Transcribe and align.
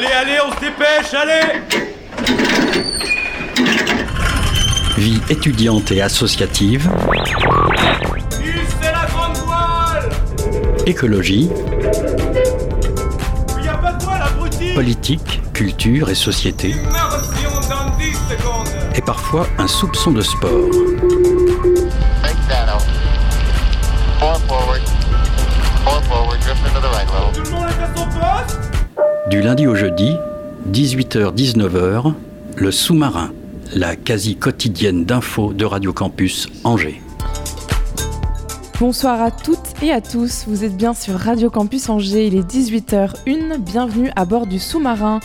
Allez, 0.00 0.12
allez, 0.14 0.38
on 0.42 0.50
se 0.54 0.60
dépêche, 0.60 1.12
allez 1.12 1.60
Vie 4.96 5.20
étudiante 5.28 5.92
et 5.92 6.00
associative. 6.00 6.90
c'est 8.80 8.92
la 8.92 9.04
grande 9.04 9.36
voile 9.44 10.08
Écologie. 10.86 11.50
Il 13.60 13.68
a 13.68 13.74
pas 13.74 13.92
de 13.92 14.02
voile, 14.02 14.22
abruti 14.22 14.72
Politique, 14.72 15.42
culture 15.52 16.08
et 16.08 16.14
société. 16.14 16.70
Immersion 16.70 17.60
dans 17.68 17.94
10 17.98 18.04
secondes 18.14 18.68
Et 18.94 19.02
parfois 19.02 19.46
un 19.58 19.68
soupçon 19.68 20.12
de 20.12 20.22
sport. 20.22 20.79
Lundi 29.42 29.66
au 29.66 29.74
jeudi, 29.74 30.16
18h-19h, 30.70 32.12
le 32.56 32.70
sous-marin, 32.70 33.32
la 33.74 33.96
quasi 33.96 34.36
quotidienne 34.36 35.06
d'infos 35.06 35.54
de 35.54 35.64
Radio 35.64 35.94
Campus 35.94 36.46
Angers. 36.62 37.00
Bonsoir 38.78 39.22
à 39.22 39.30
toutes 39.30 39.82
et 39.82 39.92
à 39.92 40.02
tous, 40.02 40.44
vous 40.46 40.62
êtes 40.64 40.76
bien 40.76 40.92
sur 40.92 41.14
Radio 41.14 41.48
Campus 41.48 41.88
Angers, 41.88 42.26
il 42.26 42.36
est 42.36 42.50
18h01, 42.50 43.56
bienvenue 43.58 44.10
à 44.14 44.26
bord 44.26 44.46
du 44.46 44.58
sous-marin. 44.58 45.20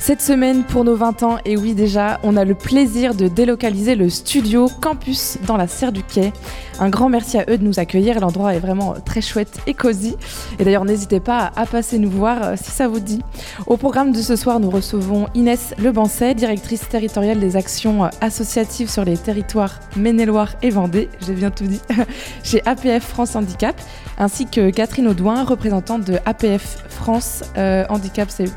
Cette 0.00 0.22
semaine, 0.22 0.62
pour 0.62 0.84
nos 0.84 0.94
20 0.94 1.22
ans, 1.24 1.38
et 1.44 1.56
oui 1.56 1.74
déjà, 1.74 2.20
on 2.22 2.36
a 2.36 2.44
le 2.44 2.54
plaisir 2.54 3.14
de 3.14 3.26
délocaliser 3.26 3.96
le 3.96 4.08
studio 4.08 4.70
Campus 4.80 5.38
dans 5.46 5.56
la 5.56 5.66
Serre 5.66 5.92
du 5.92 6.04
Quai. 6.04 6.32
Un 6.78 6.88
grand 6.88 7.08
merci 7.08 7.36
à 7.36 7.44
eux 7.50 7.58
de 7.58 7.64
nous 7.64 7.80
accueillir, 7.80 8.20
l'endroit 8.20 8.54
est 8.54 8.60
vraiment 8.60 8.94
très 9.04 9.20
chouette 9.20 9.58
et 9.66 9.74
cosy. 9.74 10.16
Et 10.60 10.64
d'ailleurs, 10.64 10.84
n'hésitez 10.84 11.18
pas 11.18 11.50
à 11.56 11.66
passer 11.66 11.98
nous 11.98 12.08
voir 12.08 12.38
euh, 12.42 12.54
si 12.56 12.70
ça 12.70 12.86
vous 12.86 13.00
dit. 13.00 13.20
Au 13.66 13.76
programme 13.76 14.12
de 14.12 14.22
ce 14.22 14.36
soir, 14.36 14.60
nous 14.60 14.70
recevons 14.70 15.26
Inès 15.34 15.74
Lebancet, 15.78 16.34
directrice 16.34 16.88
territoriale 16.88 17.40
des 17.40 17.56
actions 17.56 18.04
euh, 18.04 18.08
associatives 18.20 18.88
sur 18.88 19.04
les 19.04 19.16
territoires 19.16 19.80
Maine-et-Loire 19.96 20.54
et 20.62 20.70
Vendée, 20.70 21.08
j'ai 21.26 21.34
bien 21.34 21.50
tout 21.50 21.66
dit, 21.66 21.80
chez 22.44 22.62
APF 22.64 23.04
France 23.04 23.34
Handicap, 23.34 23.74
ainsi 24.16 24.46
que 24.46 24.70
Catherine 24.70 25.08
Audouin, 25.08 25.42
représentante 25.42 26.04
de 26.04 26.18
APF 26.24 26.84
France 26.88 27.42
euh, 27.56 27.84
Handicap, 27.88 28.28
c'est 28.30 28.48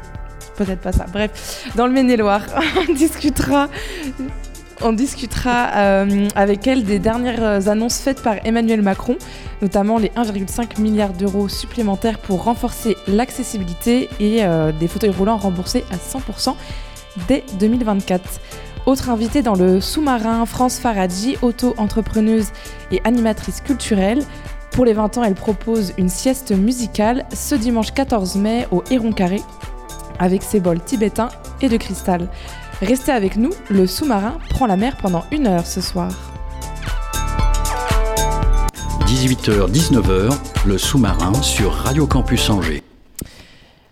peut-être 0.66 0.82
pas 0.82 0.92
ça. 0.92 1.06
Bref, 1.12 1.72
dans 1.76 1.88
le 1.88 1.94
Maine-et-Loire, 1.94 2.46
on 2.90 2.94
discutera. 2.94 3.70
On 4.84 4.94
discutera 4.94 5.68
euh, 5.76 6.28
avec 6.36 6.66
elle 6.66 6.84
des 6.84 6.98
dernières 6.98 7.68
annonces 7.68 8.00
faites 8.00 8.24
par 8.24 8.38
Emmanuel 8.44 8.82
Macron, 8.82 9.16
notamment 9.62 10.00
les 10.00 10.08
1,5 10.10 10.82
milliard 10.82 11.14
d'euros 11.14 11.48
supplémentaires 11.48 12.18
pour 12.18 12.46
renforcer 12.46 12.98
l'accessibilité 13.08 14.10
et 14.20 14.44
euh, 14.44 14.72
des 14.72 14.88
fauteuils 14.88 15.12
roulants 15.12 15.38
remboursés 15.38 15.84
à 15.92 15.98
100% 15.98 16.56
dès 17.28 17.44
2024. 17.60 18.24
Autre 18.88 19.12
invitée 19.12 19.44
dans 19.44 19.54
le 19.54 19.80
sous-marin, 19.80 20.48
France 20.48 20.80
Faradji, 20.80 21.38
auto-entrepreneuse 21.44 22.48
et 22.92 23.02
animatrice 23.04 23.62
culturelle. 23.62 24.24
Pour 24.72 24.86
les 24.86 24.94
20 24.94 25.18
ans, 25.18 25.24
elle 25.24 25.36
propose 25.36 25.94
une 26.00 26.10
sieste 26.10 26.52
musicale 26.52 27.26
ce 27.34 27.54
dimanche 27.54 27.94
14 27.94 28.38
mai 28.38 28.68
au 28.72 28.84
Héron 28.90 29.12
Carré 29.12 29.42
avec 30.22 30.44
ses 30.44 30.62
bols 30.62 30.80
tibétains 30.80 31.30
et 31.62 31.68
de 31.68 31.76
cristal. 31.76 32.30
Restez 32.82 33.12
avec 33.12 33.36
nous, 33.36 33.50
le 33.70 33.86
sous-marin 33.88 34.38
prend 34.50 34.68
la 34.68 34.78
mer 34.78 34.96
pendant 34.96 35.24
une 35.32 35.48
heure 35.48 35.66
ce 35.66 35.82
soir. 35.82 36.12
18h-19h, 39.06 40.34
le 40.66 40.78
sous-marin 40.78 41.34
sur 41.42 41.74
Radio 41.74 42.08
Campus 42.08 42.50
Angers. 42.50 42.82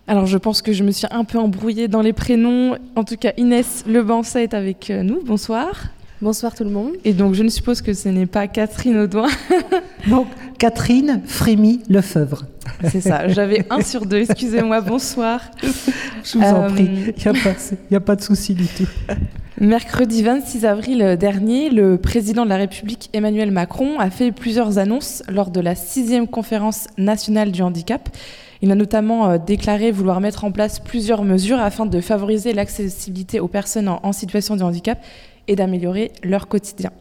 Alors 0.07 0.27
je 0.27 0.37
pense 0.37 0.61
que 0.61 0.71
je 0.71 0.83
me 0.83 0.91
suis 0.91 1.07
un 1.11 1.23
peu 1.23 1.37
embrouillée 1.37 1.87
dans 1.87 2.01
les 2.01 2.13
prénoms. 2.13 2.77
En 2.95 3.03
tout 3.03 3.17
cas, 3.17 3.33
Inès 3.37 3.83
Lebancet 3.85 4.43
est 4.43 4.53
avec 4.53 4.89
euh, 4.89 5.03
nous. 5.03 5.21
Bonsoir. 5.23 5.69
Bonsoir 6.21 6.55
tout 6.55 6.63
le 6.63 6.71
monde. 6.71 6.93
Et 7.05 7.13
donc 7.13 7.33
je 7.33 7.43
ne 7.43 7.49
suppose 7.49 7.81
que 7.81 7.93
ce 7.93 8.09
n'est 8.09 8.25
pas 8.25 8.47
Catherine 8.47 8.97
Audouin. 8.97 9.29
Donc, 10.07 10.27
Catherine 10.57 11.21
Frémy 11.25 11.81
Lefebvre. 11.89 12.45
C'est 12.91 13.01
ça, 13.01 13.27
j'avais 13.27 13.65
un 13.69 13.81
sur 13.81 14.05
deux, 14.05 14.17
excusez-moi, 14.21 14.81
bonsoir. 14.81 15.41
Je 16.23 16.37
vous 16.37 16.43
en 16.43 16.63
Euh, 16.65 16.69
prie, 16.69 16.89
il 17.07 17.13
n'y 17.23 17.27
a, 17.27 17.33
pas- 17.33 17.55
y 17.91 17.95
a 17.95 17.99
pas 17.99 18.15
de 18.15 18.21
souci 18.21 18.53
du 18.53 18.65
tout. 18.67 18.87
Mercredi 19.59 20.23
26 20.23 20.65
avril 20.65 21.17
dernier, 21.19 21.69
le 21.69 21.97
président 21.97 22.45
de 22.45 22.49
la 22.49 22.55
République 22.57 23.09
Emmanuel 23.13 23.51
Macron 23.51 23.99
a 23.99 24.09
fait 24.09 24.31
plusieurs 24.31 24.77
annonces 24.77 25.21
lors 25.27 25.49
de 25.51 25.59
la 25.59 25.75
sixième 25.75 26.27
conférence 26.27 26.87
nationale 26.97 27.51
du 27.51 27.61
handicap. 27.61 28.07
Il 28.61 28.71
a 28.71 28.75
notamment 28.75 29.29
euh, 29.29 29.37
déclaré 29.37 29.91
vouloir 29.91 30.21
mettre 30.21 30.43
en 30.45 30.51
place 30.51 30.79
plusieurs 30.79 31.23
mesures 31.23 31.59
afin 31.59 31.85
de 31.85 31.99
favoriser 32.01 32.53
l'accessibilité 32.53 33.39
aux 33.39 33.47
personnes 33.49 33.89
en, 33.89 33.99
en 34.03 34.11
situation 34.13 34.55
de 34.55 34.63
handicap 34.63 34.97
et 35.47 35.55
d'améliorer 35.55 36.11
leur 36.23 36.47
quotidien. 36.47 36.91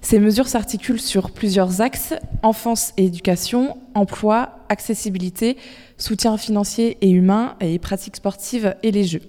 Ces 0.00 0.18
mesures 0.18 0.48
s'articulent 0.48 1.00
sur 1.00 1.30
plusieurs 1.30 1.80
axes, 1.80 2.14
enfance 2.42 2.92
et 2.96 3.04
éducation, 3.04 3.76
emploi, 3.94 4.61
accessibilité, 4.72 5.56
soutien 5.98 6.36
financier 6.36 6.98
et 7.00 7.10
humain 7.10 7.54
et 7.60 7.78
pratiques 7.78 8.16
sportives 8.16 8.74
et 8.82 8.90
les 8.90 9.04
jeux. 9.04 9.22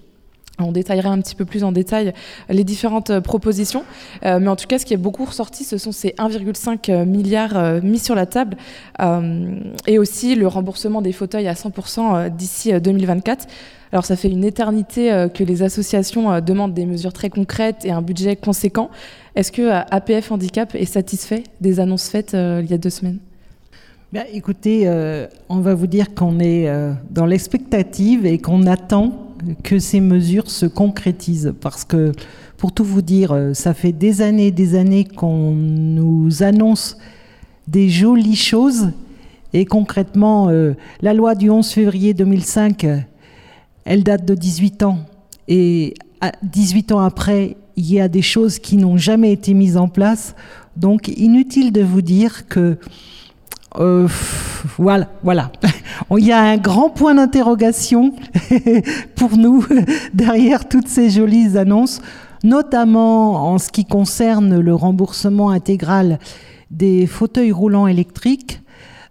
On 0.60 0.72
détaillera 0.72 1.10
un 1.10 1.20
petit 1.20 1.34
peu 1.34 1.46
plus 1.46 1.64
en 1.64 1.72
détail 1.72 2.14
les 2.48 2.64
différentes 2.64 3.10
euh, 3.10 3.22
propositions. 3.22 3.84
Euh, 4.24 4.40
mais 4.40 4.50
en 4.50 4.56
tout 4.56 4.68
cas, 4.68 4.78
ce 4.78 4.86
qui 4.86 4.94
est 4.94 4.98
beaucoup 4.98 5.26
ressorti, 5.26 5.64
ce 5.64 5.80
sont 5.80 5.92
ces 5.92 6.10
1,5 6.10 7.06
milliards 7.06 7.58
euh, 7.58 7.82
mis 7.82 7.98
sur 7.98 8.14
la 8.14 8.28
table 8.28 8.58
euh, 9.02 9.60
et 9.88 9.98
aussi 9.98 10.36
le 10.36 10.48
remboursement 10.48 11.02
des 11.02 11.12
fauteuils 11.12 11.48
à 11.48 11.54
100% 11.54 12.16
euh, 12.16 12.30
d'ici 12.30 12.72
euh, 12.72 12.80
2024. 12.80 13.48
Alors 13.94 14.06
ça 14.06 14.16
fait 14.16 14.28
une 14.28 14.44
éternité 14.44 15.12
euh, 15.12 15.28
que 15.28 15.44
les 15.44 15.62
associations 15.62 16.32
euh, 16.32 16.42
demandent 16.42 16.74
des 16.74 16.88
mesures 16.88 17.14
très 17.14 17.30
concrètes 17.30 17.86
et 17.86 17.92
un 17.92 18.02
budget 18.02 18.36
conséquent. 18.36 18.90
Est-ce 19.36 19.52
que 19.52 19.62
euh, 19.62 19.82
APF 19.92 20.32
Handicap 20.32 20.74
est 20.74 20.86
satisfait 20.86 21.44
des 21.62 21.80
annonces 21.80 22.10
faites 22.10 22.34
euh, 22.34 22.62
il 22.64 22.72
y 22.72 22.74
a 22.74 22.80
deux 22.80 22.90
semaines? 22.90 23.20
Écoutez, 24.32 24.84
euh, 24.86 25.26
on 25.50 25.60
va 25.60 25.74
vous 25.74 25.88
dire 25.88 26.14
qu'on 26.14 26.40
est 26.40 26.70
euh, 26.70 26.94
dans 27.10 27.26
l'expectative 27.26 28.28
et 28.28 28.38
qu'on 28.38 28.68
attend 28.68 29.34
que 29.64 29.80
ces 29.80 30.02
mesures 30.02 30.52
se 30.52 30.68
concrétisent. 30.68 31.54
Parce 31.60 31.84
que, 31.84 32.12
pour 32.58 32.74
tout 32.74 32.84
vous 32.84 33.02
dire, 33.02 33.32
euh, 33.32 33.54
ça 33.56 33.74
fait 33.74 33.92
des 33.92 34.22
années 34.22 34.48
et 34.48 34.52
des 34.52 34.76
années 34.76 35.04
qu'on 35.04 35.52
nous 35.54 36.44
annonce 36.44 36.98
des 37.68 37.90
jolies 37.90 38.36
choses. 38.36 38.92
Et 39.52 39.66
concrètement, 39.66 40.50
la 41.02 41.14
loi 41.14 41.34
du 41.34 41.50
11 41.50 41.68
février 41.68 42.14
2005, 42.14 42.84
euh, 42.84 42.98
elle 43.86 44.04
date 44.04 44.26
de 44.26 44.36
18 44.36 44.84
ans. 44.84 45.00
Et 45.48 45.96
à 46.22 46.32
18 46.44 46.92
ans 46.92 47.00
après, 47.00 47.58
il 47.76 47.92
y 47.92 48.00
a 48.00 48.08
des 48.08 48.22
choses 48.22 48.60
qui 48.60 48.78
n'ont 48.78 48.98
jamais 48.98 49.32
été 49.32 49.56
mises 49.56 49.78
en 49.78 49.88
place. 49.88 50.36
Donc, 50.78 51.08
inutile 51.08 51.72
de 51.72 51.82
vous 51.82 52.02
dire 52.02 52.48
que 52.48 52.78
euh, 53.80 54.08
voilà, 54.78 55.08
voilà. 55.24 55.52
Il 56.18 56.26
y 56.26 56.32
a 56.32 56.42
un 56.42 56.58
grand 56.58 56.90
point 56.90 57.16
d'interrogation 57.16 58.14
pour 59.16 59.38
nous 59.38 59.66
derrière 60.14 60.68
toutes 60.68 60.88
ces 60.88 61.10
jolies 61.10 61.58
annonces, 61.58 62.02
notamment 62.44 63.52
en 63.52 63.58
ce 63.58 63.70
qui 63.70 63.86
concerne 63.86 64.60
le 64.60 64.76
remboursement 64.76 65.50
intégral 65.50 66.20
des 66.72 67.08
fauteuils 67.08 67.52
roulants 67.52 67.88
électriques. 67.88 68.60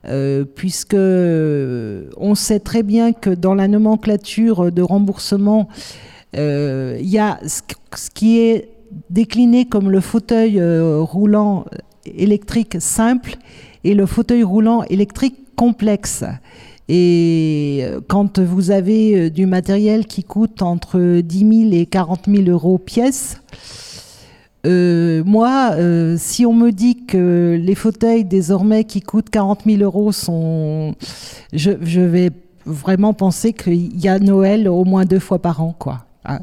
euh, 0.04 0.44
puisque 0.44 0.94
euh, 0.94 2.10
on 2.16 2.34
sait 2.34 2.58
très 2.58 2.82
bien 2.82 3.12
que 3.12 3.30
dans 3.30 3.54
la 3.54 3.68
nomenclature 3.68 4.72
de 4.72 4.82
remboursement, 4.82 5.68
il 6.34 7.08
y 7.08 7.18
a 7.18 7.38
ce 7.44 8.10
qui 8.14 8.40
est 8.40 8.70
décliné 9.10 9.66
comme 9.66 9.90
le 9.90 10.00
fauteuil 10.00 10.60
roulant 10.62 11.66
électrique 12.06 12.76
simple 12.80 13.36
et 13.84 13.94
le 13.94 14.06
fauteuil 14.06 14.42
roulant 14.42 14.82
électrique 14.84 15.36
complexe. 15.56 16.24
Et 16.88 17.80
euh, 17.82 18.00
quand 18.06 18.38
vous 18.38 18.70
avez 18.70 19.16
euh, 19.16 19.30
du 19.30 19.46
matériel 19.46 20.06
qui 20.06 20.24
coûte 20.24 20.62
entre 20.62 21.20
10 21.20 21.70
000 21.70 21.72
et 21.72 21.86
40 21.86 22.26
000 22.26 22.48
euros 22.48 22.78
pièce, 22.78 23.40
euh, 24.64 25.24
moi, 25.24 25.74
si 26.18 26.46
on 26.46 26.52
me 26.52 26.70
dit 26.70 27.04
que 27.04 27.58
les 27.60 27.74
fauteuils 27.74 28.24
désormais 28.24 28.84
qui 28.84 29.00
coûtent 29.00 29.30
40 29.30 29.62
000 29.66 29.82
euros 29.82 30.12
sont, 30.12 30.94
je, 31.52 32.00
vais 32.00 32.30
vraiment 32.64 33.12
penser 33.12 33.52
qu'il 33.54 34.00
y 34.00 34.08
a 34.08 34.20
Noël 34.20 34.68
au 34.68 34.84
moins 34.84 35.04
deux 35.04 35.18
fois 35.18 35.40
par 35.40 35.62
an, 35.62 35.74
quoi. 35.76 36.04
hein. 36.24 36.40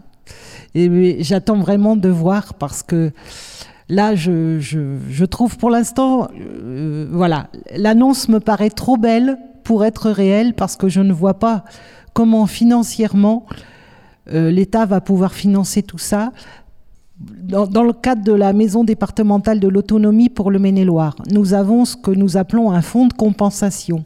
Et 0.75 1.23
j'attends 1.23 1.57
vraiment 1.57 1.95
de 1.95 2.09
voir 2.09 2.53
parce 2.53 2.83
que 2.83 3.11
là, 3.89 4.15
je, 4.15 5.25
trouve 5.25 5.57
pour 5.57 5.69
l'instant, 5.69 6.29
euh, 6.39 7.07
voilà, 7.11 7.47
l'annonce 7.75 8.29
me 8.29 8.39
paraît 8.39 8.69
trop 8.69 8.97
belle 8.97 9.37
pour 9.63 9.83
être 9.83 10.09
réelle 10.09 10.53
parce 10.53 10.75
que 10.75 10.87
je 10.87 11.01
ne 11.01 11.11
vois 11.11 11.39
pas 11.39 11.63
comment 12.13 12.45
financièrement 12.45 13.45
euh, 14.31 14.51
l'État 14.51 14.85
va 14.85 15.01
pouvoir 15.01 15.33
financer 15.33 15.81
tout 15.83 15.97
ça. 15.97 16.31
Dans, 17.19 17.67
dans 17.67 17.83
le 17.83 17.91
cadre 17.91 18.23
de 18.23 18.31
la 18.31 18.53
maison 18.53 18.83
départementale 18.83 19.59
de 19.59 19.67
l'autonomie 19.67 20.29
pour 20.29 20.51
le 20.51 20.59
Maine-et-Loire, 20.59 21.15
nous 21.31 21.53
avons 21.53 21.83
ce 21.83 21.97
que 21.97 22.11
nous 22.11 22.37
appelons 22.37 22.71
un 22.71 22.81
fonds 22.81 23.07
de 23.07 23.13
compensation 23.13 24.03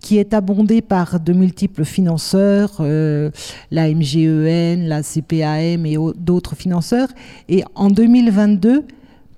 qui 0.00 0.18
est 0.18 0.34
abondé 0.34 0.82
par 0.82 1.20
de 1.20 1.32
multiples 1.32 1.84
financeurs, 1.84 2.72
euh, 2.80 3.30
la 3.70 3.88
MGEN, 3.88 4.88
la 4.88 5.02
CPAM 5.02 5.86
et 5.86 5.96
d'autres 6.16 6.56
financeurs. 6.56 7.08
Et 7.48 7.62
en 7.76 7.88
2022, 7.88 8.84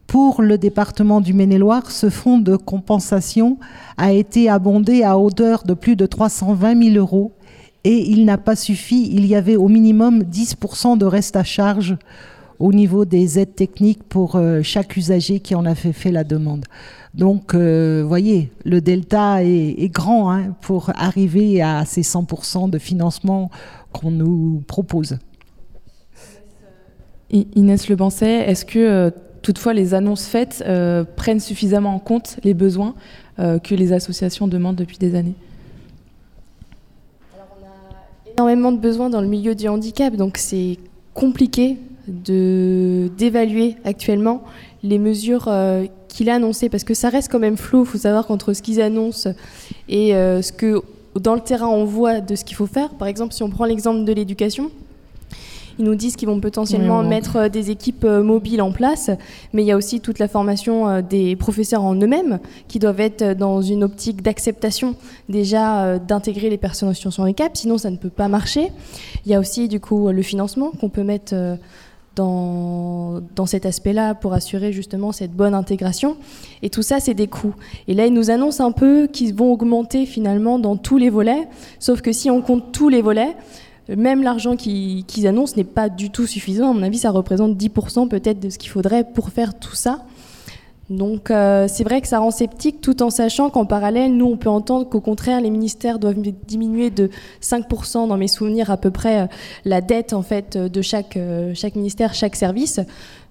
pour 0.07 0.43
le 0.43 0.59
département 0.59 1.21
du 1.21 1.33
Maine-et-Loire, 1.33 1.91
ce 1.91 2.11
fonds 2.11 2.39
de 2.39 2.57
compensation 2.57 3.59
a 3.97 4.13
été 4.13 4.49
abondé 4.49 5.03
à 5.03 5.19
hauteur 5.19 5.65
de 5.65 5.75
plus 5.75 5.97
de 5.97 6.07
320 6.07 6.83
000 6.93 6.97
euros 6.97 7.33
et 7.85 8.11
il 8.11 8.25
n'a 8.25 8.39
pas 8.39 8.57
suffi. 8.57 9.09
Il 9.13 9.27
y 9.27 9.35
avait 9.35 9.57
au 9.57 9.69
minimum 9.69 10.23
10% 10.23 10.99
de 10.99 11.05
reste 11.05 11.37
à 11.37 11.45
charge 11.45 11.97
au 12.59 12.73
niveau 12.73 13.05
des 13.05 13.39
aides 13.39 13.55
techniques 13.55 14.03
pour 14.05 14.37
euh, 14.37 14.63
chaque 14.63 14.97
usager 14.97 15.41
qui 15.41 15.55
en 15.55 15.67
a 15.67 15.75
fait, 15.75 16.11
la 16.11 16.25
demande. 16.25 16.65
Donc, 17.15 17.55
euh, 17.55 18.05
voyez, 18.07 18.51
le 18.65 18.81
delta 18.81 19.43
est, 19.43 19.93
grand 19.93 20.33
hein, 20.33 20.55
pour 20.61 20.91
arriver 20.97 21.63
à 21.63 21.85
ces 21.85 22.03
100% 22.03 22.71
de 22.71 22.79
financement 22.79 23.51
qu'on 23.93 24.11
nous 24.11 24.63
propose. 24.67 25.19
Inès 27.31 27.89
Le 27.89 27.97
est-ce 28.25 28.65
que 28.65 28.79
euh, 28.79 29.11
toutefois 29.45 29.75
les 29.75 29.95
annonces 29.95 30.27
faites 30.27 30.65
prennent 31.15 31.39
suffisamment 31.39 31.95
en 31.95 32.01
compte 32.01 32.39
les 32.43 32.55
besoins 32.55 32.95
que 33.39 33.75
les 33.75 33.93
associations 33.93 34.49
demandent 34.49 34.75
depuis 34.75 34.99
des 34.99 35.15
années 35.15 35.37
énormément 38.37 38.73
de 38.73 38.79
besoins 38.79 39.11
dans 39.11 39.21
le 39.21 39.29
milieu 39.29 39.55
du 39.55 39.69
handicap, 39.69 40.15
donc 40.17 40.39
c'est 40.39 40.79
compliqué 41.15 41.77
d'évaluer 42.09 43.77
actuellement 43.85 44.43
les 44.83 44.99
mesures 44.99 45.47
euh, 45.49 45.87
qu'il 46.09 46.29
a 46.29 46.35
annoncées, 46.35 46.69
parce 46.69 46.85
que 46.85 46.95
ça 46.95 47.09
reste 47.09 47.31
quand 47.31 47.39
même 47.39 47.57
flou. 47.57 47.85
Il 47.85 47.87
faut 47.87 47.99
savoir 47.99 48.27
qu'entre 48.27 48.53
ce 48.53 48.61
qu'ils 48.61 48.81
annoncent 48.81 49.31
et 49.89 50.15
euh, 50.15 50.43
ce 50.43 50.53
que 50.53 50.83
dans 51.19 51.35
le 51.35 51.41
terrain 51.41 51.69
on 51.69 51.85
voit 51.85 52.21
de 52.21 52.35
ce 52.35 52.45
qu'il 52.45 52.57
faut 52.57 52.67
faire. 52.67 52.91
Par 52.91 53.09
exemple, 53.09 53.33
si 53.33 53.43
on 53.43 53.49
prend 53.49 53.65
l'exemple 53.65 54.05
de 54.05 54.13
l'éducation, 54.13 54.71
ils 55.79 55.85
nous 55.85 55.95
disent 55.95 56.17
qu'ils 56.17 56.29
vont 56.29 56.41
potentiellement 56.41 57.03
mettre 57.03 57.37
euh, 57.37 57.49
des 57.49 57.71
équipes 57.71 58.05
euh, 58.05 58.23
mobiles 58.23 58.63
en 58.63 58.73
place, 58.73 59.11
mais 59.53 59.63
il 59.63 59.67
y 59.67 59.73
a 59.73 59.77
aussi 59.77 60.01
toute 60.01 60.19
la 60.19 60.29
formation 60.29 60.89
euh, 60.89 61.03
des 61.03 61.37
professeurs 61.37 61.83
en 61.83 61.95
eux-mêmes 61.95 62.39
qui 62.69 62.79
doivent 62.79 63.01
être 63.01 63.37
dans 63.37 63.63
une 63.63 63.85
optique 63.85 64.23
d'acceptation 64.23 64.95
déjà 65.29 65.99
d'intégrer 65.99 66.51
les 66.51 66.59
personnes 66.59 66.89
en 66.89 66.95
situation 66.95 67.23
de 67.23 67.29
handicap, 67.29 67.57
sinon 67.57 67.79
ça 67.79 67.91
ne 67.91 67.97
peut 67.97 68.11
pas 68.11 68.29
marcher. 68.29 68.71
Il 69.25 69.33
y 69.33 69.35
a 69.35 69.41
aussi 69.41 69.69
du 69.69 69.81
coup 69.81 70.09
le 70.09 70.23
financement 70.23 70.71
qu'on 70.71 70.89
peut 70.89 71.03
mettre 71.03 71.35
dans, 72.15 73.21
dans 73.35 73.47
cet 73.47 73.67
aspect-là 73.67 74.15
pour 74.15 74.33
assurer 74.33 74.73
justement 74.73 75.13
cette 75.13 75.33
bonne 75.33 75.55
intégration. 75.55 76.17
Et 76.63 76.71
tout 76.71 76.83
ça, 76.83 77.01
c'est 77.01 77.15
des 77.15 77.27
coûts. 77.27 77.55
Et 77.89 77.95
là, 77.95 78.07
ils 78.07 78.13
nous 78.13 78.31
annoncent 78.31 78.65
un 78.65 78.73
peu 78.73 79.07
qu'ils 79.07 79.35
vont 79.35 79.53
augmenter 79.53 80.07
finalement 80.07 80.59
dans 80.59 80.77
tous 80.77 80.99
les 80.99 81.11
volets, 81.11 81.49
sauf 81.79 82.01
que 82.01 82.13
si 82.13 82.31
on 82.31 82.43
compte 82.43 82.73
tous 82.73 82.89
les 82.89 83.03
volets, 83.03 83.35
même 83.89 84.23
l'argent 84.23 84.57
qu'ils 84.57 85.27
annoncent 85.27 85.55
n'est 85.57 85.65
pas 85.65 85.89
du 85.89 86.11
tout 86.11 86.27
suffisant. 86.27 86.71
À 86.71 86.75
mon 86.75 86.83
avis, 86.83 86.99
ça 86.99 87.11
représente 87.11 87.57
10% 87.57 88.09
peut-être 88.09 88.41
de 88.41 88.51
ce 88.51 88.59
qu'il 88.59 88.71
faudrait 88.71 89.05
pour 89.05 89.31
faire 89.31 89.59
tout 89.59 89.75
ça. 89.75 90.05
Donc 90.91 91.31
euh, 91.31 91.67
c'est 91.67 91.85
vrai 91.85 92.01
que 92.03 92.09
ça 92.09 92.19
rend 92.19 92.31
sceptique 92.31 92.81
tout 92.83 93.03
en 93.03 93.09
sachant 93.09 93.49
qu'en 93.49 93.65
parallèle, 93.65 94.15
nous, 94.15 94.27
on 94.27 94.37
peut 94.37 94.51
entendre 94.51 94.89
qu'au 94.89 95.01
contraire, 95.01 95.41
les 95.41 95.51
ministères 95.51 95.99
doivent 95.99 96.21
diminuer 96.47 96.91
de 96.91 97.09
5% 97.43 98.09
dans 98.09 98.17
mes 98.19 98.29
souvenirs 98.29 98.71
à 98.71 98.77
peu 98.77 98.91
près 98.91 99.23
euh, 99.23 99.27
la 99.65 99.81
dette 99.81 100.13
en 100.13 100.23
fait 100.23 100.59
de 100.59 100.83
chaque, 100.83 101.17
euh, 101.17 101.53
chaque 101.55 101.77
ministère, 101.77 102.13
chaque 102.13 102.37
service. 102.37 102.81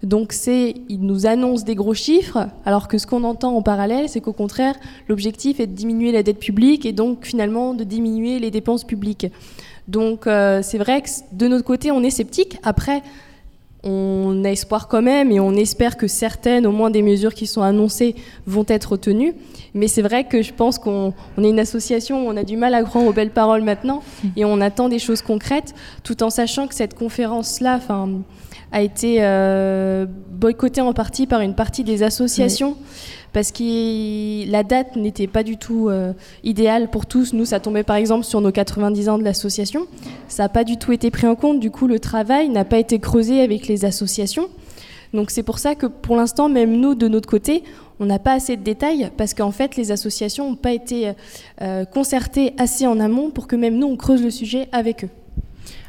Donc 0.01 0.33
c'est, 0.33 0.73
ils 0.89 1.01
nous 1.01 1.27
annoncent 1.27 1.63
des 1.63 1.75
gros 1.75 1.93
chiffres, 1.93 2.47
alors 2.65 2.87
que 2.87 2.97
ce 2.97 3.05
qu'on 3.05 3.23
entend 3.23 3.55
en 3.55 3.61
parallèle, 3.61 4.09
c'est 4.09 4.19
qu'au 4.19 4.33
contraire, 4.33 4.75
l'objectif 5.07 5.59
est 5.59 5.67
de 5.67 5.73
diminuer 5.73 6.11
la 6.11 6.23
dette 6.23 6.39
publique 6.39 6.85
et 6.85 6.91
donc 6.91 7.25
finalement 7.25 7.73
de 7.73 7.83
diminuer 7.83 8.39
les 8.39 8.51
dépenses 8.51 8.83
publiques. 8.83 9.27
Donc 9.87 10.27
euh, 10.27 10.61
c'est 10.61 10.77
vrai 10.77 11.01
que 11.01 11.09
de 11.31 11.47
notre 11.47 11.65
côté, 11.65 11.91
on 11.91 12.03
est 12.03 12.09
sceptique. 12.09 12.57
Après, 12.63 13.01
on 13.83 14.43
a 14.45 14.49
espoir 14.49 14.87
quand 14.87 15.01
même 15.01 15.31
et 15.31 15.39
on 15.39 15.53
espère 15.53 15.97
que 15.97 16.07
certaines, 16.07 16.65
au 16.65 16.71
moins 16.71 16.89
des 16.89 17.01
mesures 17.01 17.33
qui 17.33 17.47
sont 17.47 17.61
annoncées, 17.61 18.15
vont 18.47 18.65
être 18.67 18.93
retenues. 18.93 19.33
Mais 19.73 19.87
c'est 19.87 20.01
vrai 20.01 20.23
que 20.23 20.41
je 20.41 20.53
pense 20.53 20.79
qu'on 20.79 21.13
est 21.37 21.49
une 21.49 21.59
association 21.59 22.25
où 22.25 22.29
on 22.29 22.37
a 22.37 22.43
du 22.43 22.55
mal 22.55 22.73
à 22.75 22.83
croire 22.83 23.05
aux 23.05 23.13
belles 23.13 23.31
paroles 23.31 23.61
maintenant 23.61 24.01
mmh. 24.23 24.27
et 24.37 24.45
on 24.45 24.61
attend 24.61 24.87
des 24.87 24.99
choses 24.99 25.21
concrètes, 25.21 25.73
tout 26.03 26.23
en 26.23 26.29
sachant 26.29 26.67
que 26.67 26.75
cette 26.75 26.93
conférence-là 26.93 27.79
a 28.73 28.81
été 28.81 29.17
euh, 29.19 30.07
boycottée 30.31 30.81
en 30.81 30.93
partie 30.93 31.27
par 31.27 31.41
une 31.41 31.53
partie 31.53 31.83
des 31.83 32.01
associations 32.01 32.75
parce 33.31 33.51
que 33.51 34.49
la 34.49 34.63
date 34.63 34.95
n'était 34.95 35.27
pas 35.27 35.43
du 35.43 35.57
tout 35.57 35.89
euh, 35.89 36.13
idéale 36.43 36.89
pour 36.89 37.05
tous. 37.05 37.33
Nous, 37.33 37.45
ça 37.45 37.59
tombait 37.59 37.83
par 37.83 37.95
exemple 37.95 38.25
sur 38.25 38.41
nos 38.41 38.51
90 38.51 39.09
ans 39.09 39.17
de 39.19 39.23
l'association. 39.23 39.87
Ça 40.27 40.43
n'a 40.43 40.49
pas 40.49 40.63
du 40.63 40.77
tout 40.77 40.91
été 40.91 41.11
pris 41.11 41.27
en 41.27 41.35
compte. 41.35 41.59
Du 41.59 41.69
coup, 41.69 41.87
le 41.87 41.99
travail 41.99 42.49
n'a 42.49 42.65
pas 42.65 42.79
été 42.79 42.99
creusé 42.99 43.41
avec 43.41 43.67
les 43.67 43.85
associations. 43.85 44.49
Donc 45.13 45.29
c'est 45.29 45.43
pour 45.43 45.59
ça 45.59 45.75
que 45.75 45.85
pour 45.85 46.15
l'instant, 46.15 46.49
même 46.49 46.75
nous, 46.75 46.95
de 46.95 47.07
notre 47.07 47.29
côté, 47.29 47.63
on 47.99 48.05
n'a 48.05 48.17
pas 48.17 48.33
assez 48.33 48.57
de 48.57 48.63
détails 48.63 49.11
parce 49.17 49.35
qu'en 49.35 49.51
fait, 49.51 49.75
les 49.75 49.91
associations 49.91 50.49
n'ont 50.49 50.55
pas 50.55 50.73
été 50.73 51.11
euh, 51.61 51.85
concertées 51.85 52.53
assez 52.57 52.87
en 52.87 52.99
amont 52.99 53.29
pour 53.29 53.47
que 53.47 53.55
même 53.55 53.77
nous, 53.77 53.85
on 53.85 53.97
creuse 53.97 54.23
le 54.23 54.31
sujet 54.31 54.67
avec 54.71 55.03
eux. 55.03 55.09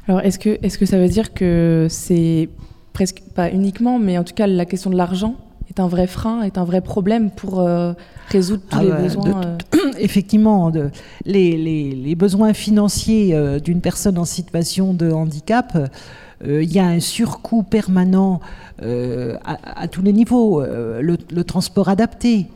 Alors, 0.07 0.21
est-ce 0.21 0.39
que, 0.39 0.51
est 0.51 0.69
-ce 0.69 0.77
que 0.77 0.85
ça 0.85 0.99
veut 0.99 1.09
dire 1.09 1.33
que 1.33 1.87
c'est 1.89 2.51
presque, 2.95 3.23
pas 3.35 3.51
uniquement, 3.51 3.99
mais 3.99 4.17
en 4.17 4.25
tout 4.25 4.33
cas, 4.33 4.47
la 4.47 4.65
question 4.65 4.89
de 4.89 4.97
l'argent 4.97 5.35
est 5.69 5.81
un 5.81 5.89
vrai 5.89 6.07
frein, 6.07 6.43
est 6.43 6.57
un 6.57 6.65
vrai 6.65 6.81
problème 6.81 7.31
pour 7.31 7.61
euh, 7.61 7.93
résoudre 8.29 8.63
tous 8.71 8.79
ah 8.79 8.85
les 8.85 8.93
besoins. 8.93 9.43
Euh. 9.45 9.59
effectivement, 9.99 10.71
de, 10.71 10.91
les, 11.27 11.59
les, 11.59 12.15
besoins 12.15 12.55
financiers 12.55 13.35
euh, 13.35 13.59
d'une 13.59 13.81
personne 13.81 14.17
en 14.17 14.25
situation 14.25 14.95
de 14.95 15.11
handicap, 15.11 15.77
il 16.47 16.71
y 16.71 16.79
a 16.79 16.87
un 16.87 17.01
surcoût 17.01 17.63
permanent 17.63 18.41
à, 18.83 19.89
tous 19.89 20.03
les 20.03 20.13
niveaux. 20.13 20.63
Le, 20.63 21.17
le, 21.33 21.45
transport 21.45 21.89
adapté, 21.89 22.49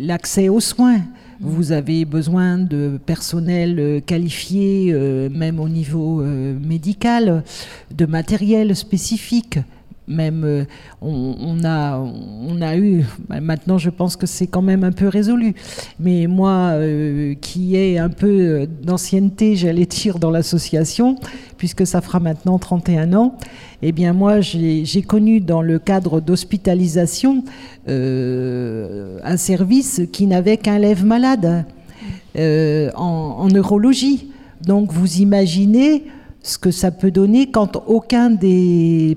l'accès 0.00 0.48
aux 0.48 0.60
soins. 0.60 1.00
Vous 1.44 1.72
avez 1.72 2.04
besoin 2.04 2.56
de 2.56 3.00
personnel 3.04 4.00
qualifié, 4.06 4.92
même 5.28 5.58
au 5.58 5.68
niveau 5.68 6.22
médical, 6.22 7.42
de 7.90 8.06
matériel 8.06 8.76
spécifique 8.76 9.58
même 10.08 10.44
euh, 10.44 10.64
on, 11.00 11.64
a, 11.64 11.98
on 11.98 12.60
a 12.60 12.76
eu, 12.76 13.04
bah, 13.28 13.40
maintenant 13.40 13.78
je 13.78 13.90
pense 13.90 14.16
que 14.16 14.26
c'est 14.26 14.46
quand 14.46 14.62
même 14.62 14.84
un 14.84 14.92
peu 14.92 15.08
résolu, 15.08 15.54
mais 16.00 16.26
moi 16.26 16.72
euh, 16.72 17.34
qui 17.40 17.76
ai 17.76 17.98
un 17.98 18.08
peu 18.08 18.26
euh, 18.26 18.66
d'ancienneté, 18.82 19.56
j'allais 19.56 19.86
dire, 19.86 20.18
dans 20.18 20.30
l'association, 20.30 21.16
puisque 21.56 21.86
ça 21.86 22.00
fera 22.00 22.20
maintenant 22.20 22.58
31 22.58 23.14
ans, 23.14 23.36
eh 23.82 23.92
bien 23.92 24.12
moi 24.12 24.40
j'ai 24.40 25.02
connu 25.02 25.40
dans 25.40 25.62
le 25.62 25.78
cadre 25.78 26.20
d'hospitalisation 26.20 27.44
un 27.88 29.36
service 29.36 30.02
qui 30.12 30.28
n'avait 30.28 30.56
qu'un 30.56 30.78
lève 30.78 31.04
malade 31.04 31.64
en, 32.36 32.90
en 32.94 33.48
neurologie. 33.48 34.30
Donc 34.64 34.92
vous 34.92 35.16
imaginez 35.16 36.04
ce 36.42 36.58
que 36.58 36.70
ça 36.70 36.90
peut 36.90 37.10
donner 37.10 37.50
quand 37.50 37.82
aucune 37.86 38.36
des 38.36 39.16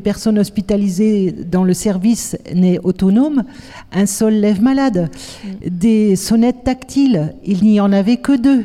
personnes 0.00 0.38
hospitalisées 0.38 1.32
dans 1.32 1.64
le 1.64 1.74
service 1.74 2.36
n'est 2.54 2.78
autonome, 2.80 3.44
un 3.92 4.06
seul 4.06 4.40
lève 4.40 4.62
malade. 4.62 5.10
Des 5.64 6.16
sonnettes 6.16 6.64
tactiles, 6.64 7.34
il 7.44 7.62
n'y 7.62 7.80
en 7.80 7.92
avait 7.92 8.16
que 8.16 8.36
deux. 8.36 8.64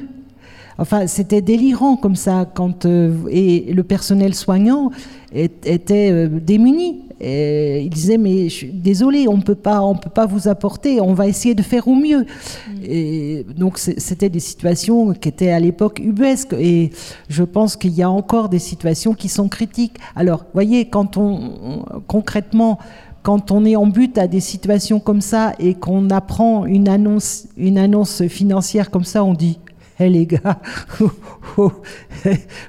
Enfin, 0.79 1.05
c'était 1.05 1.41
délirant 1.41 1.95
comme 1.95 2.15
ça, 2.15 2.50
quand, 2.51 2.86
euh, 2.86 3.13
et 3.29 3.72
le 3.72 3.83
personnel 3.83 4.33
soignant 4.33 4.89
était 5.31 6.10
euh, 6.12 6.27
démuni. 6.27 7.02
Et 7.20 7.82
il 7.82 7.89
disait 7.89 8.17
mais 8.17 8.50
je 8.50 8.55
suis 8.55 8.72
désolé, 8.72 9.27
on 9.27 9.39
peut 9.39 9.55
pas, 9.55 9.82
on 9.82 9.96
peut 9.96 10.10
pas 10.10 10.25
vous 10.25 10.48
apporter. 10.48 11.01
On 11.01 11.13
va 11.13 11.27
essayer 11.27 11.55
de 11.55 11.62
faire 11.62 11.88
au 11.88 11.96
mieux. 11.96 12.22
Mm. 12.22 12.84
Et 12.84 13.46
donc 13.58 13.77
c'était 13.77 14.29
des 14.29 14.39
situations 14.39 15.13
qui 15.13 15.29
étaient 15.29 15.51
à 15.51 15.60
l'époque 15.60 16.00
ubuesques. 16.00 16.53
Et 16.53 16.91
je 17.29 17.43
pense 17.43 17.75
qu'il 17.75 17.93
y 17.93 18.03
a 18.03 18.10
encore 18.10 18.50
des 18.50 18.60
situations 18.60 19.13
qui 19.13 19.29
sont 19.29 19.50
critiques. 19.50 19.98
Alors, 20.15 20.46
voyez, 20.53 20.86
quand 20.86 21.17
on, 21.17 21.86
concrètement 22.08 22.79
quand 23.24 23.51
on 23.51 23.63
est 23.63 23.77
en 23.77 23.88
but 23.88 24.17
à 24.17 24.27
des 24.27 24.41
situations 24.41 25.00
comme 25.00 25.22
ça 25.22 25.53
et 25.58 25.74
qu'on 25.75 26.10
apprend 26.10 26.65
une 26.65 26.89
annonce, 26.89 27.48
une 27.55 27.77
annonce 27.77 28.27
financière 28.27 28.91
comme 28.91 29.05
ça, 29.05 29.24
on 29.24 29.34
dit 29.34 29.60
Hé 30.00 30.09
les 30.09 30.25
gars, 30.25 30.59
oh, 31.01 31.12
oh, 31.57 31.71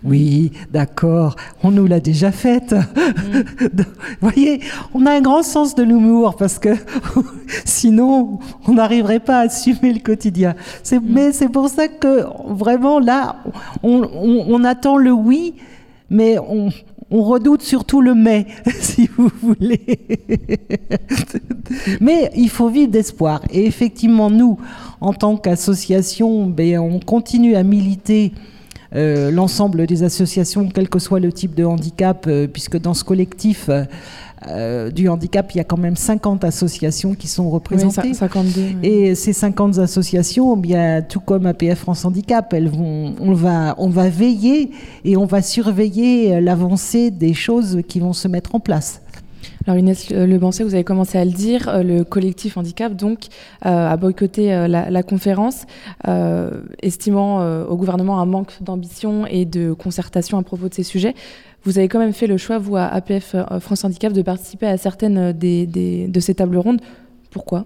oui, 0.05 0.53
d'accord, 0.71 1.37
on 1.63 1.71
nous 1.71 1.87
l'a 1.87 1.99
déjà 1.99 2.31
faite. 2.31 2.73
Mm. 2.73 3.69
Vous 4.21 4.31
voyez, 4.31 4.61
on 4.93 5.07
a 5.07 5.13
un 5.13 5.23
grand 5.23 5.43
sens 5.43 5.75
de 5.75 5.83
l'humour 5.83 6.37
parce 6.37 6.59
que 6.59 6.69
sinon, 7.65 8.41
on 8.69 8.75
n'arriverait 8.75 9.21
pas 9.21 9.39
à 9.39 9.45
assumer 9.45 9.95
le 9.95 10.01
quotidien. 10.01 10.55
Mm. 10.93 10.99
Mais 11.03 11.33
c'est 11.33 11.49
pour 11.49 11.71
ça 11.71 11.89
que 11.89 12.25
vraiment 12.47 13.01
là, 13.01 13.37
on, 13.83 14.63
attend 14.65 14.99
le 14.99 15.13
oui, 15.13 15.55
mais 16.11 16.37
on, 16.39 16.69
on 17.11 17.23
redoute 17.23 17.63
surtout 17.63 18.01
le 18.01 18.15
mai, 18.15 18.47
si 18.81 19.09
vous 19.17 19.31
voulez. 19.43 19.81
Mais 22.01 22.31
il 22.37 22.49
faut 22.49 22.69
vivre 22.69 22.91
d'espoir. 22.91 23.43
Et 23.51 23.67
effectivement, 23.67 24.31
nous, 24.31 24.59
en 25.01 25.13
tant 25.13 25.37
qu'association, 25.37 26.47
ben, 26.47 26.79
on 26.79 27.01
continue 27.01 27.57
à 27.57 27.63
militer 27.63 28.33
euh, 28.95 29.31
l'ensemble 29.31 29.87
des 29.87 30.03
associations, 30.03 30.69
quel 30.69 30.89
que 30.89 30.99
soit 30.99 31.21
le 31.21 31.33
type 31.33 31.55
de 31.55 31.65
handicap, 31.65 32.27
euh, 32.27 32.47
puisque 32.47 32.79
dans 32.79 32.95
ce 32.95 33.05
collectif 33.05 33.69
euh, 34.49 34.91
du 34.91 35.09
handicap, 35.09 35.53
il 35.55 35.59
y 35.59 35.61
a 35.61 35.65
quand 35.65 35.77
même 35.77 35.97
50 35.97 36.45
associations 36.45 37.15
qui 37.15 37.29
sont 37.29 37.51
représentées. 37.51 38.09
Oui, 38.09 38.15
52. 38.15 38.61
oui. 38.61 38.77
Et 38.83 39.15
ces 39.15 39.33
50 39.33 39.79
associations, 39.79 40.57
eh 40.57 40.61
bien, 40.61 41.03
tout 41.03 41.21
comme 41.21 41.47
APF 41.47 41.79
France 41.79 42.05
Handicap, 42.05 42.53
elles 42.53 42.69
vont, 42.69 43.15
on, 43.21 43.33
va, 43.33 43.75
on 43.79 43.89
va 43.89 44.09
veiller 44.09 44.71
et 45.05 45.17
on 45.17 45.25
va 45.25 45.43
surveiller 45.43 46.41
l'avancée 46.41 47.11
des 47.11 47.35
choses 47.35 47.81
qui 47.89 48.01
vont 48.01 48.13
se 48.13 48.29
mettre 48.29 48.55
en 48.55 48.61
place. 48.61 49.01
Alors 49.67 49.79
Inès 49.79 50.11
Lebancet, 50.11 50.65
vous 50.65 50.75
avez 50.75 50.85
commencé 50.85 51.19
à 51.19 51.25
le 51.25 51.31
dire, 51.31 51.69
euh, 51.69 51.83
le 51.83 52.05
collectif 52.05 52.57
handicap 52.57 52.95
donc 52.95 53.27
euh, 53.65 53.89
a 53.91 53.97
boycotté 53.97 54.55
euh, 54.55 54.69
la, 54.69 55.03
conférence, 55.03 55.65
euh, 56.09 56.63
estimant 56.83 57.41
euh, 57.41 57.65
au 57.65 57.77
gouvernement 57.77 58.21
un 58.21 58.27
manque 58.27 58.63
d'ambition 58.63 59.27
et 59.27 59.45
de 59.45 59.73
concertation 59.73 60.39
à 60.39 60.43
propos 60.43 60.69
de 60.69 60.75
ces 60.75 60.83
sujets. 60.83 61.15
Vous 61.65 61.79
avez 61.79 61.89
quand 61.89 61.99
même 61.99 62.13
fait 62.13 62.27
le 62.27 62.37
choix, 62.37 62.59
vous, 62.59 62.77
à 62.77 62.85
APF 62.85 63.35
euh, 63.35 63.59
France 63.59 63.85
Handicap, 63.85 64.13
de 64.13 64.23
participer 64.23 64.67
à 64.67 64.77
certaines 64.77 65.19
euh, 65.19 65.33
des, 65.33 65.67
de 66.07 66.21
ces 66.21 66.35
tables 66.35 66.59
rondes. 66.59 66.81
Pourquoi? 67.31 67.65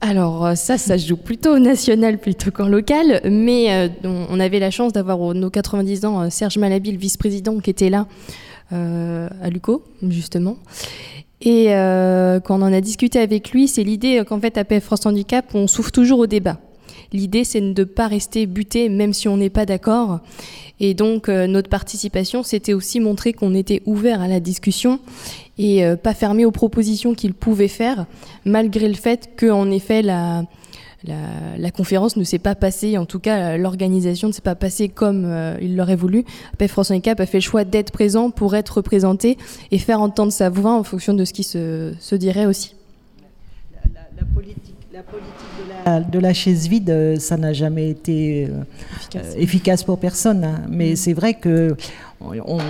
Alors 0.00 0.46
euh, 0.46 0.54
ça, 0.54 0.78
ça 0.78 0.96
se 0.96 1.06
joue 1.06 1.16
plutôt 1.18 1.56
au 1.56 1.58
national 1.58 2.18
plutôt 2.18 2.50
qu'en 2.50 2.68
local, 2.68 3.20
mais 3.24 3.70
euh, 3.70 3.88
on 4.30 4.40
avait 4.40 4.58
la 4.58 4.70
chance 4.70 4.94
d'avoir 4.94 5.34
nos 5.34 5.50
90 5.50 6.04
ans 6.06 6.22
euh, 6.22 6.30
Serge 6.30 6.56
Malaby, 6.56 6.92
le 6.92 6.98
vice-président, 6.98 7.58
qui 7.58 7.68
était 7.68 7.90
là 7.90 8.00
euh, 8.00 8.04
à 8.72 9.50
Luco, 9.50 9.82
justement. 10.08 10.56
Et 11.42 11.66
euh, 11.70 12.38
quand 12.40 12.60
on 12.60 12.62
en 12.62 12.72
a 12.72 12.80
discuté 12.80 13.18
avec 13.18 13.50
lui, 13.52 13.66
c'est 13.66 13.82
l'idée 13.82 14.18
euh, 14.18 14.24
qu'en 14.24 14.40
fait, 14.40 14.58
à 14.58 14.64
PF 14.64 14.84
France 14.84 15.06
Handicap, 15.06 15.46
on 15.54 15.66
s'ouvre 15.66 15.90
toujours 15.90 16.18
au 16.18 16.26
débat. 16.26 16.58
L'idée, 17.12 17.44
c'est 17.44 17.60
de 17.60 17.80
ne 17.80 17.84
pas 17.84 18.08
rester 18.08 18.46
buté, 18.46 18.88
même 18.88 19.12
si 19.12 19.26
on 19.26 19.38
n'est 19.38 19.50
pas 19.50 19.66
d'accord. 19.66 20.20
Et 20.80 20.94
donc, 20.94 21.28
euh, 21.28 21.46
notre 21.46 21.68
participation, 21.68 22.42
c'était 22.42 22.74
aussi 22.74 23.00
montrer 23.00 23.32
qu'on 23.32 23.54
était 23.54 23.82
ouvert 23.86 24.20
à 24.20 24.28
la 24.28 24.38
discussion 24.38 25.00
et 25.58 25.84
euh, 25.84 25.96
pas 25.96 26.14
fermé 26.14 26.44
aux 26.44 26.50
propositions 26.50 27.14
qu'il 27.14 27.34
pouvait 27.34 27.68
faire, 27.68 28.06
malgré 28.44 28.88
le 28.88 28.94
fait 28.94 29.30
que, 29.36 29.50
en 29.50 29.70
effet, 29.70 30.02
la, 30.02 30.44
la, 31.04 31.16
la 31.58 31.70
conférence 31.70 32.16
ne 32.16 32.24
s'est 32.24 32.38
pas 32.38 32.54
passée, 32.54 32.98
en 32.98 33.06
tout 33.06 33.20
cas, 33.20 33.56
l'organisation 33.56 34.28
ne 34.28 34.32
s'est 34.32 34.42
pas 34.42 34.54
passée 34.54 34.88
comme 34.90 35.24
euh, 35.24 35.56
il 35.62 35.74
l'aurait 35.76 35.96
voulu. 35.96 36.24
APF 36.52 36.70
France 36.72 36.90
Handicap 36.90 37.18
a 37.20 37.26
fait 37.26 37.38
le 37.38 37.42
choix 37.42 37.64
d'être 37.64 37.90
présent 37.90 38.30
pour 38.30 38.54
être 38.54 38.70
représenté 38.78 39.38
et 39.70 39.78
faire 39.78 40.00
entendre 40.02 40.30
sa 40.32 40.50
voix 40.50 40.74
en 40.74 40.82
fonction 40.82 41.14
de 41.14 41.24
ce 41.24 41.32
qui 41.32 41.42
se, 41.42 41.92
se 41.98 42.14
dirait 42.14 42.44
aussi. 42.46 42.74
La, 43.94 44.24
politique, 44.34 44.74
la 44.92 45.02
politique 45.02 45.26
de, 45.58 45.90
la, 45.90 46.00
de 46.00 46.18
la 46.18 46.34
chaise 46.34 46.68
vide, 46.68 46.90
euh, 46.90 47.16
ça 47.16 47.38
n'a 47.38 47.54
jamais 47.54 47.88
été 47.88 48.46
euh, 48.50 48.62
Efficace. 48.98 49.34
efficace 49.38 49.82
pour 49.84 49.98
personne. 49.98 50.44
hein. 50.44 50.62
Mais 50.68 50.96
c'est 50.96 51.14
vrai 51.14 51.32
que 51.34 51.74
on, 52.20 52.34
on- 52.46 52.60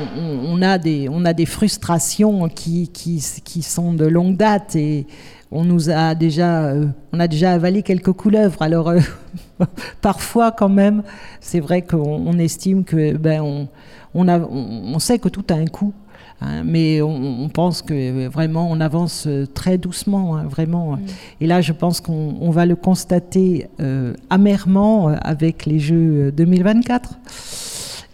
on 0.47 0.63
a 0.63 0.79
des, 0.79 1.09
on 1.11 1.25
a 1.25 1.33
des 1.33 1.47
frustrations 1.47 2.49
qui, 2.49 2.89
qui, 2.93 3.21
qui 3.45 3.63
sont 3.63 3.93
de 3.93 4.07
longue 4.07 4.37
date 4.37 4.77
et 4.77 5.07
on 5.53 5.65
nous 5.65 5.91
a 5.91 6.15
déjà, 6.15 6.65
euh, 6.67 6.87
on 7.13 7.21
a 7.21 7.29
déjà 7.29 7.53
avalé 7.53 7.83
quelques 7.83 8.13
couleuvres. 8.13 8.63
Alors 8.63 8.89
euh, 8.89 9.01
parfois 10.01 10.53
quand 10.53 10.69
même, 10.69 11.03
c'est 11.41 11.61
vrai 11.61 11.83
qu'on 11.83 11.99
on 12.27 12.39
estime 12.39 12.85
que 12.85 13.17
ben 13.17 13.41
on, 13.41 13.69
on, 14.15 14.29
a, 14.29 14.39
on, 14.39 14.95
on 14.95 14.99
sait 14.99 15.19
que 15.19 15.29
tout 15.29 15.45
a 15.51 15.55
un 15.55 15.67
coût. 15.67 15.93
hein, 16.41 16.63
mais 16.65 17.03
on, 17.03 17.49
pense 17.49 17.83
que 17.83 17.95
euh, 17.95 18.29
vraiment 18.29 18.69
on 18.71 18.81
avance 18.81 19.29
très 19.55 19.79
doucement, 19.79 20.37
hein, 20.37 20.45
vraiment. 20.49 20.99
Et 21.41 21.47
là, 21.47 21.61
je 21.61 21.73
pense 21.73 22.01
qu'on 22.01 22.37
on 22.41 22.51
va 22.51 22.67
le 22.67 22.77
constater 22.77 23.69
euh, 23.81 24.15
amèrement 24.31 25.09
avec 25.09 25.67
les 25.67 25.79
Jeux 25.79 26.29
euh, 26.29 26.31
2024. 26.33 27.19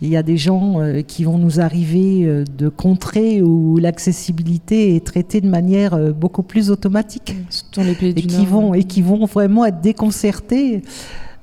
Il 0.02 0.08
y 0.08 0.16
a 0.16 0.22
des 0.22 0.36
gens 0.36 0.80
euh, 0.80 1.00
qui 1.00 1.24
vont 1.24 1.38
nous 1.38 1.58
arriver 1.60 2.24
euh, 2.26 2.44
de 2.58 2.68
contrées 2.68 3.40
où 3.40 3.78
l'accessibilité 3.78 4.94
est 4.94 5.04
traitée 5.06 5.40
de 5.40 5.48
manière 5.48 5.94
euh, 5.94 6.12
beaucoup 6.12 6.42
plus 6.42 6.70
automatique 6.70 7.34
Dans 7.74 7.82
les 7.82 7.94
pays 7.94 8.10
et 8.10 8.12
du 8.14 8.26
qui 8.26 8.36
Nord. 8.38 8.46
vont 8.46 8.74
et 8.74 8.84
qui 8.84 9.00
vont 9.00 9.24
vraiment 9.24 9.64
être 9.64 9.80
déconcertés, 9.80 10.82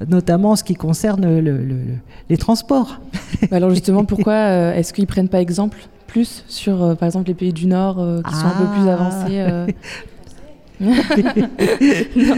notamment 0.08 0.52
en 0.52 0.56
ce 0.56 0.64
qui 0.64 0.76
concerne 0.76 1.24
le- 1.24 1.42
le- 1.42 1.64
le- 1.66 1.80
les 2.30 2.38
transports. 2.38 3.00
Alors 3.52 3.72
justement, 3.72 4.06
pourquoi 4.14 4.34
euh, 4.34 4.74
est-ce 4.76 4.94
qu'ils 4.94 5.08
prennent 5.08 5.30
pas 5.30 5.42
exemple 5.42 5.80
plus 6.06 6.44
sur, 6.48 6.84
euh, 6.84 6.94
par 6.94 7.08
exemple, 7.08 7.28
les 7.30 7.34
pays 7.34 7.54
du 7.54 7.66
Nord 7.66 7.98
euh, 8.00 8.22
qui 8.22 8.36
sont 8.36 8.46
un 8.46 8.52
peu 8.52 8.66
plus 8.80 8.88
Ah. 8.88 8.94
avancés 8.94 9.74
Non, 12.16 12.36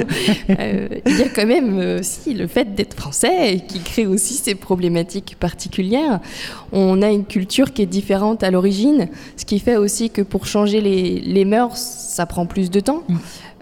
euh, 0.49 0.87
il 1.05 1.17
y 1.17 1.23
a 1.23 1.29
quand 1.29 1.45
même 1.45 1.79
euh, 1.79 1.99
aussi 1.99 2.33
le 2.33 2.47
fait 2.47 2.75
d'être 2.75 2.95
français 2.95 3.61
qui 3.67 3.79
crée 3.79 4.05
aussi 4.05 4.35
ces 4.35 4.55
problématiques 4.55 5.35
particulières. 5.39 6.19
On 6.71 7.01
a 7.01 7.09
une 7.09 7.25
culture 7.25 7.73
qui 7.73 7.81
est 7.81 7.87
différente 7.87 8.43
à 8.43 8.51
l'origine, 8.51 9.07
ce 9.37 9.45
qui 9.45 9.59
fait 9.59 9.77
aussi 9.77 10.09
que 10.09 10.21
pour 10.21 10.45
changer 10.45 10.81
les, 10.81 11.19
les 11.19 11.45
mœurs, 11.45 11.77
ça 11.77 12.25
prend 12.25 12.45
plus 12.45 12.69
de 12.69 12.79
temps. 12.79 13.03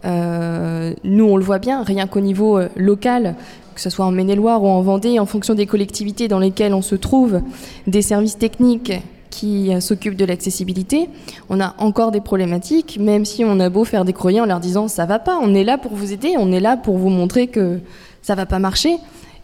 Euh, 0.06 0.94
nous, 1.04 1.26
on 1.26 1.38
le 1.38 1.44
voit 1.44 1.60
bien, 1.60 1.84
rien 1.84 2.08
qu'au 2.08 2.20
niveau 2.20 2.60
local, 2.76 3.36
que 3.74 3.82
ce 3.82 3.90
soit 3.90 4.06
en 4.06 4.12
Maine-et-Loire 4.12 4.64
ou 4.64 4.68
en 4.68 4.82
Vendée, 4.82 5.20
en 5.20 5.26
fonction 5.26 5.54
des 5.54 5.66
collectivités 5.66 6.28
dans 6.28 6.40
lesquelles 6.40 6.74
on 6.74 6.82
se 6.82 6.96
trouve, 6.96 7.42
des 7.88 8.02
services 8.02 8.38
techniques 8.38 8.94
qui 9.34 9.74
euh, 9.74 9.80
s'occupent 9.80 10.16
de 10.16 10.26
l'accessibilité, 10.26 11.10
on 11.50 11.60
a 11.60 11.74
encore 11.80 12.12
des 12.12 12.22
problématiques, 12.22 13.00
même 13.00 13.26
si 13.26 13.44
on 13.44 13.60
a 13.60 13.70
beau 13.70 13.84
faire 13.84 14.06
des 14.06 14.14
courriers 14.14 14.42
en 14.42 14.46
leur 14.46 14.60
disant 14.60 14.88
ça 14.88 15.06
va 15.08 15.18
pas, 15.18 15.40
on 15.42 15.56
est 15.56 15.64
là 15.64 15.80
pour 15.80 15.94
vous 15.94 16.14
aider, 16.14 16.36
on 16.38 16.52
est 16.52 16.60
là 16.60 16.78
pour 16.78 16.98
vous 16.98 17.10
montrer 17.10 17.48
que 17.48 17.80
ça 18.22 18.36
va 18.36 18.46
pas 18.46 18.60
marcher, 18.60 18.96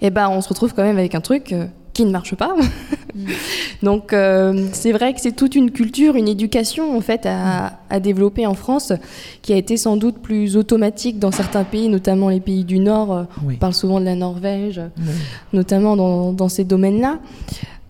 et 0.01 0.11
ben 0.11 0.29
on 0.29 0.41
se 0.41 0.49
retrouve 0.49 0.73
quand 0.75 0.83
même 0.83 0.99
avec 0.99 1.15
un 1.15 1.21
truc 1.21 1.53
euh, 1.53 1.65
qui 1.93 2.05
ne 2.05 2.11
marche 2.11 2.35
pas. 2.35 2.55
Donc 3.83 4.13
euh, 4.13 4.67
c'est 4.73 4.91
vrai 4.91 5.13
que 5.13 5.21
c'est 5.21 5.31
toute 5.35 5.55
une 5.55 5.71
culture, 5.71 6.15
une 6.15 6.27
éducation 6.27 6.95
en 6.95 7.01
fait 7.01 7.25
à, 7.25 7.79
à 7.89 7.99
développer 7.99 8.45
en 8.45 8.53
France, 8.53 8.93
qui 9.41 9.53
a 9.53 9.57
été 9.57 9.75
sans 9.75 9.97
doute 9.97 10.19
plus 10.19 10.55
automatique 10.55 11.17
dans 11.19 11.31
certains 11.31 11.63
pays, 11.63 11.89
notamment 11.89 12.29
les 12.29 12.39
pays 12.41 12.63
du 12.63 12.77
Nord. 12.79 13.25
Oui. 13.43 13.55
On 13.55 13.57
parle 13.57 13.73
souvent 13.73 13.99
de 13.99 14.05
la 14.05 14.15
Norvège, 14.15 14.79
Oui. 14.97 15.03
notamment 15.51 15.95
dans, 15.95 16.31
dans 16.31 16.47
ces 16.49 16.63
domaines-là. 16.63 17.17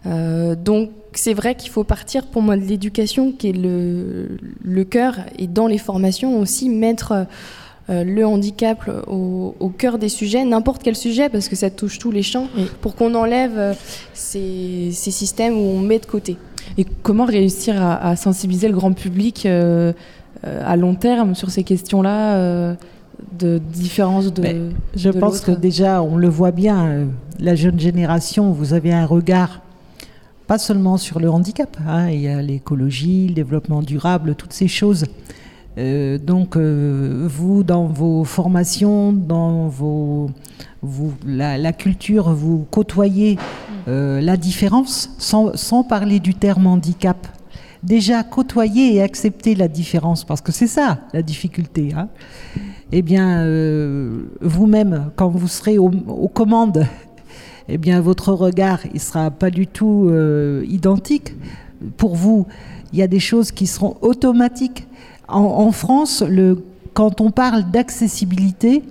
Euh, 0.06 0.56
donc 0.56 0.92
c'est 1.14 1.34
vrai 1.34 1.56
qu'il 1.56 1.70
faut 1.72 1.84
partir 1.84 2.26
pour 2.28 2.42
moi 2.42 2.56
de 2.56 2.62
l'éducation 2.64 3.32
qui 3.34 3.50
est 3.50 3.54
le, 3.54 4.38
le 4.64 4.84
cœur 4.86 5.16
et 5.38 5.48
dans 5.48 5.68
les 5.68 5.78
formations 5.78 6.40
aussi 6.40 6.70
mettre 6.70 7.26
euh, 7.90 8.04
le 8.06 8.26
handicap 8.26 8.90
au, 9.08 9.56
au 9.60 9.70
cœur 9.70 9.98
des 9.98 10.08
sujets, 10.10 10.46
n'importe 10.46 10.84
quel 10.84 10.96
sujet 10.96 11.28
parce 11.28 11.50
que 11.50 11.56
ça 11.58 11.70
touche 11.70 11.98
tous 12.00 12.12
les 12.12 12.24
champs, 12.24 12.48
Oui. 12.56 12.66
pour 12.82 12.96
qu'on 12.96 13.14
enlève 13.16 13.58
euh, 13.58 13.74
ces, 14.14 14.92
ces 14.94 15.12
systèmes 15.12 15.56
où 15.58 15.62
on 15.64 15.80
met 15.80 16.00
de 16.00 16.06
côté. 16.06 16.38
Et 16.78 16.86
comment 17.04 17.26
réussir 17.26 17.82
à, 17.82 17.96
à 18.12 18.16
sensibiliser 18.16 18.68
le 18.70 18.76
grand 18.76 18.94
public 18.94 19.46
euh, 19.46 19.92
euh, 20.46 20.64
à 20.66 20.78
long 20.78 20.96
terme 20.96 21.36
sur 21.36 21.50
ces 21.50 21.64
questions-là 21.64 22.36
euh, 22.38 22.76
de 23.38 23.58
différence 23.58 24.32
de. 24.32 24.42
Mais 24.44 24.56
Je 24.96 25.10
de 25.10 25.20
pense 25.20 25.42
que 25.42 25.52
déjà, 25.52 26.02
on 26.02 26.16
le 26.16 26.30
voit 26.30 26.52
bien, 26.52 27.08
la 27.40 27.56
jeune 27.56 27.80
génération, 27.80 28.52
vous 28.52 28.74
avez 28.74 28.94
un 28.94 29.06
regard 29.06 29.62
pas 30.50 30.58
seulement 30.58 30.98
sur 30.98 31.20
le 31.20 31.30
handicap, 31.30 31.78
hein, 31.88 32.10
il 32.10 32.22
y 32.22 32.28
a 32.28 32.42
l'écologie, 32.42 33.28
le 33.28 33.36
développement 33.36 33.84
durable, 33.84 34.34
toutes 34.34 34.52
ces 34.52 34.68
choses. 34.68 35.06
Euh, 35.78 36.18
donc, 36.18 36.58
euh, 36.58 37.28
vous, 37.30 37.62
dans 37.62 37.86
vos 37.86 38.24
formations, 38.24 39.14
dans 39.14 39.68
vos, 39.68 40.32
la, 41.24 41.72
culture, 41.72 42.34
vous 42.34 42.66
côtoyez 42.72 43.38
euh, 43.88 44.22
la 44.22 44.38
différence, 44.38 45.12
sans, 45.20 45.56
sans 45.56 45.84
parler 45.84 46.20
du 46.20 46.34
terme 46.34 46.66
handicap. 46.66 47.28
Déjà, 47.84 48.24
côtoyer 48.24 48.96
et 48.96 49.04
accepter 49.04 49.54
la 49.54 49.68
différence, 49.68 50.24
parce 50.24 50.42
que 50.42 50.52
c'est 50.52 50.66
ça 50.66 50.98
la 51.14 51.22
difficulté. 51.22 51.94
Hein. 51.96 52.10
Eh 52.92 53.04
bien, 53.04 53.46
vous-même, 54.42 55.12
quand 55.16 55.30
vous 55.30 55.48
serez 55.48 55.78
aux 55.78 55.92
commandes, 56.34 56.88
eh 57.70 57.78
bien, 57.78 58.02
votre 58.02 58.34
regard, 58.34 58.80
il 58.94 59.00
sera 59.00 59.30
pas 59.32 59.52
du 59.52 59.68
tout 59.68 60.08
euh, 60.10 60.66
identique. 60.68 61.36
Pour 61.98 62.16
vous, 62.16 62.48
il 62.92 63.00
y 63.00 63.04
a 63.04 63.08
des 63.08 63.20
choses 63.20 63.52
qui 63.52 63.68
seront 63.68 63.98
automatiques. 64.02 64.88
En, 65.28 65.72
France, 65.72 66.24
quand 66.96 67.22
on 67.22 67.30
parle 67.30 67.70
d'accessibilité, 67.70 68.82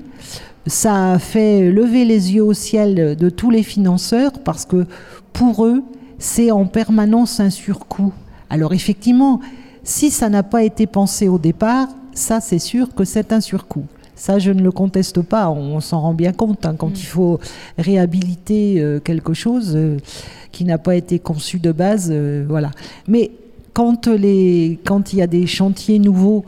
ça 0.67 1.19
fait 1.19 1.71
lever 1.71 2.05
les 2.05 2.35
yeux 2.35 2.45
au 2.45 2.53
ciel 2.53 3.17
de 3.17 3.31
tous 3.31 3.51
les 3.51 3.65
financeurs 3.65 4.33
parce 4.45 4.65
que 4.65 4.87
pour 5.33 5.67
eux, 5.67 5.83
c'est 6.19 6.53
en 6.53 6.67
permanence 6.67 7.41
un 7.41 7.51
surcoût. 7.51 8.13
Alors 8.51 8.73
effectivement, 8.73 9.41
si 9.83 10.11
ça 10.11 10.29
n'a 10.29 10.45
pas 10.45 10.63
été 10.63 10.87
pensé 10.87 11.27
au 11.27 11.39
départ, 11.39 11.89
ça 12.13 12.41
c'est 12.41 12.61
sûr 12.61 12.95
que 12.95 13.05
c'est 13.05 13.33
un 13.33 13.41
surcoût. 13.41 13.85
Ça, 14.19 14.39
je 14.41 14.51
ne 14.51 14.61
le 14.63 14.73
conteste 14.73 15.23
pas. 15.23 15.49
On 15.49 15.81
s'en 15.81 16.01
rend 16.01 16.13
bien 16.13 16.33
compte 16.33 16.67
hein, 16.67 16.75
quand 16.77 16.89
Mm. 16.91 16.97
il 16.97 17.07
faut 17.07 17.41
réhabiliter 17.79 18.81
euh, 18.81 18.99
quelque 18.99 19.33
chose 19.33 19.73
euh, 19.77 19.97
qui 20.53 20.65
n'a 20.65 20.77
pas 20.77 20.97
été 20.97 21.19
conçu 21.21 21.59
de 21.61 21.71
base. 21.73 22.09
euh, 22.11 22.45
voilà. 22.49 22.73
Mais 23.07 23.31
quand 23.73 24.09
les, 24.09 24.79
quand 24.85 25.13
il 25.13 25.21
y 25.21 25.23
a 25.23 25.29
des 25.29 25.47
chantiers 25.47 26.01
nouveaux, 26.01 26.45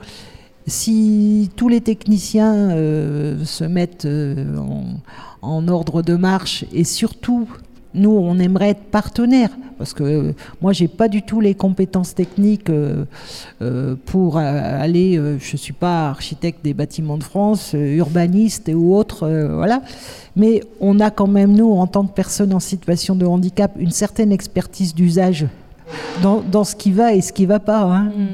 si 0.67 1.49
tous 1.57 1.69
les 1.69 1.81
techniciens 1.81 2.71
se 2.71 3.65
mettent 3.65 4.07
en, 4.07 4.85
en 5.43 5.69
ordre 5.69 6.03
de 6.03 6.17
marche 6.17 6.65
et 6.73 6.85
surtout 6.85 7.49
nous 7.95 8.11
on 8.11 8.39
aimerait 8.39 8.71
être 8.71 8.85
partenaires 8.85 9.51
parce 9.79 9.95
que 9.95 10.03
euh, 10.05 10.33
moi 10.61 10.73
j'ai 10.73 10.89
pas 10.89 11.09
du 11.09 11.23
tout 11.23 11.41
les 11.41 11.55
compétences 11.55 12.15
techniques 12.15 12.71
euh, 12.71 13.05
euh, 13.63 13.97
pour 14.07 14.37
euh, 14.39 14.43
aller 14.83 15.21
je 15.41 15.57
suis 15.57 15.73
pas 15.73 16.09
architecte 16.11 16.63
des 16.63 16.75
bâtiments 16.75 17.19
de 17.19 17.25
France 17.25 17.75
urbaniste 17.75 18.69
et 18.69 18.75
ou 18.75 18.95
autre 18.95 19.29
voilà 19.55 19.83
mais 20.37 20.63
on 20.81 21.01
a 21.01 21.11
quand 21.11 21.27
même 21.27 21.53
nous 21.53 21.73
en 21.73 21.87
tant 21.87 22.05
que 22.07 22.13
personnes 22.13 22.53
en 22.55 22.61
situation 22.61 23.15
de 23.17 23.27
handicap 23.27 23.73
une 23.79 23.91
certaine 23.91 24.31
expertise 24.33 24.95
d'usage 24.95 25.47
dans, 26.23 26.41
dans 26.41 26.63
ce 26.63 26.77
qui 26.77 26.93
va 26.93 27.15
et 27.15 27.21
ce 27.21 27.33
qui 27.33 27.47
va 27.47 27.59
pas 27.59 27.83
hein. 27.83 28.05
Mm. 28.05 28.27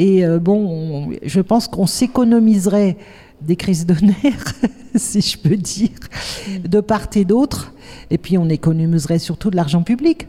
Et 0.00 0.24
bon, 0.40 0.54
on- 0.54 1.10
je 1.24 1.40
pense 1.40 1.66
qu'on 1.66 1.86
s'économiserait 1.88 2.96
des 3.40 3.56
crises 3.56 3.86
de 3.86 3.94
nerfs, 4.04 4.54
si 4.94 5.20
je 5.20 5.38
peux 5.38 5.56
dire, 5.56 5.90
de 6.64 6.80
part 6.80 7.08
et 7.14 7.24
d'autre. 7.24 7.72
Et 8.10 8.18
puis 8.18 8.36
on 8.38 8.48
économiserait 8.48 9.18
surtout 9.18 9.50
de 9.50 9.56
l'argent 9.56 9.82
public. 9.82 10.28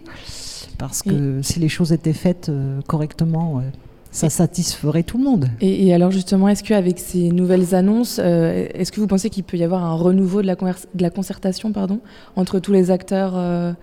Parce 0.78 1.02
que 1.04 1.42
si 1.42 1.60
les 1.60 1.68
choses 1.70 1.92
étaient 1.92 2.14
faites 2.14 2.48
euh, 2.48 2.80
correctement, 2.88 3.60
euh, 3.60 3.64
ça 4.12 4.30
satisferait 4.30 5.04
tout 5.04 5.18
le 5.18 5.26
monde. 5.26 5.50
Et, 5.60 5.88
et 5.88 5.94
alors 5.94 6.10
justement, 6.12 6.48
est-ce 6.48 6.64
qu'avec 6.64 7.00
ces 7.00 7.30
nouvelles 7.32 7.76
annonces, 7.76 8.20
euh, 8.24 8.68
est-ce 8.74 8.92
que 8.94 9.02
vous 9.02 9.08
pensez 9.08 9.30
qu'il 9.30 9.44
peut 9.44 9.58
y 9.58 9.64
avoir 9.64 9.84
un 9.84 9.94
renouveau 9.96 10.42
de 10.42 10.48
la, 10.48 10.56
convers- 10.56 10.86
de 10.94 11.02
la 11.02 11.10
concertation 11.10 11.74
pardon, 11.74 12.00
entre 12.38 12.60
tous 12.60 12.72
les 12.72 12.92
acteurs 12.92 13.34
euh, 13.36 13.74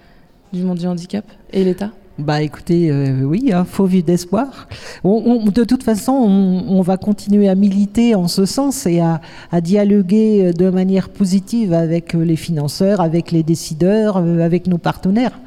du 0.55 0.63
monde 0.63 0.79
du 0.79 0.87
handicap 0.87 1.25
et 1.53 1.65
l'État? 1.65 1.91
Bah 2.19 2.41
écoutez, 2.41 2.91
euh, 2.91 3.25
oui, 3.25 3.53
hein, 3.53 3.67
faut 3.69 3.85
vivre 3.85 4.07
d'espoir. 4.07 4.69
De 5.05 5.65
toute 5.65 5.83
façon, 5.83 6.13
on, 6.13 6.81
va 6.81 6.97
continuer 6.97 7.47
à 7.47 7.55
militer 7.55 8.15
en 8.15 8.27
ce 8.27 8.47
sens 8.47 8.87
et 8.87 9.01
à, 9.01 9.21
à 9.53 9.61
dialoguer 9.61 10.47
euh, 10.47 10.53
de 10.53 10.71
manière 10.71 11.11
positive 11.11 11.75
avec 11.75 12.15
euh, 12.15 12.25
les 12.25 12.37
financeurs, 12.37 13.03
avec 13.03 13.33
les 13.33 13.43
décideurs, 13.43 14.17
avec 14.17 14.67
nos 14.67 14.79
partenaires. 14.79 15.39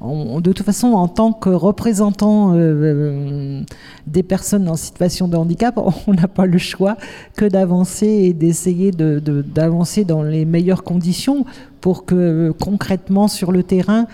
On- 0.00 0.40
de 0.40 0.52
toute 0.52 0.66
façon, 0.66 0.88
en 0.88 1.08
tant 1.08 1.32
que 1.32 1.48
représentant 1.50 2.52
euh, 2.52 2.56
euh, 2.58 3.62
des 4.06 4.22
personnes 4.22 4.68
en 4.68 4.76
situation 4.76 5.28
de 5.28 5.36
handicap, 5.36 5.78
on 6.06 6.12
n'a 6.14 6.28
pas 6.28 6.46
le 6.46 6.58
choix 6.58 6.96
que 7.36 7.44
d'avancer 7.46 8.06
et 8.06 8.32
d'essayer 8.32 8.90
de- 8.90 9.18
de- 9.24 9.42
d'avancer 9.42 10.04
dans 10.04 10.22
les 10.22 10.44
meilleures 10.44 10.82
conditions 10.84 11.44
pour 11.80 12.04
que 12.04 12.14
euh, 12.14 12.52
concrètement 12.58 13.28
sur 13.28 13.52
le 13.52 13.62
terrain, 13.62 14.06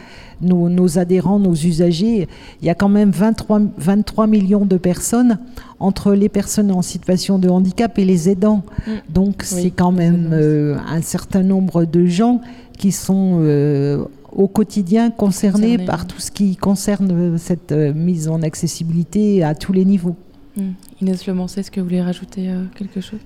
nos, 0.43 0.69
nos 0.71 0.99
adhérents, 0.99 1.39
nos 1.39 1.55
usagers, 1.55 2.27
il 2.63 2.67
y 2.67 2.71
a 2.71 2.75
quand 2.75 2.89
même 2.89 3.11
23, 3.11 3.61
23 3.77 4.27
millions 4.27 4.65
de 4.65 4.77
personnes 4.79 5.39
entre 5.81 6.13
les 6.15 6.29
personnes 6.31 6.73
en 6.73 6.83
situation 6.83 7.39
de 7.39 7.49
handicap 7.49 7.99
et 7.99 8.05
les 8.05 8.29
aidants. 8.29 8.63
Mm. 8.87 8.91
Donc 9.13 9.35
Oui, 9.53 9.63
c'est 9.63 9.71
quand 9.71 9.93
même 9.93 10.31
euh, 10.33 10.77
un 10.89 11.03
certain 11.03 11.43
nombre 11.43 11.85
de 11.85 12.07
gens 12.07 12.41
qui 12.79 12.91
sont 12.93 13.41
euh, 13.43 14.05
au 14.33 14.49
quotidien 14.49 15.11
concernés 15.11 15.73
Concernés, 15.73 15.87
par 15.87 16.07
tout 16.07 16.21
ce 16.21 16.31
qui 16.31 16.57
concerne 16.57 17.11
euh, 17.11 17.39
cette 17.39 17.73
euh, 17.73 17.93
mise 17.93 18.29
en 18.29 18.43
accessibilité 18.43 19.43
à 19.43 19.55
tous 19.55 19.73
les 19.73 19.85
niveaux. 19.85 20.17
Mm. 20.57 20.71
Inès 21.03 21.27
Le 21.27 21.35
est-ce 21.57 21.71
que 21.71 21.81
vous 21.81 21.87
voulez 21.87 22.03
rajouter 22.03 22.49
euh, 22.49 22.65
quelque 22.77 23.01
chose? 23.01 23.21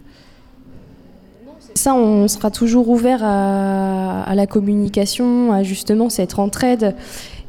Ça, 1.75 1.95
on 1.95 2.29
sera 2.29 2.51
toujours 2.51 2.89
ouvert 2.89 3.21
à, 3.23 4.23
à 4.23 4.35
la 4.35 4.47
communication, 4.47 5.53
à 5.53 5.63
justement 5.63 6.09
cette 6.09 6.39
entraide 6.39 6.95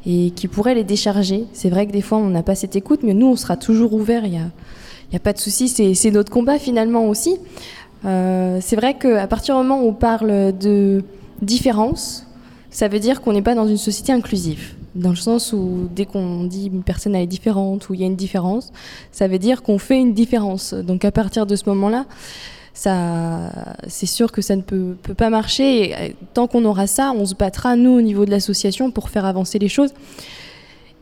et 0.07 0.31
qui 0.35 0.47
pourrait 0.47 0.75
les 0.75 0.83
décharger. 0.83 1.45
C'est 1.53 1.69
vrai 1.69 1.85
que 1.87 1.91
des 1.91 2.01
fois, 2.01 2.17
on 2.17 2.29
n'a 2.29 2.43
pas 2.43 2.55
cette 2.55 2.75
écoute, 2.75 3.01
mais 3.03 3.13
nous, 3.13 3.27
on 3.27 3.35
sera 3.35 3.57
toujours 3.57 3.93
ouvert. 3.93 4.25
Il 4.25 4.31
n'y 4.31 4.37
a, 4.37 4.49
il 5.09 5.13
y 5.13 5.15
a 5.15 5.19
pas 5.19 5.33
de 5.33 5.39
souci. 5.39 5.67
C'est 5.67 5.93
c'est 5.93 6.11
notre 6.11 6.31
combat 6.31 6.57
finalement 6.59 7.07
aussi. 7.07 7.37
Euh, 8.05 8.59
c'est 8.61 8.75
vrai 8.75 8.95
qu'à 8.95 9.27
partir 9.27 9.55
du 9.55 9.63
moment 9.63 9.83
où 9.83 9.89
on 9.89 9.93
parle 9.93 10.57
de 10.57 11.03
différence, 11.41 12.24
ça 12.75 12.89
veut 12.89 12.99
dire 12.99 13.21
qu'on 13.21 13.31
n'est 13.31 13.41
pas 13.41 13.55
dans 13.55 13.69
une 13.69 13.77
société 13.77 14.11
inclusive. 14.11 14.73
Dans 14.95 15.11
le 15.11 15.15
sens 15.15 15.53
où 15.53 15.87
dès 15.95 16.05
qu'on 16.05 16.43
dit 16.43 16.67
une 16.67 16.83
personne 16.83 17.15
elle 17.15 17.23
est 17.23 17.25
différente 17.25 17.87
ou 17.87 17.93
il 17.93 18.01
y 18.01 18.03
a 18.03 18.05
une 18.05 18.17
différence, 18.17 18.73
ça 19.13 19.29
veut 19.29 19.39
dire 19.39 19.63
qu'on 19.63 19.77
fait 19.77 19.97
une 19.97 20.13
différence. 20.13 20.73
Donc 20.73 21.05
à 21.05 21.11
partir 21.13 21.45
de 21.45 21.55
ce 21.55 21.69
moment-là, 21.69 22.05
c'est 22.73 24.05
sûr 24.05 24.33
que 24.33 24.41
ça 24.41 24.57
ne 24.57 24.61
peut, 24.61 24.97
pas 25.15 25.29
marcher. 25.29 25.95
Euh, 25.95 26.09
tant 26.33 26.47
qu'on 26.47 26.65
aura 26.65 26.85
ça, 26.85 27.13
on 27.15 27.25
se 27.25 27.33
battra, 27.33 27.77
nous, 27.77 27.91
au 27.91 28.01
niveau 28.01 28.25
de 28.25 28.31
l'association, 28.31 28.91
pour 28.91 29.09
faire 29.09 29.23
avancer 29.23 29.57
les 29.57 29.69
choses. 29.69 29.93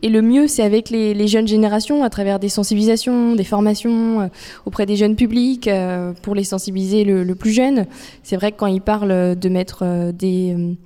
Et 0.02 0.10
le 0.10 0.22
mieux, 0.22 0.46
c'est 0.46 0.62
avec 0.62 0.90
les, 0.90 1.26
jeunes 1.26 1.48
générations, 1.48 2.04
à 2.04 2.10
travers 2.10 2.38
des 2.38 2.50
sensibilisations, 2.50 3.34
des 3.34 3.42
formations 3.42 4.20
euh, 4.20 4.26
auprès 4.64 4.86
des 4.86 4.94
jeunes 4.94 5.16
publics, 5.16 5.66
euh, 5.66 6.12
pour 6.22 6.36
les 6.36 6.44
sensibiliser 6.44 7.02
le, 7.02 7.34
plus 7.34 7.52
jeune. 7.52 7.86
C'est 8.22 8.36
vrai 8.36 8.52
que 8.52 8.58
quand 8.58 8.68
ils 8.68 8.80
parlent 8.80 9.36
de 9.36 9.48
mettre 9.48 10.12
des, 10.12 10.76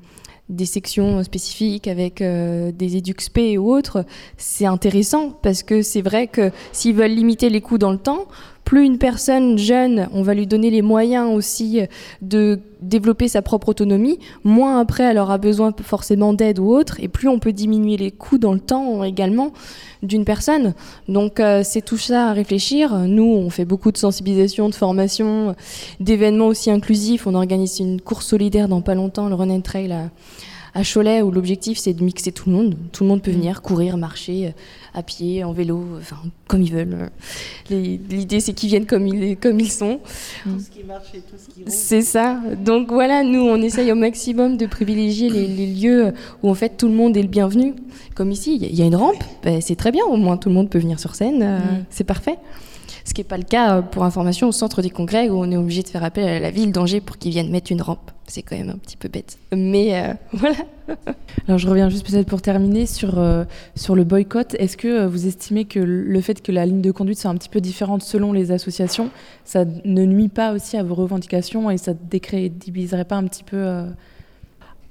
des 0.48 0.66
sections 0.66 1.22
spécifiques 1.22 1.88
avec 1.88 2.22
euh, 2.22 2.72
des 2.72 2.96
éduxp 2.96 3.38
ou 3.58 3.72
autres, 3.72 4.04
c'est 4.36 4.66
intéressant 4.66 5.30
parce 5.42 5.62
que 5.62 5.82
c'est 5.82 6.02
vrai 6.02 6.26
que 6.26 6.50
s'ils 6.72 6.94
veulent 6.94 7.10
limiter 7.10 7.50
les 7.50 7.60
coûts 7.60 7.78
dans 7.78 7.92
le 7.92 7.98
temps, 7.98 8.26
plus 8.68 8.84
une 8.84 8.98
personne 8.98 9.56
jeune, 9.56 10.08
on 10.12 10.20
va 10.20 10.34
lui 10.34 10.46
donner 10.46 10.68
les 10.68 10.82
moyens 10.82 11.34
aussi 11.34 11.80
de 12.20 12.60
développer 12.82 13.26
sa 13.26 13.40
propre 13.40 13.70
autonomie, 13.70 14.18
moins 14.44 14.78
après 14.78 15.04
elle 15.04 15.16
aura 15.16 15.38
besoin 15.38 15.72
forcément 15.82 16.34
d'aide 16.34 16.58
ou 16.58 16.68
autre, 16.74 17.00
et 17.00 17.08
plus 17.08 17.28
on 17.28 17.38
peut 17.38 17.54
diminuer 17.54 17.96
les 17.96 18.10
coûts 18.10 18.36
dans 18.36 18.52
le 18.52 18.60
temps 18.60 19.02
également 19.04 19.54
d'une 20.02 20.26
personne. 20.26 20.74
Donc 21.08 21.40
euh, 21.40 21.62
c'est 21.64 21.80
tout 21.80 21.96
ça 21.96 22.28
à 22.28 22.32
réfléchir. 22.34 22.94
Nous, 22.94 23.24
on 23.24 23.48
fait 23.48 23.64
beaucoup 23.64 23.90
de 23.90 23.96
sensibilisation, 23.96 24.68
de 24.68 24.74
formation, 24.74 25.56
d'événements 25.98 26.48
aussi 26.48 26.70
inclusifs. 26.70 27.26
On 27.26 27.34
organise 27.34 27.80
une 27.80 28.02
course 28.02 28.26
solidaire 28.26 28.68
dans 28.68 28.82
pas 28.82 28.94
longtemps, 28.94 29.30
le 29.30 29.34
Run 29.34 29.48
and 29.48 29.62
Trail 29.62 30.10
à 30.78 30.82
Cholet, 30.84 31.22
où 31.22 31.30
l'objectif 31.30 31.78
c'est 31.78 31.92
de 31.94 32.02
mixer 32.04 32.30
tout 32.32 32.48
le 32.50 32.56
monde. 32.56 32.76
Tout 32.92 33.04
le 33.04 33.08
monde 33.08 33.22
peut 33.22 33.30
venir 33.32 33.62
courir, 33.62 33.96
marcher, 33.96 34.54
à 34.94 35.02
pied, 35.02 35.42
en 35.44 35.52
vélo, 35.52 35.84
enfin 35.98 36.16
comme 36.46 36.62
ils 36.62 36.72
veulent. 36.72 37.10
L'idée 37.70 38.40
c'est 38.40 38.52
qu'ils 38.52 38.68
viennent 38.70 38.86
comme 38.86 39.06
ils, 39.06 39.36
comme 39.36 39.60
ils 39.60 39.70
sont. 39.70 40.00
Tout 40.44 40.50
ce 40.60 40.70
qui 40.70 40.84
marche 40.84 41.08
et 41.14 41.18
tout 41.18 41.36
ce 41.36 41.48
qui 41.52 41.70
C'est 41.70 42.02
ça. 42.02 42.40
Donc 42.64 42.90
voilà, 42.92 43.22
nous, 43.22 43.40
on 43.40 43.56
essaye 43.60 43.90
au 43.92 43.96
maximum 43.96 44.56
de 44.56 44.66
privilégier 44.66 45.28
les, 45.30 45.46
les 45.46 45.66
lieux 45.66 46.12
où 46.42 46.50
en 46.50 46.54
fait 46.54 46.76
tout 46.76 46.88
le 46.88 46.94
monde 46.94 47.16
est 47.16 47.22
le 47.22 47.28
bienvenu. 47.28 47.74
Comme 48.14 48.30
ici, 48.30 48.54
il 48.56 48.62
y 48.62 48.64
a- 48.66 48.68
il 48.68 48.78
y, 48.78 48.82
a 48.82 48.86
une 48.86 48.96
rampe, 48.96 49.22
ben, 49.44 49.60
c'est 49.60 49.76
très 49.76 49.92
bien, 49.92 50.04
au 50.04 50.16
moins 50.16 50.36
tout 50.36 50.48
le 50.48 50.54
monde 50.54 50.68
peut 50.70 50.78
venir 50.78 50.98
sur 51.00 51.14
scène, 51.14 51.42
euh, 51.42 51.58
Mm. 51.58 51.84
c'est 51.90 52.04
parfait. 52.04 52.36
Ce 53.08 53.14
qui 53.14 53.22
n'est 53.22 53.26
pas 53.26 53.38
le 53.38 53.44
cas 53.44 53.78
euh, 53.78 53.80
pour 53.80 54.04
information 54.04 54.48
au 54.48 54.52
centre 54.52 54.82
des 54.82 54.90
congrès 54.90 55.30
où 55.30 55.38
on 55.38 55.50
est 55.50 55.56
obligé 55.56 55.82
de 55.82 55.88
faire 55.88 56.04
appel 56.04 56.28
à 56.28 56.38
la 56.38 56.50
ville 56.50 56.72
d'Angers 56.72 57.00
pour 57.00 57.16
qu'ils 57.16 57.30
viennent 57.30 57.50
mettre 57.50 57.72
une 57.72 57.80
rampe. 57.80 58.10
C'est 58.26 58.42
quand 58.42 58.54
même 58.54 58.68
un 58.68 58.76
petit 58.76 58.98
peu 58.98 59.08
bête. 59.08 59.38
Mais 59.50 59.98
euh, 59.98 60.12
voilà. 60.34 60.58
Alors 61.46 61.56
je 61.56 61.66
reviens 61.66 61.88
juste 61.88 62.06
peut-être 62.06 62.26
pour 62.26 62.42
terminer 62.42 62.84
sur, 62.84 63.18
euh, 63.18 63.44
sur 63.74 63.94
le 63.94 64.04
boycott. 64.04 64.54
Est-ce 64.58 64.76
que 64.76 65.06
vous 65.06 65.26
estimez 65.26 65.64
que 65.64 65.78
le 65.78 66.20
fait 66.20 66.42
que 66.42 66.52
la 66.52 66.66
ligne 66.66 66.82
de 66.82 66.90
conduite 66.90 67.18
soit 67.18 67.30
un 67.30 67.36
petit 67.36 67.48
peu 67.48 67.62
différente 67.62 68.02
selon 68.02 68.34
les 68.34 68.52
associations, 68.52 69.08
ça 69.46 69.64
ne 69.64 70.04
nuit 70.04 70.28
pas 70.28 70.52
aussi 70.52 70.76
à 70.76 70.82
vos 70.82 70.94
revendications 70.94 71.70
et 71.70 71.78
ça 71.78 71.94
décrédibiliserait 71.94 73.06
pas 73.06 73.16
un 73.16 73.24
petit 73.24 73.44
peu 73.44 73.86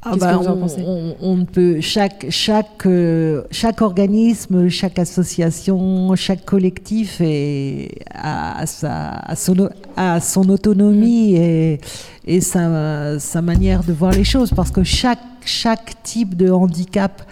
Ah 0.04 0.12
Qu'est-ce 0.14 0.20
bah, 0.26 0.34
que 0.34 0.38
vous 0.44 0.48
en 0.48 0.54
on, 0.54 0.58
pensez? 0.60 0.84
on- 0.86 1.16
on 1.22 1.36
ne 1.38 1.46
peut 1.46 1.82
chaque 1.82 2.28
chaque 2.30 2.86
euh, 2.86 3.44
chaque 3.52 3.82
organisme, 3.82 4.70
chaque 4.70 5.00
association, 5.00 6.16
chaque 6.16 6.46
collectif 6.46 7.20
est, 7.20 7.90
a, 8.14 8.60
a 8.60 8.66
sa, 8.68 9.10
a 9.18 9.36
son, 9.36 9.70
a 9.96 10.20
son 10.22 10.50
autonomie 10.50 11.36
et, 11.36 11.80
et 12.26 12.42
sa, 12.42 13.20
sa 13.20 13.42
manière 13.42 13.84
de 13.84 13.92
voir 13.92 14.12
les 14.12 14.24
choses. 14.24 14.52
Parce 14.56 14.70
que 14.72 14.84
chaque 14.84 15.20
chaque 15.44 16.02
type 16.04 16.38
de 16.38 16.52
handicap 16.52 17.24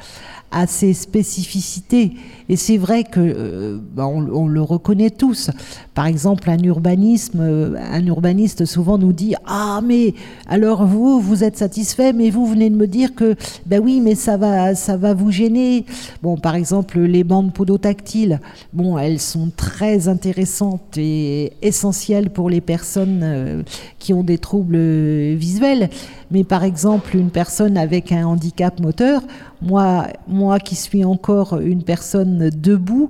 a 0.51 0.67
ses 0.67 0.93
spécificités 0.93 2.13
et 2.47 2.57
c'est 2.57 2.77
vrai 2.77 3.03
que 3.03 3.19
euh, 3.19 3.77
bah, 3.95 4.05
on, 4.05 4.47
le 4.47 4.61
reconnaît 4.61 5.09
tous. 5.09 5.49
Par 5.95 6.05
exemple, 6.05 6.49
un 6.49 6.59
urbanisme, 6.59 7.39
euh, 7.41 7.75
un 7.91 8.05
urbaniste 8.05 8.65
souvent 8.65 8.97
nous 8.97 9.13
dit 9.13 9.33
ah 9.47 9.81
mais 9.83 10.13
alors 10.47 10.85
vous 10.85 11.19
vous 11.19 11.43
êtes 11.43 11.57
satisfait 11.57 12.13
mais 12.13 12.29
vous 12.29 12.45
venez 12.45 12.69
de 12.69 12.75
me 12.75 12.85
dire 12.85 13.15
que 13.15 13.35
ben 13.65 13.81
oui 13.83 13.99
mais 13.99 14.13
ça 14.13 14.37
va 14.37 14.75
ça 14.75 14.95
va 14.95 15.13
vous 15.15 15.31
gêner. 15.31 15.85
Bon 16.21 16.37
par 16.37 16.55
exemple 16.55 16.99
les 16.99 17.23
bandes 17.23 17.51
podotactiles, 17.51 18.39
bon 18.73 18.97
elles 18.97 19.19
sont 19.19 19.51
très 19.55 20.07
intéressantes 20.07 20.97
et 20.97 21.53
essentielles 21.63 22.29
pour 22.29 22.49
les 22.49 22.61
personnes 22.61 23.21
euh, 23.23 23.63
qui 23.97 24.13
ont 24.13 24.23
des 24.23 24.37
troubles 24.37 24.77
visuels. 25.33 25.89
Mais 26.29 26.43
par 26.43 26.63
exemple 26.63 27.17
une 27.17 27.29
personne 27.29 27.77
avec 27.77 28.11
un 28.11 28.25
handicap 28.27 28.79
moteur, 28.79 29.21
moi 29.65 30.07
moi 30.27 30.59
qui 30.59 30.75
suis 30.75 31.03
encore 31.03 31.59
une 31.59 31.83
personne 31.83 32.49
debout 32.49 33.09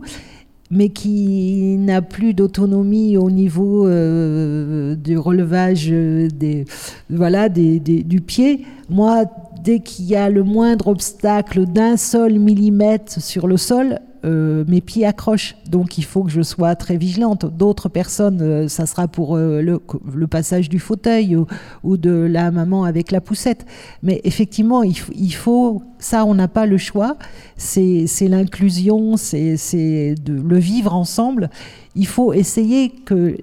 mais 0.72 0.90
qui 0.90 1.78
n'a 1.78 2.02
plus 2.02 2.34
d'autonomie 2.34 3.18
au 3.18 3.30
niveau 3.30 3.86
euh, 3.88 4.96
du 4.96 5.16
relevage 5.18 5.90
des, 5.90 6.66
voilà, 7.08 7.50
des- 7.50 7.80
du 7.80 8.20
pied, 8.20 8.66
moi, 8.90 9.26
dès 9.64 9.80
qu'il 9.82 10.06
y 10.06 10.16
a 10.16 10.28
le 10.28 10.44
moindre 10.44 10.88
obstacle 10.88 11.66
d'un 11.68 11.98
seul 11.98 12.40
millimètre 12.40 13.22
sur 13.22 13.46
le 13.46 13.58
sol, 13.58 14.00
euh, 14.26 14.64
mes 14.68 14.82
pieds 14.82 15.06
accrochent. 15.06 15.56
Donc 15.70 15.98
il 15.98 16.04
faut 16.04 16.24
que 16.24 16.32
je 16.32 16.42
sois 16.42 16.76
très 16.76 16.98
vigilante. 16.98 17.46
D'autres 17.46 17.90
personnes, 17.90 18.42
euh, 18.42 18.68
ça 18.68 18.86
sera 18.86 19.08
pour 19.08 19.36
euh, 19.36 19.62
le, 19.62 20.28
passage 20.28 20.70
du 20.70 20.80
fauteuil 20.80 21.38
ou, 21.84 21.98
de 21.98 22.12
la 22.12 22.50
maman 22.52 22.84
avec 22.84 23.12
la 23.12 23.22
poussette. 23.22 23.66
Mais 24.02 24.22
effectivement, 24.24 24.84
il, 24.84 24.96
il 25.16 25.34
faut, 25.34 25.84
ça 26.00 26.26
on 26.26 26.34
n'a 26.34 26.48
pas 26.48 26.66
le 26.66 26.78
choix, 26.78 27.18
c'est 27.58 28.08
l'inclusion, 28.22 29.16
c'est 29.18 30.16
le 30.28 30.58
vivre 30.58 30.94
ensemble. 30.96 31.50
Il 31.96 32.08
faut 32.08 32.34
essayer 32.34 32.90
que 32.90 33.38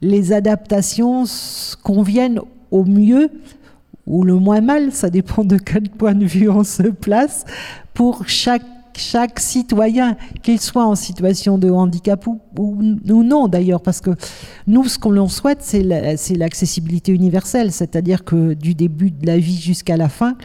les 0.00 0.32
adaptations 0.32 1.24
conviennent 1.82 2.40
au 2.70 2.84
mieux 2.84 3.30
ou 4.06 4.22
le 4.22 4.34
moins 4.34 4.60
mal, 4.60 4.92
ça 4.92 5.10
dépend 5.10 5.44
de 5.44 5.56
quel 5.56 5.88
point 5.88 6.14
de 6.14 6.26
vue 6.26 6.48
on 6.48 6.64
se 6.64 6.82
place, 6.82 7.44
pour 7.94 8.28
chaque, 8.28 8.64
chaque 8.98 9.40
citoyen, 9.40 10.16
qu'il 10.42 10.60
soit 10.60 10.84
en 10.84 10.94
situation 10.94 11.58
de 11.58 11.70
handicap 11.70 12.26
ou, 12.26 12.82
non 13.06 13.48
d'ailleurs, 13.48 13.80
parce 13.82 14.00
que 14.00 14.10
nous, 14.66 14.84
ce 14.88 14.98
qu'on 14.98 15.28
souhaite, 15.28 15.62
c'est 15.62 16.36
l'accessibilité 16.36 17.12
universelle, 17.12 17.72
c'est-à-dire 17.72 18.24
que 18.24 18.54
du 18.54 18.74
début 18.74 19.10
de 19.10 19.26
la 19.26 19.38
vie 19.38 19.60
jusqu'à 19.60 19.96
la 19.96 20.08
fin, 20.08 20.36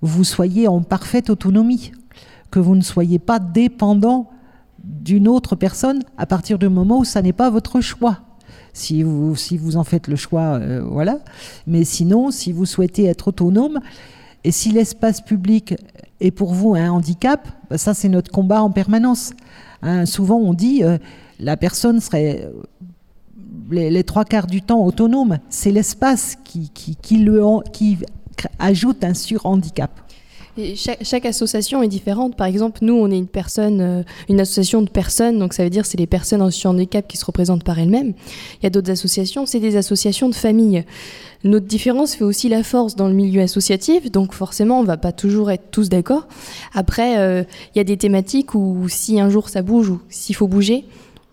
vous 0.00 0.24
soyez 0.24 0.68
en 0.68 0.82
parfaite 0.82 1.30
autonomie, 1.30 1.92
que 2.50 2.58
vous 2.58 2.76
ne 2.76 2.82
soyez 2.82 3.18
pas 3.18 3.38
dépendant 3.38 4.30
d'une 4.82 5.28
autre 5.28 5.56
personne 5.56 6.02
à 6.16 6.26
partir 6.26 6.58
du 6.58 6.68
moment 6.68 7.00
où 7.00 7.04
ça 7.04 7.20
n'est 7.20 7.32
pas 7.32 7.50
votre 7.50 7.80
choix. 7.80 8.20
Si 8.72 9.02
vous, 9.02 9.34
si 9.34 9.58
vous 9.58 9.76
en 9.76 9.84
faites 9.84 10.06
le 10.06 10.16
choix, 10.16 10.58
euh, 10.60 10.82
voilà. 10.82 11.18
Mais 11.66 11.84
sinon, 11.84 12.30
si 12.30 12.52
vous 12.52 12.64
souhaitez 12.64 13.06
être 13.06 13.28
autonome, 13.28 13.80
et 14.48 14.50
si 14.50 14.70
l'espace 14.70 15.20
public 15.20 15.74
est 16.20 16.30
pour 16.30 16.54
vous 16.54 16.74
un 16.74 16.88
handicap, 16.88 17.46
bah, 17.68 17.76
ça 17.76 17.92
c'est 17.92 18.08
notre 18.08 18.32
combat 18.32 18.62
en 18.62 18.70
permanence. 18.70 19.34
Hein, 19.82 20.06
souvent 20.06 20.38
on 20.38 20.54
dit 20.54 20.82
euh, 20.82 20.96
la 21.38 21.58
personne 21.58 22.00
serait 22.00 22.46
euh, 22.46 22.62
les, 23.70 24.04
trois 24.04 24.24
quarts 24.24 24.46
du 24.46 24.62
temps 24.62 24.82
autonome. 24.82 25.36
C'est 25.50 25.70
l'espace 25.70 26.38
qui, 26.44 26.70
qui, 26.70 26.96
ajoute 28.58 29.04
un 29.04 29.12
surhandicap. 29.12 29.90
Chaque 30.74 31.26
association 31.26 31.82
est 31.82 31.88
différente. 31.88 32.36
Par 32.36 32.46
exemple, 32.46 32.80
nous, 32.82 32.94
on 32.94 33.10
est 33.10 33.18
une 33.18 33.28
personne, 33.28 33.80
euh, 33.80 34.02
une 34.28 34.40
association 34.40 34.82
de 34.82 34.90
personnes, 34.90 35.38
donc 35.38 35.54
ça 35.54 35.62
veut 35.62 35.70
dire 35.70 35.86
c'est 35.86 35.98
les 35.98 36.06
personnes 36.06 36.42
en 36.42 36.50
situation 36.50 36.72
de 36.72 36.78
handicap 36.78 37.06
qui 37.06 37.16
se 37.16 37.24
représentent 37.24 37.64
par 37.64 37.78
elles-mêmes. 37.78 38.14
Il 38.60 38.64
y 38.64 38.66
a 38.66 38.70
d'autres 38.70 38.90
associations, 38.90 39.46
c'est 39.46 39.60
des 39.60 39.76
associations 39.76 40.28
de 40.28 40.34
famille. 40.34 40.84
Notre 41.44 41.66
différence 41.66 42.14
fait 42.14 42.24
aussi 42.24 42.48
la 42.48 42.64
force 42.64 42.96
dans 42.96 43.06
le 43.06 43.14
milieu 43.14 43.42
associatif, 43.42 44.10
donc 44.10 44.32
forcément, 44.32 44.80
on 44.80 44.84
va 44.84 44.96
pas 44.96 45.12
toujours 45.12 45.50
être 45.52 45.70
tous 45.70 45.88
d'accord. 45.88 46.26
Après, 46.74 47.18
euh, 47.18 47.44
il 47.74 47.78
y 47.78 47.80
a 47.80 47.84
des 47.84 47.96
thématiques 47.96 48.54
où 48.54 48.88
si 48.88 49.20
un 49.20 49.30
jour 49.30 49.48
ça 49.48 49.62
bouge 49.62 49.90
ou 49.90 50.00
s'il 50.08 50.34
faut 50.34 50.48
bouger, 50.48 50.84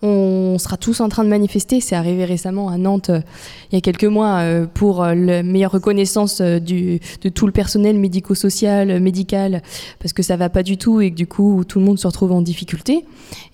on 0.02 0.58
sera 0.60 0.78
tous 0.78 1.00
en 1.00 1.10
train 1.10 1.24
de 1.24 1.30
manifester. 1.30 1.82
C'est 1.82 1.96
arrivé 1.96 2.26
récemment 2.26 2.70
à 2.70 2.78
Nantes 2.78 3.10
euh, 3.10 3.22
il 3.72 3.76
y 3.76 3.78
a 3.78 3.82
quelques 3.82 4.06
mois 4.06 4.40
euh, 4.40 4.66
pour 4.72 5.04
euh, 5.04 5.16
la 5.16 5.42
meilleure 5.42 5.72
reconnaissance 5.72 6.42
du, 6.42 7.00
de 7.22 7.30
tout 7.30 7.46
le 7.46 7.52
personnel 7.52 7.98
médico-social, 7.98 9.00
médical, 9.00 9.62
parce 10.00 10.14
que 10.14 10.22
ça 10.22 10.36
va 10.36 10.50
pas 10.50 10.64
du 10.64 10.78
tout 10.78 11.02
et 11.02 11.12
que 11.12 11.16
du 11.16 11.28
coup 11.28 11.64
tout 11.68 11.80
le 11.80 11.86
monde 11.86 11.98
se 11.98 12.08
retrouve 12.08 12.32
en 12.32 12.42
difficulté. 12.42 13.06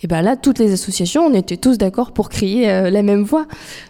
Et 0.01 0.07
ben 0.07 0.21
là, 0.21 0.35
toutes 0.35 0.59
les 0.59 0.73
associations, 0.73 1.25
on 1.25 1.33
était 1.33 1.57
tous 1.57 1.77
d'accord 1.77 2.11
pour 2.11 2.29
crier 2.29 2.67
la 2.89 3.03
même 3.03 3.23
voix. 3.23 3.45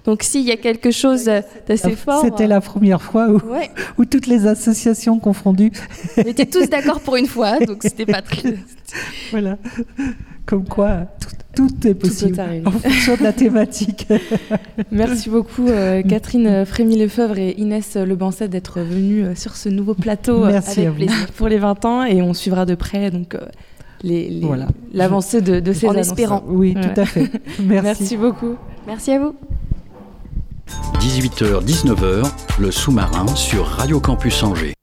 Donc 0.05 0.23
s'il 0.23 0.45
y 0.45 0.51
a 0.51 0.57
quelque 0.57 0.91
chose 0.91 1.25
d'assez 1.67 1.95
fort, 1.95 2.21
C'était 2.21 2.47
la 2.47 2.61
première 2.61 3.01
fois 3.01 3.29
où, 3.29 3.35
ouais, 3.51 3.71
où 3.97 4.05
toutes 4.05 4.27
les 4.27 4.45
associations 4.45 5.19
confondues, 5.19 5.71
on 6.17 6.21
était 6.21 6.45
tous 6.45 6.69
d'accord 6.69 6.99
pour 6.99 7.15
une 7.15 7.27
fois, 7.27 7.59
donc 7.59 7.79
c'était 7.81 8.05
pas 8.05 8.21
très. 8.21 8.55
voilà. 9.31 9.57
Comme 10.51 10.67
quoi, 10.67 11.05
tout, 11.21 11.29
tout 11.69 11.87
est 11.87 11.93
possible 11.93 12.37
en 12.65 12.71
fonction 12.71 13.15
de 13.15 13.23
la 13.23 13.31
thématique. 13.31 14.05
Merci 14.91 15.29
beaucoup 15.29 15.65
euh, 15.69 16.01
Catherine 16.07 16.65
Frémy-Lefebvre 16.65 17.37
et 17.37 17.55
Inès 17.57 17.95
Lebancet 17.95 18.49
d'être 18.49 18.81
venues 18.81 19.23
euh, 19.23 19.33
sur 19.35 19.55
ce 19.55 19.69
nouveau 19.69 19.93
plateau 19.93 20.43
euh, 20.43 20.51
Merci 20.51 20.81
avec 20.81 20.95
plaisir 20.95 21.27
pour 21.37 21.47
les 21.47 21.57
20 21.57 21.85
ans 21.85 22.03
et 22.03 22.21
on 22.21 22.33
suivra 22.33 22.65
de 22.65 22.75
près 22.75 23.11
donc 23.11 23.35
euh, 23.35 23.39
les- 24.03 24.29
les- 24.29 24.45
Voilà. 24.45 24.67
l'avancée 24.93 25.39
de, 25.41 25.61
de 25.61 25.71
ces 25.71 25.87
En 25.87 25.91
annonces. 25.91 26.07
espérant. 26.07 26.43
Oui, 26.47 26.73
Ouais. 26.75 26.81
tout 26.93 26.99
à 26.99 27.05
fait. 27.05 27.31
Merci. 27.63 27.85
Merci 27.85 28.17
beaucoup. 28.17 28.55
Merci 28.85 29.11
à 29.13 29.19
vous. 29.19 29.33
18h-19h, 30.99 32.29
le 32.59 32.71
sous-marin 32.71 33.25
sur 33.35 33.65
Radio 33.67 34.01
Campus 34.01 34.43
Angers. 34.43 34.73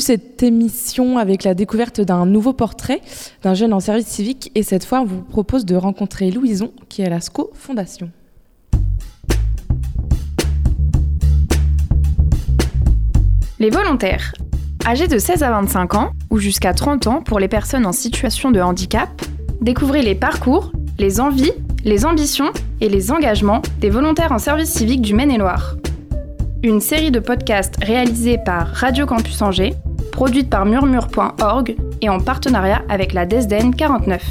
Cette 0.00 0.42
émission 0.42 1.18
avec 1.18 1.44
la 1.44 1.52
découverte 1.52 2.00
d'un 2.00 2.24
nouveau 2.24 2.54
portrait 2.54 3.02
d'un 3.42 3.52
jeune 3.52 3.74
en 3.74 3.80
service 3.80 4.06
civique 4.06 4.50
et 4.54 4.62
cette 4.62 4.86
fois 4.86 5.02
on 5.02 5.04
vous 5.04 5.20
propose 5.20 5.66
de 5.66 5.76
rencontrer 5.76 6.30
Louison 6.30 6.72
qui 6.88 7.02
est 7.02 7.04
à 7.04 7.10
la 7.10 7.20
SCO 7.20 7.50
Fondation. 7.52 8.10
Les 13.58 13.68
volontaires. 13.68 14.32
Âgés 14.86 15.06
de 15.06 15.18
16 15.18 15.42
à 15.42 15.50
25 15.50 15.94
ans 15.94 16.12
ou 16.30 16.38
jusqu'à 16.38 16.72
30 16.72 17.06
ans 17.06 17.22
pour 17.22 17.38
les 17.38 17.48
personnes 17.48 17.84
en 17.84 17.92
situation 17.92 18.50
de 18.50 18.60
handicap, 18.60 19.10
découvrez 19.60 20.00
les 20.00 20.14
parcours, 20.14 20.72
les 20.98 21.20
envies, 21.20 21.52
les 21.84 22.06
ambitions 22.06 22.52
et 22.80 22.88
les 22.88 23.12
engagements 23.12 23.60
des 23.80 23.90
volontaires 23.90 24.32
en 24.32 24.38
service 24.38 24.70
civique 24.70 25.02
du 25.02 25.12
Maine-et-Loire. 25.12 25.76
Une 26.62 26.80
série 26.80 27.10
de 27.10 27.20
podcasts 27.20 27.82
réalisés 27.82 28.38
par 28.44 28.66
Radio 28.66 29.06
Campus 29.06 29.40
Angers, 29.40 29.74
produite 30.10 30.50
par 30.50 30.66
murmure.org 30.66 31.76
et 32.00 32.08
en 32.08 32.20
partenariat 32.20 32.82
avec 32.88 33.12
la 33.12 33.26
DESDEN 33.26 33.74
49. 33.74 34.22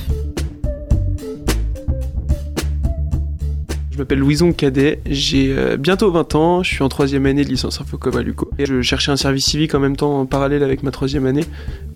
Je 3.91 4.03
m'appelle 4.03 4.19
Louison 4.19 4.53
Cadet, 4.53 5.01
j'ai 5.05 5.53
euh, 5.57 5.75
bientôt 5.75 6.09
20 6.09 6.35
ans, 6.35 6.63
je 6.63 6.73
suis 6.73 6.83
en 6.83 6.87
troisième 6.87 7.25
année 7.25 7.43
de 7.43 7.49
licence 7.49 7.81
info 7.81 7.97
Coma 7.97 8.21
Luco. 8.21 8.49
Et 8.57 8.65
je 8.65 8.81
cherchais 8.81 9.11
un 9.11 9.17
service 9.17 9.43
civique 9.43 9.75
en 9.75 9.79
même 9.79 9.97
temps 9.97 10.21
en 10.21 10.25
parallèle 10.25 10.63
avec 10.63 10.83
ma 10.83 10.91
troisième 10.91 11.25
année 11.25 11.43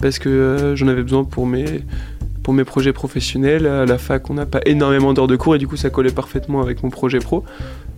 parce 0.02 0.20
que 0.20 0.28
euh, 0.28 0.76
j'en 0.76 0.90
avais 0.90 1.04
besoin 1.04 1.24
pour 1.24 1.48
mes, 1.48 1.64
pour 2.44 2.54
mes 2.54 2.66
projets 2.66 2.94
professionnels. 2.94 3.66
À 3.66 3.86
la 3.86 3.98
fac, 3.98 4.30
on 4.30 4.36
n'a 4.36 4.46
pas 4.46 4.60
énormément 4.66 5.14
d'heures 5.14 5.28
de 5.28 5.36
cours 5.36 5.56
et 5.56 5.58
du 5.58 5.68
coup 5.68 5.78
ça 5.78 5.90
collait 5.90 6.12
parfaitement 6.12 6.62
avec 6.62 6.84
mon 6.84 6.90
projet 6.90 7.20
pro. 7.20 7.44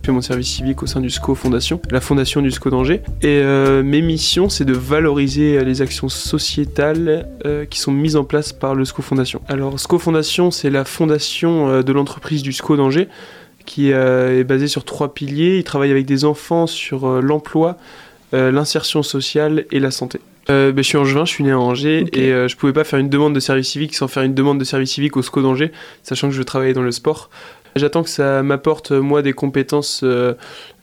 Puis 0.02 0.12
mon 0.12 0.20
service 0.20 0.48
civique 0.48 0.84
au 0.84 0.86
sein 0.86 1.00
du 1.00 1.10
SCO 1.10 1.34
Fondation, 1.34 1.80
la 1.90 2.00
fondation 2.00 2.40
du 2.40 2.50
SCO 2.52 2.70
d'Angers. 2.70 3.02
Et 3.22 3.40
euh, 3.42 3.82
mes 3.82 4.02
missions, 4.02 4.48
c'est 4.48 4.64
de 4.64 4.72
valoriser 4.72 5.58
euh, 5.58 5.64
les 5.64 5.82
actions 5.82 6.08
sociétales 6.08 7.28
euh, 7.44 7.64
qui 7.64 7.80
sont 7.80 7.90
mises 7.90 8.14
en 8.14 8.22
place 8.22 8.52
par 8.52 8.76
le 8.76 8.84
SCO 8.84 9.02
Fondation. 9.02 9.42
Alors 9.48 9.80
SCO 9.80 9.98
Fondation, 9.98 10.52
c'est 10.52 10.70
la 10.70 10.84
fondation 10.84 11.82
de 11.82 11.92
l'entreprise 11.92 12.42
du 12.42 12.52
SCO 12.52 12.76
d'Angers 12.76 13.08
qui 13.64 13.90
est 13.90 14.44
basé 14.44 14.68
sur 14.68 14.84
trois 14.84 15.12
piliers. 15.12 15.58
Il 15.58 15.64
travaille 15.64 15.90
avec 15.90 16.06
des 16.06 16.24
enfants 16.24 16.68
sur 16.68 17.20
l'emploi, 17.20 17.78
l'insertion 18.32 19.02
sociale 19.02 19.64
et 19.72 19.80
la 19.80 19.90
santé. 19.90 20.20
Euh, 20.48 20.70
ben, 20.72 20.82
je 20.82 20.88
suis 20.88 20.96
angevin, 20.98 21.24
je 21.24 21.30
suis 21.32 21.42
né 21.44 21.50
à 21.50 21.58
Angers 21.58 22.06
et 22.12 22.32
euh, 22.32 22.46
je 22.46 22.56
pouvais 22.56 22.72
pas 22.72 22.84
faire 22.84 23.00
une 23.00 23.08
demande 23.08 23.34
de 23.34 23.40
service 23.40 23.68
civique 23.68 23.94
sans 23.96 24.06
faire 24.06 24.22
une 24.22 24.34
demande 24.34 24.58
de 24.60 24.64
service 24.64 24.92
civique 24.92 25.16
au 25.16 25.22
SCO 25.22 25.42
d'Angers, 25.42 25.72
sachant 26.04 26.28
que 26.28 26.34
je 26.34 26.42
travaillais 26.42 26.72
dans 26.74 26.82
le 26.82 26.92
sport. 26.92 27.30
J'attends 27.74 28.02
que 28.04 28.08
ça 28.08 28.42
m'apporte 28.42 28.90
moi 28.92 29.20
des 29.20 29.34
compétences, 29.34 30.00
euh, 30.02 30.32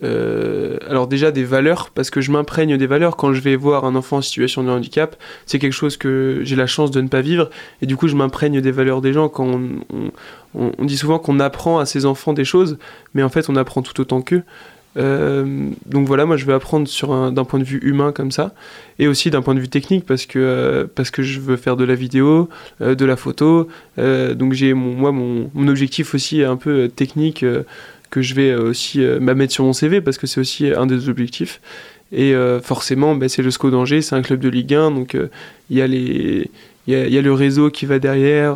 euh, 0.03 0.77
alors 0.87 1.07
déjà 1.07 1.31
des 1.31 1.43
valeurs, 1.43 1.89
parce 1.95 2.09
que 2.11 2.21
je 2.21 2.29
m'imprègne 2.31 2.77
des 2.77 2.85
valeurs 2.85 3.15
quand 3.17 3.33
je 3.33 3.39
vais 3.41 3.55
voir 3.55 3.85
un 3.85 3.95
enfant 3.95 4.17
en 4.17 4.21
situation 4.21 4.63
de 4.63 4.69
handicap. 4.69 5.15
C'est 5.47 5.57
quelque 5.59 5.73
chose 5.73 5.97
que 5.97 6.41
j'ai 6.43 6.55
la 6.55 6.67
chance 6.67 6.91
de 6.91 7.01
ne 7.01 7.07
pas 7.07 7.21
vivre, 7.21 7.49
et 7.81 7.87
du 7.87 7.95
coup 7.95 8.07
je 8.09 8.15
m'imprègne 8.15 8.61
des 8.61 8.71
valeurs 8.71 9.01
des 9.01 9.11
gens. 9.13 9.27
Quand 9.29 9.45
on- 9.47 10.11
on- 10.53 10.71
on 10.77 10.85
dit 10.85 10.97
souvent 10.97 11.17
qu'on 11.17 11.39
apprend 11.39 11.79
à 11.79 11.85
ses 11.87 12.05
enfants 12.05 12.33
des 12.33 12.45
choses, 12.45 12.77
mais 13.15 13.23
en 13.23 13.29
fait 13.29 13.49
on 13.49 13.55
apprend 13.55 13.81
tout 13.81 13.99
autant 13.99 14.21
qu'eux. 14.21 14.43
Euh, 14.97 15.69
donc 15.85 16.07
voilà, 16.07 16.25
moi 16.25 16.37
je 16.37 16.45
veux 16.45 16.53
apprendre 16.53 16.87
sur 16.87 17.11
un- 17.13 17.31
d'un 17.31 17.45
point 17.45 17.59
de 17.59 17.63
vue 17.63 17.79
humain 17.79 18.11
comme 18.11 18.31
ça, 18.31 18.53
et 18.99 19.07
aussi 19.07 19.29
d'un 19.29 19.41
point 19.41 19.55
de 19.55 19.59
vue 19.59 19.69
technique 19.69 20.05
parce 20.05 20.25
que 20.25 20.39
euh, 20.39 20.85
parce 20.93 21.09
que 21.11 21.23
je 21.23 21.39
veux 21.39 21.57
faire 21.57 21.77
de 21.77 21.83
la 21.83 21.95
vidéo, 21.95 22.49
euh, 22.81 22.95
de 22.95 23.05
la 23.05 23.15
photo. 23.15 23.67
donc 23.97 24.53
j'ai 24.53 24.73
mon 24.73 24.93
moi 24.93 25.11
mon, 25.11 25.67
objectif 25.67 26.13
aussi 26.13 26.43
un 26.43 26.57
peu 26.57 26.89
technique 26.89 27.45
que 28.09 28.21
je 28.21 28.35
vais 28.35 28.53
aussi 28.55 29.03
euh, 29.03 29.19
bah, 29.19 29.33
sur 29.49 29.63
mon 29.63 29.73
CV 29.73 30.01
parce 30.01 30.17
que 30.17 30.27
c'est 30.27 30.39
aussi 30.39 30.67
un 30.67 30.85
des 30.85 31.09
objectifs. 31.09 31.61
Et 32.15 32.35
forcément, 32.61 33.15
bah, 33.15 33.27
c'est 33.27 33.41
le 33.41 33.49
SCO 33.49 33.71
d'Angers, 33.71 34.03
c'est 34.03 34.15
un 34.15 34.21
club 34.21 34.39
de 34.39 34.47
Ligue 34.47 34.75
1, 34.75 34.91
donc 34.91 35.17
il 35.71 35.77
y 35.77 35.81
a 35.81 35.87
y 35.87 37.17
a, 37.17 37.21
le 37.21 37.33
réseau 37.33 37.71
qui 37.71 37.87
va 37.87 37.97
derrière. 37.97 38.55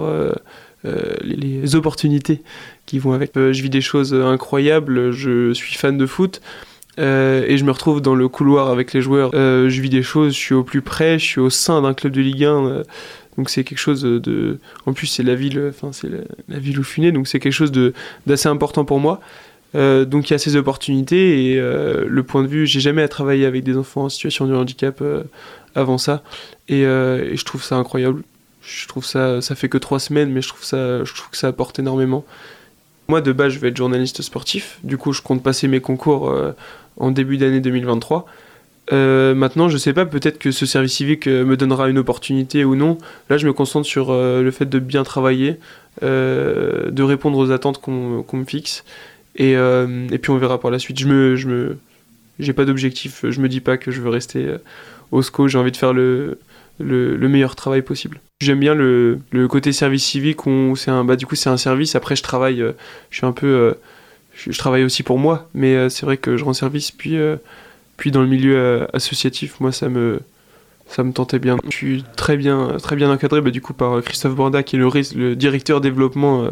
les 1.23 1.75
opportunités 1.75 2.43
qui 2.87 2.97
vont 2.97 3.13
avec. 3.13 3.37
Euh, 3.37 3.53
je 3.53 3.61
vis 3.61 3.69
des 3.69 3.81
choses 3.81 4.13
incroyables, 4.15 5.11
je 5.11 5.53
suis 5.53 5.75
fan 5.75 5.97
de 5.97 6.05
foot. 6.07 6.41
euh, 6.99 7.45
et 7.47 7.57
je 7.59 7.63
me 7.65 7.71
retrouve 7.71 8.01
dans 8.01 8.15
le 8.15 8.27
couloir 8.27 8.69
avec 8.69 8.93
les 8.93 9.01
joueurs. 9.01 9.29
Euh, 9.35 9.69
je 9.69 9.81
vis 9.81 9.89
des 9.89 10.01
choses, 10.01 10.33
je 10.33 10.39
suis 10.39 10.55
au 10.55 10.63
plus 10.63 10.81
près, 10.81 11.19
je 11.19 11.25
suis 11.25 11.39
au 11.41 11.51
sein 11.51 11.81
d'un 11.83 11.93
club 11.93 12.13
de 12.13 12.21
Ligue 12.21 12.43
1. 12.45 12.65
euh, 12.65 12.83
Donc 13.37 13.49
c'est 13.51 13.63
quelque 13.63 13.77
chose 13.77 14.01
de. 14.01 14.59
En 14.87 14.93
plus, 14.93 15.05
c'est 15.07 15.21
la 15.23 15.35
ville, 15.35 15.61
enfin 15.69 15.91
c'est 15.93 16.09
la, 16.49 16.57
ville 16.59 16.79
où 16.79 16.83
je 16.83 16.89
suis 16.89 17.01
né, 17.03 17.11
donc 17.11 17.27
c'est 17.27 17.39
quelque 17.39 17.53
chose 17.53 17.71
d'assez 18.25 18.49
important 18.49 18.83
pour 18.85 18.99
moi. 18.99 19.19
Euh, 19.75 20.05
donc 20.05 20.29
il 20.29 20.33
y 20.33 20.35
a 20.35 20.39
ces 20.39 20.55
opportunités 20.55 21.51
et 21.51 21.59
euh, 21.59 22.05
le 22.07 22.23
point 22.23 22.41
de 22.41 22.47
vue, 22.47 22.65
j'ai 22.65 22.79
jamais 22.79 23.03
à 23.03 23.07
travailler 23.09 23.45
avec 23.45 23.63
des 23.63 23.77
enfants 23.77 24.05
en 24.05 24.09
situation 24.09 24.47
de 24.47 24.55
handicap 24.55 24.99
euh, 25.01 25.23
avant 25.75 25.97
ça 25.97 26.23
et, 26.69 26.85
euh, 26.85 27.29
et 27.31 27.35
je 27.37 27.45
trouve 27.45 27.61
ça 27.63 27.75
incroyable. 27.75 28.23
Je 28.61 28.87
trouve 28.87 29.05
ça, 29.05 29.41
ça 29.41 29.55
fait 29.55 29.69
que 29.69 29.77
trois 29.77 29.99
semaines, 29.99 30.31
mais 30.31 30.41
je 30.41 30.47
trouve 30.49 30.63
ça, 30.63 31.03
je 31.03 31.13
trouve 31.13 31.29
que 31.29 31.37
ça 31.37 31.47
apporte 31.49 31.79
énormément. 31.79 32.25
Moi 33.09 33.21
de 33.21 33.31
base, 33.31 33.53
je 33.53 33.59
vais 33.59 33.69
être 33.69 33.77
journaliste 33.77 34.21
sportif. 34.21 34.79
Du 34.83 34.97
coup, 34.97 35.13
je 35.13 35.21
compte 35.21 35.41
passer 35.41 35.69
mes 35.69 35.79
concours 35.79 36.29
euh, 36.29 36.51
en 36.97 37.11
début 37.11 37.37
d'année 37.37 37.61
2023. 37.61 38.25
Euh, 38.91 39.33
maintenant, 39.33 39.69
je 39.69 39.77
sais 39.77 39.93
pas, 39.93 40.05
peut-être 40.05 40.39
que 40.39 40.51
ce 40.51 40.65
service 40.65 40.93
civique 40.93 41.27
euh, 41.27 41.45
me 41.45 41.55
donnera 41.55 41.89
une 41.89 41.97
opportunité 41.97 42.65
ou 42.65 42.75
non. 42.75 42.97
Là, 43.29 43.37
je 43.37 43.47
me 43.47 43.53
concentre 43.53 43.87
sur 43.87 44.11
le 44.13 44.51
fait 44.51 44.65
de 44.65 44.79
bien 44.79 45.03
travailler, 45.03 45.57
de 46.01 47.01
répondre 47.01 47.37
aux 47.37 47.51
attentes 47.51 47.79
qu'on 47.79 48.25
me 48.33 48.45
fixe. 48.45 48.83
Et, 49.37 49.51
et 49.51 50.17
puis 50.17 50.31
on 50.31 50.37
verra 50.37 50.59
par 50.59 50.71
la 50.71 50.79
suite. 50.79 50.99
Je 50.99 51.07
me, 51.07 51.35
je 51.35 51.47
me, 51.47 51.77
j'ai 52.39 52.53
pas 52.53 52.65
d'objectif. 52.65 53.23
Je 53.29 53.39
me 53.39 53.47
dis 53.47 53.61
pas 53.61 53.77
que 53.77 53.91
je 53.91 54.01
veux 54.01 54.09
rester 54.09 54.55
au 55.11 55.21
SCO. 55.21 55.47
J'ai 55.47 55.57
envie 55.57 55.71
de 55.71 55.77
faire 55.77 55.93
le, 55.93 56.39
le, 56.79 57.15
le 57.15 57.29
meilleur 57.29 57.55
travail 57.55 57.81
possible. 57.81 58.19
J'aime 58.39 58.59
bien 58.59 58.75
le, 58.75 59.19
le 59.31 59.47
côté 59.47 59.71
service 59.71 60.05
civique 60.05 60.41
c'est 60.75 60.91
un, 60.91 61.03
bah 61.03 61.15
du 61.15 61.25
coup 61.25 61.35
c'est 61.35 61.49
un 61.49 61.57
service. 61.57 61.95
Après 61.95 62.15
je 62.15 62.21
travaille, 62.21 62.61
euh, 62.61 62.73
je 63.09 63.17
suis 63.17 63.25
un 63.25 63.31
peu, 63.31 63.47
euh, 63.47 63.73
je, 64.35 64.57
travaille 64.57 64.83
aussi 64.83 65.01
pour 65.01 65.17
moi, 65.17 65.49
mais 65.55 65.75
euh, 65.75 65.89
c'est 65.89 66.05
vrai 66.05 66.17
que 66.17 66.37
je 66.37 66.43
rends 66.43 66.53
service. 66.53 66.91
Puis, 66.91 67.17
puis 67.97 68.11
dans 68.11 68.21
le 68.21 68.27
milieu 68.27 68.87
associatif, 68.93 69.59
moi 69.59 69.71
ça 69.71 69.89
me, 69.89 70.19
ça 70.87 71.03
me 71.03 71.11
tentait 71.13 71.39
bien. 71.39 71.57
Je 71.65 71.75
suis 71.75 72.03
très 72.15 72.37
bien, 72.37 72.77
très 72.81 72.95
bien 72.95 73.11
encadré 73.11 73.41
bah, 73.41 73.49
du 73.49 73.61
coup 73.61 73.73
par 73.73 74.03
Christophe 74.03 74.35
Borda 74.35 74.61
qui 74.61 74.75
est 74.75 74.79
le, 74.79 75.35
directeur 75.35 75.81
développement 75.81 76.49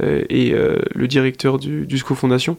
et 0.00 0.54
le 0.94 1.08
directeur 1.08 1.58
du, 1.58 1.84
du 1.84 1.98
SCO 1.98 2.14
Fondation. 2.14 2.56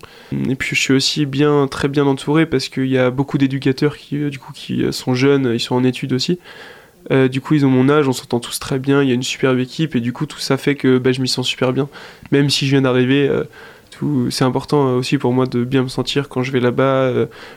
Et 0.49 0.55
puis 0.55 0.75
je 0.75 0.81
suis 0.81 0.93
aussi 0.93 1.25
bien, 1.25 1.67
très 1.67 1.87
bien 1.87 2.05
entouré 2.05 2.45
parce 2.45 2.67
qu'il 2.67 2.87
y 2.87 2.97
a 2.97 3.09
beaucoup 3.09 3.37
d'éducateurs 3.37 3.95
qui, 3.95 4.29
du 4.29 4.37
coup, 4.37 4.51
qui 4.53 4.83
sont 4.91 5.15
jeunes, 5.15 5.51
ils 5.53 5.61
sont 5.61 5.75
en 5.75 5.85
études 5.85 6.11
aussi. 6.11 6.39
Euh, 7.11 7.27
du 7.27 7.41
coup, 7.41 7.55
ils 7.55 7.65
ont 7.65 7.69
mon 7.69 7.89
âge, 7.89 8.07
on 8.07 8.13
s'entend 8.13 8.39
tous 8.39 8.59
très 8.59 8.79
bien, 8.79 9.01
il 9.01 9.09
y 9.09 9.11
a 9.11 9.15
une 9.15 9.23
superbe 9.23 9.59
équipe 9.59 9.95
et 9.95 9.99
du 9.99 10.13
coup, 10.13 10.25
tout 10.25 10.39
ça 10.39 10.57
fait 10.57 10.75
que 10.75 10.97
bah, 10.97 11.11
je 11.11 11.21
m'y 11.21 11.27
sens 11.27 11.47
super 11.47 11.73
bien. 11.73 11.89
Même 12.31 12.49
si 12.49 12.65
je 12.65 12.71
viens 12.71 12.81
d'arriver, 12.81 13.27
euh, 13.27 13.43
c'est 14.29 14.43
important 14.43 14.87
euh, 14.87 14.91
aussi 14.97 15.17
pour 15.17 15.33
moi 15.33 15.45
de 15.45 15.63
bien 15.63 15.83
me 15.83 15.87
sentir 15.87 16.29
quand 16.29 16.43
je 16.43 16.51
vais 16.51 16.59
là-bas, 16.59 17.11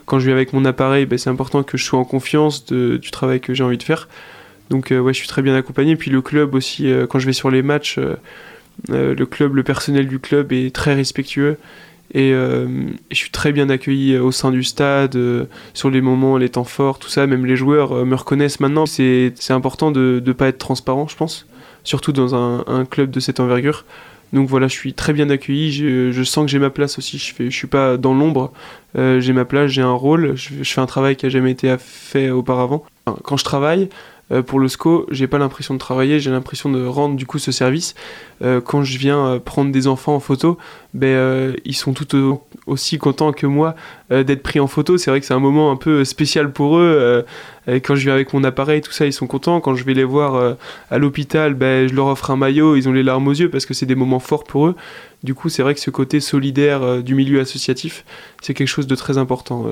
quand 0.07 0.19
je 0.19 0.27
vais 0.27 0.33
avec 0.33 0.53
mon 0.53 0.65
appareil, 0.65 1.07
bah, 1.07 1.19
c'est 1.19 1.31
important 1.31 1.63
que 1.63 1.77
je 1.77 1.85
sois 1.85 1.99
en 1.99 2.05
confiance 2.05 2.67
du 2.67 3.11
travail 3.11 3.41
que 3.41 3.55
j'ai 3.55 3.65
envie 3.65 3.79
de 3.79 3.83
faire. 3.83 4.09
Donc, 4.71 4.89
ouais, 4.91 5.13
je 5.13 5.19
suis 5.19 5.29
très 5.29 5.43
bien 5.43 5.55
accompagné. 5.55 5.97
Puis 5.97 6.11
le 6.11 6.23
club 6.23 6.55
aussi, 6.55 6.91
quand 7.11 7.19
je 7.19 7.27
vais 7.27 7.35
sur 7.35 7.51
les 7.51 7.63
matchs, 7.63 7.99
le 8.89 9.25
club, 9.25 9.55
le 9.55 9.63
personnel 9.63 10.09
du 10.09 10.19
club 10.19 10.53
est 10.53 10.75
très 10.75 10.95
respectueux. 10.95 11.59
Et, 12.15 12.33
euh, 12.35 12.67
et 13.11 13.15
je 13.15 13.17
suis 13.17 13.31
très 13.31 13.53
bien 13.53 13.71
accueilli 13.71 14.13
euh, 14.13 14.23
au 14.23 14.33
sein 14.33 14.51
du 14.51 14.63
stade, 14.63 15.17
euh, 15.17 15.47
sur 15.73 15.91
les 15.91 16.03
moments, 16.03 16.37
les 16.37 16.51
temps 16.51 16.65
forts, 16.65 16.99
tout 16.99 17.09
ça. 17.09 17.27
Même 17.27 17.47
les 17.47 17.57
joueurs 17.57 18.05
me 18.05 18.15
reconnaissent 18.15 18.61
maintenant. 18.61 18.85
C'est 18.87 19.33
important 19.51 19.91
de 19.91 20.23
ne 20.25 20.33
pas 20.33 20.49
être 20.49 20.59
transparent, 20.59 21.09
je 21.09 21.17
pense. 21.17 21.47
Surtout 21.85 22.13
dans 22.13 22.35
un, 22.35 22.85
club 22.85 23.11
de 23.11 23.19
cette 23.19 23.41
envergure. 23.41 23.85
Donc 24.33 24.49
voilà, 24.49 24.69
je 24.69 24.73
suis 24.73 24.95
très 24.95 25.13
bien 25.13 25.29
accueilli. 25.31 25.73
Je, 25.73 26.23
sens 26.23 26.45
que 26.45 26.51
j'ai 26.51 26.59
ma 26.59 26.71
place 26.71 26.99
aussi. 26.99 27.19
Je 27.19 27.43
ne 27.43 27.51
suis 27.51 27.67
pas 27.67 27.97
dans 27.97 28.15
l'ombre. 28.15 28.53
J'ai 28.95 29.33
ma 29.33 29.45
place, 29.45 29.71
j'ai 29.71 29.83
un 29.83 29.93
rôle. 29.93 30.37
Je, 30.37 30.63
fais 30.63 30.81
un 30.81 30.87
travail 30.87 31.17
qui 31.17 31.27
a 31.27 31.29
jamais 31.29 31.51
été 31.51 31.75
fait 31.79 32.31
auparavant. 32.31 32.85
Quand 33.25 33.37
je 33.37 33.45
travaille, 33.45 33.89
euh, 34.33 34.43
pour 34.43 34.59
le 34.61 34.69
SCO, 34.69 35.07
j'ai 35.11 35.27
pas 35.27 35.39
l'impression 35.39 35.75
de 35.75 35.79
travailler, 35.79 36.19
j'ai 36.21 36.31
l'impression 36.31 36.71
de 36.71 36.85
rendre 36.87 37.17
du 37.17 37.27
coup 37.27 37.39
ce 37.39 37.53
service. 37.53 37.95
Euh, 38.43 38.61
quand 38.61 38.83
je 38.83 38.99
viens 38.99 39.27
euh, 39.27 39.39
prendre 39.39 39.71
des 39.71 39.87
enfants 39.87 40.15
en 40.15 40.21
photo, 40.21 40.59
ben, 40.95 41.55
ils 41.65 41.77
sont 41.77 41.93
tout 41.93 42.17
au- 42.17 42.43
aussi 42.67 42.99
contents 42.99 43.33
que 43.33 43.47
moi 43.47 43.75
d'être 44.11 44.43
pris 44.43 44.61
en 44.61 44.67
photo. 44.67 44.99
C'est 44.99 45.11
vrai 45.11 45.21
que 45.21 45.27
c'est 45.27 45.33
un 45.33 45.39
moment 45.41 45.71
un 45.71 45.77
peu 45.77 46.05
spécial 46.05 46.53
pour 46.53 46.77
eux. 46.77 47.25
quand 47.67 47.95
je 47.95 48.03
viens 48.03 48.13
avec 48.13 48.35
mon 48.35 48.45
appareil, 48.45 48.83
tout 48.83 48.93
ça, 48.93 49.07
ils 49.07 49.13
sont 49.13 49.27
contents. 49.27 49.61
Quand 49.63 49.75
je 49.75 49.85
vais 49.85 49.95
les 49.95 50.05
voir 50.05 50.57
à 50.91 50.99
l'hôpital, 50.99 51.55
ben, 51.55 51.89
je 51.89 51.95
leur 51.95 52.07
offre 52.09 52.31
un 52.31 52.37
maillot, 52.37 52.77
ils 52.77 52.89
ont 52.91 52.93
les 52.93 53.03
larmes 53.03 53.27
aux 53.29 53.33
yeux 53.33 53.49
parce 53.49 53.65
que 53.65 53.73
c'est 53.73 53.87
des 53.87 53.95
moments 53.95 54.19
forts 54.21 54.45
pour 54.45 54.67
eux. 54.67 54.77
Du 55.23 55.35
coup, 55.35 55.49
c'est 55.49 55.63
vrai 55.63 55.73
que 55.75 55.81
ce 55.81 55.91
côté 55.91 56.21
solidaire 56.21 57.03
du 57.03 57.15
milieu 57.15 57.41
associatif, 57.41 58.05
c'est 58.43 58.53
quelque 58.53 58.69
chose 58.69 58.87
de 58.87 58.95
très 58.97 59.17
important 59.17 59.67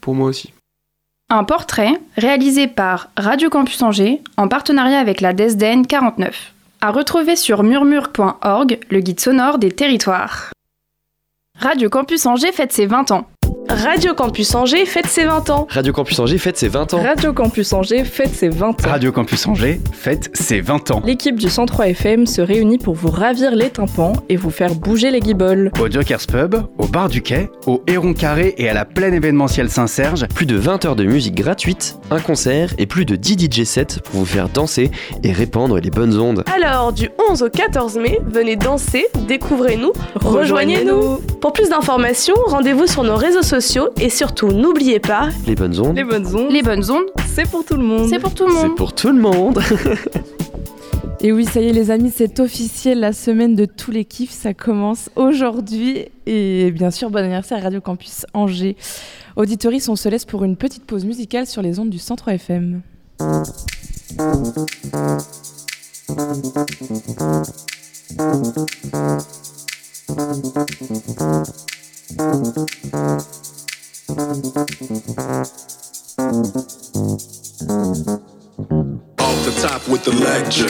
pour 0.00 0.14
moi 0.14 0.28
aussi. 0.28 0.52
Un 1.34 1.44
portrait 1.44 1.98
réalisé 2.18 2.66
par 2.66 3.08
Radio 3.16 3.48
Campus 3.48 3.80
Angers 3.80 4.20
en 4.36 4.48
partenariat 4.48 4.98
avec 4.98 5.22
la 5.22 5.32
DESDEN 5.32 5.86
49. 5.86 6.52
À 6.82 6.90
retrouver 6.90 7.36
sur 7.36 7.62
murmure.org, 7.62 8.78
le 8.90 9.00
guide 9.00 9.18
sonore 9.18 9.56
des 9.56 9.72
territoires. 9.72 10.50
Radio 11.58 11.88
Campus 11.88 12.26
Angers 12.26 12.52
fête 12.52 12.74
ses 12.74 12.84
20 12.84 13.12
ans. 13.12 13.26
Radio 13.68 14.12
Campus 14.14 14.54
Angers 14.54 14.84
fête 14.86 15.06
ses 15.06 15.24
20 15.24 15.50
ans. 15.50 15.66
Radio 15.70 15.92
Campus 15.92 16.18
Angers 16.18 16.38
fête 16.38 16.56
ses 16.56 16.68
20 16.68 16.94
ans. 16.94 17.02
Radio 17.02 17.32
Campus 17.32 17.72
Angers 17.72 18.04
fête 18.04 18.34
ses 18.34 18.48
20 18.48 18.84
ans. 18.84 18.90
Radio 18.90 19.12
Campus 19.12 19.46
Angers 19.46 19.80
fête 19.92 20.30
ses 20.34 20.60
20 20.60 20.90
ans. 20.90 21.02
L'équipe 21.04 21.36
du 21.38 21.48
103 21.48 21.88
FM 21.88 22.26
se 22.26 22.40
réunit 22.42 22.78
pour 22.78 22.94
vous 22.94 23.10
ravir 23.10 23.54
les 23.54 23.70
tympans 23.70 24.14
et 24.28 24.36
vous 24.36 24.50
faire 24.50 24.74
bouger 24.74 25.10
les 25.10 25.20
guibolles. 25.20 25.70
Au 25.80 25.88
Joker's 25.88 26.26
Pub, 26.26 26.56
au 26.78 26.86
bar 26.86 27.08
du 27.08 27.22
quai, 27.22 27.50
au 27.66 27.82
Héron 27.86 28.14
Carré 28.14 28.54
et 28.58 28.68
à 28.68 28.74
la 28.74 28.84
plaine 28.84 29.14
événementielle 29.14 29.70
Saint-Serge, 29.70 30.26
Plus 30.34 30.46
de 30.46 30.56
20 30.56 30.84
heures 30.84 30.96
de 30.96 31.04
musique 31.04 31.36
gratuite, 31.36 31.96
un 32.10 32.20
concert 32.20 32.70
et 32.78 32.86
plus 32.86 33.04
de 33.06 33.16
10 33.16 33.48
DJ 33.50 33.64
sets 33.64 34.00
pour 34.04 34.20
vous 34.20 34.26
faire 34.26 34.48
danser 34.48 34.90
et 35.22 35.32
répandre 35.32 35.78
les 35.78 35.90
bonnes 35.90 36.18
ondes. 36.18 36.44
Alors, 36.54 36.92
du 36.92 37.08
11 37.30 37.42
au 37.42 37.48
14 37.48 37.96
mai, 37.96 38.18
venez 38.26 38.56
danser, 38.56 39.06
découvrez-nous, 39.28 39.92
rejoignez-nous. 40.16 41.20
Pour 41.40 41.52
plus 41.52 41.68
d'informations, 41.70 42.34
rendez-vous 42.46 42.86
sur 42.86 43.02
nos 43.04 43.16
réseaux 43.16 43.42
sociaux 43.42 43.51
et 44.00 44.08
surtout, 44.08 44.48
n'oubliez 44.48 44.98
pas, 44.98 45.28
Les 45.46 45.54
bonnes 45.54 45.78
ondes, 45.78 45.94
les 45.94 46.04
bonnes 46.04 46.26
ondes, 46.34 46.50
Les 46.50 46.62
bonnes 46.62 46.90
ondes, 46.90 47.04
c'est 47.26 47.46
pour 47.50 47.66
tout 47.66 47.76
le 47.76 47.82
monde. 47.82 48.08
c'est 48.08 48.18
pour 48.18 48.32
tout 48.32 48.46
le 48.46 48.52
c'est 48.54 48.68
monde. 48.68 48.76
pour 48.76 48.94
tout 48.94 49.08
le 49.08 49.20
monde. 49.20 49.60
Et 51.20 51.32
oui, 51.32 51.44
ça 51.44 51.60
y 51.60 51.68
est 51.68 51.72
les 51.72 51.90
amis, 51.90 52.10
c'est 52.14 52.40
officiel, 52.40 53.00
la 53.00 53.12
semaine 53.12 53.54
de 53.54 53.66
tous 53.66 53.90
les 53.90 54.06
kiffs, 54.06 54.30
ça 54.32 54.54
commence 54.54 55.10
aujourd'hui. 55.16 56.06
Et 56.24 56.70
bien 56.72 56.90
sûr, 56.90 57.10
bon 57.10 57.18
anniversaire 57.18 57.58
à 57.58 57.60
Radio 57.60 57.82
Campus 57.82 58.24
Angers. 58.32 58.74
Auditoris, 59.36 59.86
on 59.90 59.96
se 59.96 60.08
laisse 60.08 60.24
pour 60.24 60.44
une 60.44 60.56
petite 60.56 60.84
pause 60.84 61.04
musicale 61.04 61.46
sur 61.46 61.60
les 61.60 61.78
ondes 61.78 61.90
du 61.90 61.98
103 61.98 62.32
FM. 62.34 62.80
Thank 74.08 74.62
you. 78.70 79.11
Off 79.22 79.44
the 79.44 79.52
top 79.62 79.86
with 79.88 80.02
the 80.04 80.10
lecture, 80.10 80.68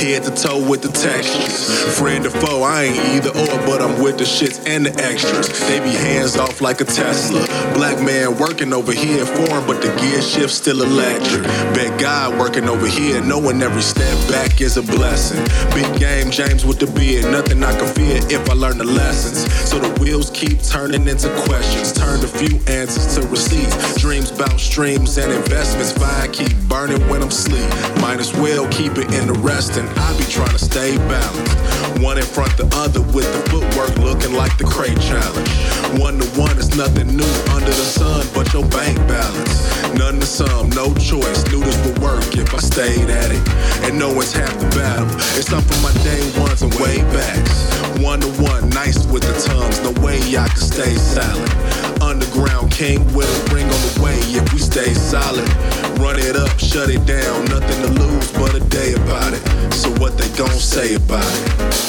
head 0.00 0.22
to 0.24 0.30
toe 0.30 0.58
with 0.66 0.80
the 0.80 0.88
textures. 0.88 1.98
Friend 1.98 2.24
or 2.24 2.30
foe, 2.30 2.62
I 2.62 2.84
ain't 2.84 2.98
either 3.14 3.28
or, 3.28 3.66
but 3.66 3.82
I'm 3.82 4.02
with 4.02 4.16
the 4.16 4.24
shits 4.24 4.66
and 4.66 4.86
the 4.86 4.94
extras. 5.04 5.48
They 5.68 5.80
be 5.80 5.90
hands 5.90 6.38
off 6.38 6.62
like 6.62 6.80
a 6.80 6.84
Tesla. 6.86 7.44
Black 7.74 8.02
man 8.02 8.38
working 8.38 8.72
over 8.72 8.92
here 8.92 9.26
foreign, 9.26 9.66
but 9.66 9.82
the 9.82 9.88
gear 10.00 10.22
shift 10.22 10.50
still 10.50 10.82
electric. 10.82 11.42
Bet 11.74 12.00
God 12.00 12.38
working 12.38 12.70
over 12.70 12.86
here, 12.86 13.20
knowing 13.22 13.60
every 13.60 13.82
step 13.82 14.16
back 14.30 14.62
is 14.62 14.78
a 14.78 14.82
blessing. 14.82 15.44
Big 15.74 16.00
game, 16.00 16.30
James 16.30 16.64
with 16.64 16.78
the 16.78 16.86
beard, 16.98 17.30
nothing 17.30 17.62
I 17.62 17.76
can 17.78 17.92
fear 17.94 18.16
if 18.30 18.48
I 18.48 18.54
learn 18.54 18.78
the 18.78 18.84
lessons. 18.84 19.52
So 19.68 19.78
the 19.78 19.92
wheels 20.00 20.30
keep 20.30 20.62
turning 20.62 21.06
into 21.06 21.28
questions, 21.44 21.92
turned 21.92 22.24
a 22.24 22.28
few 22.28 22.60
answers 22.66 23.14
to 23.16 23.26
receipts. 23.28 24.00
Dreams 24.00 24.30
about 24.30 24.58
streams 24.58 25.18
and 25.18 25.30
investments, 25.30 25.92
fire 25.92 26.28
keep 26.28 26.56
burning 26.66 27.06
when 27.08 27.20
I'm 27.20 27.28
asleep. 27.28 27.68
Well 28.34 28.68
keep 28.68 28.98
it 28.98 29.12
interesting. 29.12 29.88
I 29.96 30.16
be 30.18 30.24
trying 30.24 30.52
to 30.52 30.58
stay 30.58 30.96
balanced. 30.96 31.58
One 32.02 32.18
in 32.18 32.24
front 32.24 32.56
the 32.56 32.68
other 32.76 33.02
with 33.12 33.28
the 33.32 33.42
footwork 33.50 33.96
looking 33.98 34.34
like 34.34 34.56
the 34.58 34.64
crate 34.64 35.00
challenge. 35.00 35.50
One 36.00 36.18
to 36.18 36.26
one 36.38 36.56
is 36.58 36.76
nothing 36.76 37.16
new 37.16 37.32
under 37.50 37.72
the 37.72 37.86
sun 37.98 38.26
but 38.34 38.52
your 38.52 38.66
bank 38.68 38.96
balance. 39.08 39.60
None 39.94 40.20
to 40.20 40.26
some, 40.26 40.70
no 40.70 40.94
choice. 40.94 41.44
Knew 41.50 41.60
this 41.60 41.76
would 41.84 41.98
work 41.98 42.24
if 42.36 42.54
I 42.54 42.58
stayed 42.58 43.10
at 43.10 43.30
it. 43.32 43.42
And 43.84 43.98
no 43.98 44.12
one's 44.12 44.32
half 44.32 44.52
the 44.58 44.68
battle. 44.76 45.08
It's 45.36 45.52
up 45.52 45.64
for 45.64 45.80
my 45.82 45.92
day 46.04 46.22
ones 46.40 46.62
and 46.62 46.72
way 46.74 47.02
backs. 47.12 47.68
One 48.00 48.20
to 48.20 48.28
one, 48.42 48.70
nice 48.70 49.04
with 49.06 49.22
the 49.22 49.34
tongues. 49.40 49.80
No 49.82 49.92
way 50.00 50.18
I 50.36 50.48
can 50.48 50.56
stay 50.56 50.94
silent. 50.94 51.69
Underground 52.00 52.70
king 52.72 53.04
with 53.14 53.28
a 53.28 53.54
ring 53.54 53.66
on 53.66 53.80
the 53.88 54.00
way 54.02 54.16
if 54.34 54.52
we 54.52 54.58
stay 54.58 54.92
solid. 54.94 55.46
Run 55.98 56.18
it 56.18 56.36
up, 56.36 56.58
shut 56.58 56.90
it 56.90 57.04
down. 57.06 57.44
Nothing 57.46 57.82
to 57.82 58.02
lose 58.02 58.32
but 58.32 58.54
a 58.54 58.60
day 58.68 58.94
about 58.94 59.32
it. 59.32 59.42
So 59.74 59.90
what 60.00 60.16
they 60.18 60.28
gon' 60.36 60.58
say 60.58 60.94
about 60.94 61.24
it? 61.24 61.80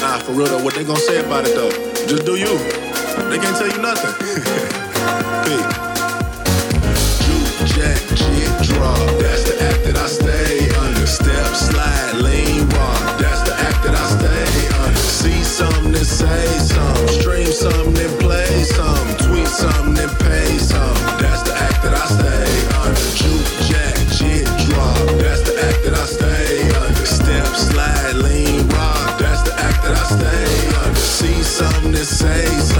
Nah, 0.00 0.18
for 0.18 0.32
real 0.32 0.46
though, 0.46 0.62
what 0.62 0.74
they 0.74 0.84
gonna 0.84 0.98
say 1.00 1.20
about 1.24 1.46
it 1.46 1.54
though? 1.54 1.70
Just 2.06 2.24
do 2.26 2.36
you. 2.36 2.58
They 3.30 3.38
can't 3.38 3.56
tell 3.56 3.68
you 3.68 3.80
nothing. 3.82 4.12
Pete. 5.44 5.83
Something, 15.54 15.92
then 15.92 16.04
say 16.04 16.46
something. 16.58 17.08
Stream 17.20 17.46
something, 17.46 17.94
then 17.94 18.10
play 18.18 18.64
something. 18.64 19.16
Tweet 19.26 19.46
something, 19.46 19.94
then 19.94 20.10
pay 20.26 20.58
something. 20.58 21.06
That's 21.22 21.42
the 21.46 21.54
act 21.54 21.80
that 21.84 21.94
I 21.94 22.06
stay 22.18 22.50
under. 22.82 23.06
Juke, 23.20 23.50
jack, 23.70 23.94
jig, 24.18 24.46
drop. 24.66 24.98
That's 25.22 25.42
the 25.46 25.54
act 25.68 25.80
that 25.84 25.94
I 25.94 26.06
stay 26.06 26.58
under. 26.82 27.06
Step, 27.06 27.46
slide, 27.54 28.16
lean, 28.26 28.66
rock. 28.74 29.18
That's 29.22 29.42
the 29.48 29.54
act 29.54 29.80
that 29.84 29.94
I 29.94 30.06
stay 30.18 30.50
under. 30.82 30.98
See 30.98 31.40
something, 31.42 31.92
then 31.92 32.04
say 32.04 32.44
something. 32.46 32.73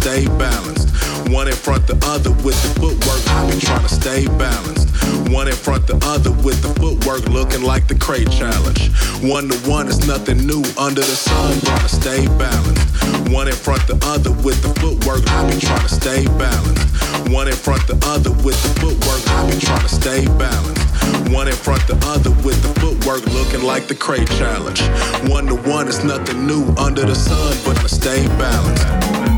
Stay 0.00 0.26
balanced. 0.38 0.88
One 1.28 1.46
in 1.46 1.54
front 1.54 1.86
the 1.86 1.96
other 2.08 2.32
with 2.42 2.56
the 2.64 2.72
footwork. 2.80 3.20
I 3.36 3.52
be 3.52 3.60
trying 3.60 3.86
to 3.86 3.92
stay 3.92 4.26
balanced. 4.40 4.88
One 5.28 5.46
in 5.46 5.54
front 5.54 5.86
the 5.86 6.00
other 6.08 6.32
with 6.40 6.62
the 6.62 6.72
footwork 6.80 7.28
looking 7.28 7.62
like 7.62 7.86
the 7.86 7.94
crate 7.94 8.30
challenge. 8.30 8.88
One 9.20 9.48
to 9.48 9.56
one 9.68 9.88
is 9.88 10.06
nothing 10.08 10.46
new 10.46 10.64
under 10.78 11.04
the 11.04 11.18
sun. 11.28 11.60
Trying 11.60 11.84
to 11.84 11.88
stay 11.88 12.26
balanced. 12.40 12.88
One 13.28 13.48
in 13.48 13.54
front 13.54 13.86
the 13.86 14.00
other 14.08 14.32
with 14.40 14.62
the 14.64 14.72
footwork. 14.80 15.20
I 15.28 15.52
be 15.52 15.60
trying 15.60 15.84
to 15.84 15.92
stay 15.92 16.24
balanced. 16.40 16.88
One 17.28 17.48
in 17.48 17.54
front 17.54 17.86
the 17.86 18.00
other 18.08 18.32
with 18.40 18.56
the 18.64 18.72
footwork. 18.80 19.22
I 19.36 19.52
be 19.52 19.60
trying 19.60 19.84
to 19.84 19.92
stay 19.92 20.24
balanced. 20.40 20.88
One 21.28 21.46
in 21.46 21.54
front 21.54 21.84
the 21.86 22.00
other 22.08 22.32
with 22.40 22.56
the 22.64 22.72
footwork 22.80 23.26
looking 23.36 23.62
like 23.62 23.86
the 23.86 23.94
crate 23.94 24.28
challenge. 24.40 24.80
One 25.28 25.46
to 25.46 25.56
one 25.68 25.88
is 25.88 26.02
nothing 26.02 26.46
new 26.46 26.64
under 26.76 27.04
the 27.04 27.14
sun, 27.14 27.52
but 27.64 27.76
to 27.82 27.88
stay 27.88 28.26
balanced. 28.40 29.29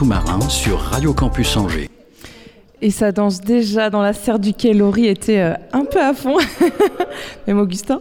Sous-marin 0.00 0.40
sur 0.48 0.78
Radio 0.78 1.12
Campus 1.12 1.58
Angers. 1.58 1.90
Et 2.80 2.90
ça 2.90 3.12
danse 3.12 3.42
déjà 3.42 3.90
dans 3.90 4.00
la 4.00 4.14
serre 4.14 4.38
du 4.38 4.54
quai. 4.54 4.72
Laurie 4.72 5.08
était 5.08 5.40
euh, 5.40 5.52
un 5.74 5.84
peu 5.84 6.00
à 6.00 6.14
fond, 6.14 6.38
même 7.46 7.58
Augustin. 7.58 8.00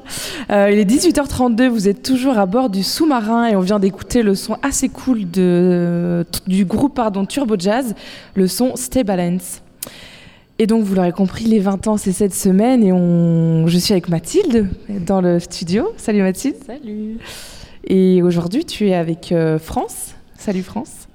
Euh, 0.50 0.70
il 0.72 0.80
est 0.80 0.90
18h32, 0.90 1.68
vous 1.68 1.90
êtes 1.90 2.02
toujours 2.02 2.38
à 2.38 2.46
bord 2.46 2.70
du 2.70 2.84
sous-marin 2.84 3.48
et 3.48 3.58
on 3.58 3.60
vient 3.60 3.80
d'écouter 3.80 4.22
le 4.22 4.34
son 4.34 4.56
assez 4.62 4.88
cool 4.88 5.30
de, 5.30 6.26
du 6.48 6.64
groupe 6.64 6.96
pardon, 6.96 7.26
Turbo 7.26 7.56
Jazz, 7.60 7.94
le 8.34 8.48
son 8.48 8.78
Stay 8.78 9.04
Balance. 9.04 9.62
Et 10.58 10.68
donc, 10.68 10.86
vous 10.86 10.96
l'aurez 10.96 11.12
compris, 11.12 11.44
les 11.48 11.60
20 11.60 11.88
ans, 11.88 11.98
c'est 11.98 12.14
cette 12.14 12.34
semaine 12.34 12.82
et 12.82 12.94
on... 12.94 13.68
je 13.68 13.78
suis 13.78 13.92
avec 13.92 14.08
Mathilde 14.08 14.70
dans 15.06 15.20
le 15.20 15.42
studio. 15.42 15.92
Salut 15.98 16.22
Mathilde. 16.22 16.56
Salut. 16.66 17.18
Et 17.84 18.24
aujourd'hui, 18.24 18.64
tu 18.64 18.88
es 18.88 18.96
avec 18.96 19.34
euh, 19.34 19.60
France. 19.60 20.16
Salut 20.38 20.64
France. 20.64 21.09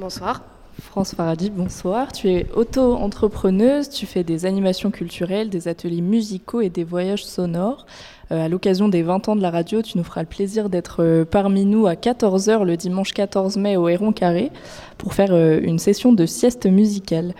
Bonsoir. 0.00 0.40
France 0.80 1.14
Faradi, 1.14 1.50
bonsoir. 1.50 2.10
Tu 2.10 2.30
es 2.30 2.46
auto-entrepreneuse, 2.56 3.90
tu 3.90 4.06
fais 4.06 4.24
des 4.24 4.46
animations 4.46 4.90
culturelles, 4.90 5.50
des 5.50 5.68
ateliers 5.68 6.00
musicaux 6.00 6.62
et 6.62 6.70
des 6.70 6.84
voyages 6.84 7.26
sonores. 7.26 7.84
Euh, 8.32 8.46
à 8.46 8.48
l'occasion 8.48 8.88
des 8.88 9.02
20 9.02 9.28
ans 9.28 9.36
de 9.36 9.42
la 9.42 9.50
radio, 9.50 9.82
tu 9.82 9.98
nous 9.98 10.04
feras 10.04 10.22
le 10.22 10.26
plaisir 10.26 10.70
d'être 10.70 11.04
euh, 11.04 11.26
parmi 11.26 11.66
nous 11.66 11.86
à 11.86 11.96
14h 11.96 12.64
le 12.64 12.78
dimanche 12.78 13.12
14 13.12 13.58
mai 13.58 13.76
au 13.76 13.90
Héron 13.90 14.12
Carré 14.12 14.50
pour 14.96 15.12
faire 15.12 15.34
euh, 15.34 15.60
une 15.62 15.78
session 15.78 16.14
de 16.14 16.24
sieste 16.24 16.64
musicale. 16.64 17.34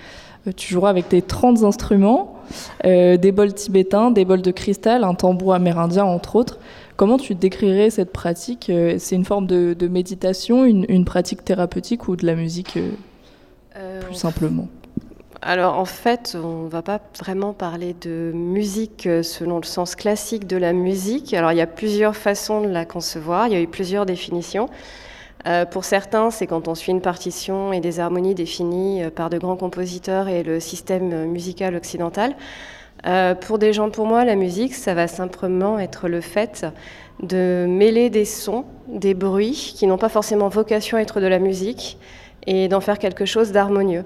Tu 0.55 0.75
joueras 0.75 0.91
avec 0.91 1.09
tes 1.09 1.23
30 1.23 1.65
instruments, 1.65 2.37
des 2.83 3.33
bols 3.33 3.53
tibétains, 3.53 4.11
des 4.11 4.25
bols 4.25 4.41
de 4.41 4.51
cristal, 4.51 5.05
un 5.05 5.13
tambour 5.13 5.53
amérindien 5.53 6.05
entre 6.05 6.37
autres. 6.37 6.59
Comment 7.01 7.17
tu 7.17 7.35
décrirais 7.35 7.89
cette 7.89 8.13
pratique 8.13 8.69
Euh, 8.69 8.97
C'est 8.99 9.17
une 9.17 9.25
forme 9.25 9.47
de, 9.47 9.73
de 9.73 9.89
méditation, 9.89 10.67
une, 10.67 10.85
une 10.91 11.07
pratique 11.07 11.43
thérapeutique 11.43 12.09
ou 12.09 12.15
de 12.15 12.27
la 12.27 12.35
musique 12.35 12.77
euh, 12.77 12.91
Euh, 13.79 14.03
plus 14.03 14.17
simplement? 14.17 14.69
Alors 15.41 15.79
en 15.79 15.87
fait, 15.87 16.37
on 16.39 16.65
ne 16.65 16.69
va 16.69 16.83
pas 16.83 17.01
vraiment 17.19 17.55
parler 17.55 17.97
de 17.99 18.33
musique 18.35 19.09
selon 19.23 19.57
le 19.57 19.65
sens 19.65 19.95
classique 19.95 20.47
de 20.47 20.59
la 20.59 20.75
musique. 20.75 21.33
Alors 21.33 21.53
il 21.53 21.57
y 21.57 21.63
a 21.63 21.67
plusieurs 21.67 22.17
façons 22.17 22.61
de 22.61 22.69
la 22.69 22.85
concevoir, 22.85 23.47
il 23.47 23.55
y 23.55 23.57
a 23.57 23.63
eu 23.63 23.67
plusieurs 23.67 24.05
définitions. 24.05 24.69
Euh, 25.47 25.65
pour 25.65 25.85
certains, 25.85 26.31
c'est 26.31 26.47
quand 26.47 26.69
on 26.69 26.75
suit 26.75 26.93
une 26.93 27.01
partition 27.01 27.73
et 27.73 27.81
des 27.81 27.99
harmonies 27.99 28.35
définies 28.35 29.05
par 29.17 29.31
de 29.31 29.39
grands 29.39 29.57
compositeurs 29.57 30.29
et 30.29 30.43
le 30.43 30.61
système 30.61 31.25
musical 31.25 31.77
occidental. 31.77 32.37
Euh, 33.07 33.35
pour 33.35 33.59
des 33.59 33.73
gens, 33.73 33.91
pour 33.91 34.07
moi, 34.07 34.25
la 34.25 34.37
musique, 34.37 34.75
ça 34.75 34.95
va 34.95 35.07
simplement 35.07 35.79
être 35.79 36.09
le 36.09 36.21
fait 36.21 36.67
de 37.23 37.67
mêler 37.69 38.11
des 38.11 38.25
sons, 38.25 38.65
des 38.89 39.15
bruits 39.15 39.75
qui 39.77 39.87
n'ont 39.87 39.99
pas 39.99 40.09
forcément 40.09 40.49
vocation 40.49 40.97
à 40.97 41.01
être 41.01 41.21
de 41.21 41.27
la 41.27 41.39
musique 41.39 41.99
et 42.47 42.69
d'en 42.69 42.81
faire 42.81 42.99
quelque 42.99 43.25
chose 43.25 43.53
d'harmonieux. 43.53 44.05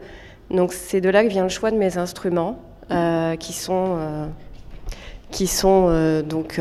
Donc 0.50 0.72
c'est 0.72 1.00
de 1.00 1.08
là 1.08 1.22
que 1.24 1.28
vient 1.28 1.44
le 1.44 1.48
choix 1.48 1.70
de 1.70 1.76
mes 1.76 1.96
instruments, 1.96 2.58
euh, 2.90 3.36
qui 3.36 3.52
sont, 3.52 3.96
euh, 3.96 4.26
qui 5.30 5.46
sont 5.46 6.22
donc 6.28 6.60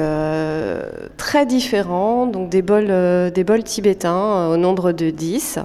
très 1.17 1.45
différents, 1.45 2.27
donc 2.27 2.49
des 2.49 2.61
bols, 2.61 3.31
des 3.31 3.43
bols 3.43 3.63
tibétains 3.63 4.47
au 4.49 4.57
nombre 4.57 4.91
de 4.91 5.09
10, 5.09 5.59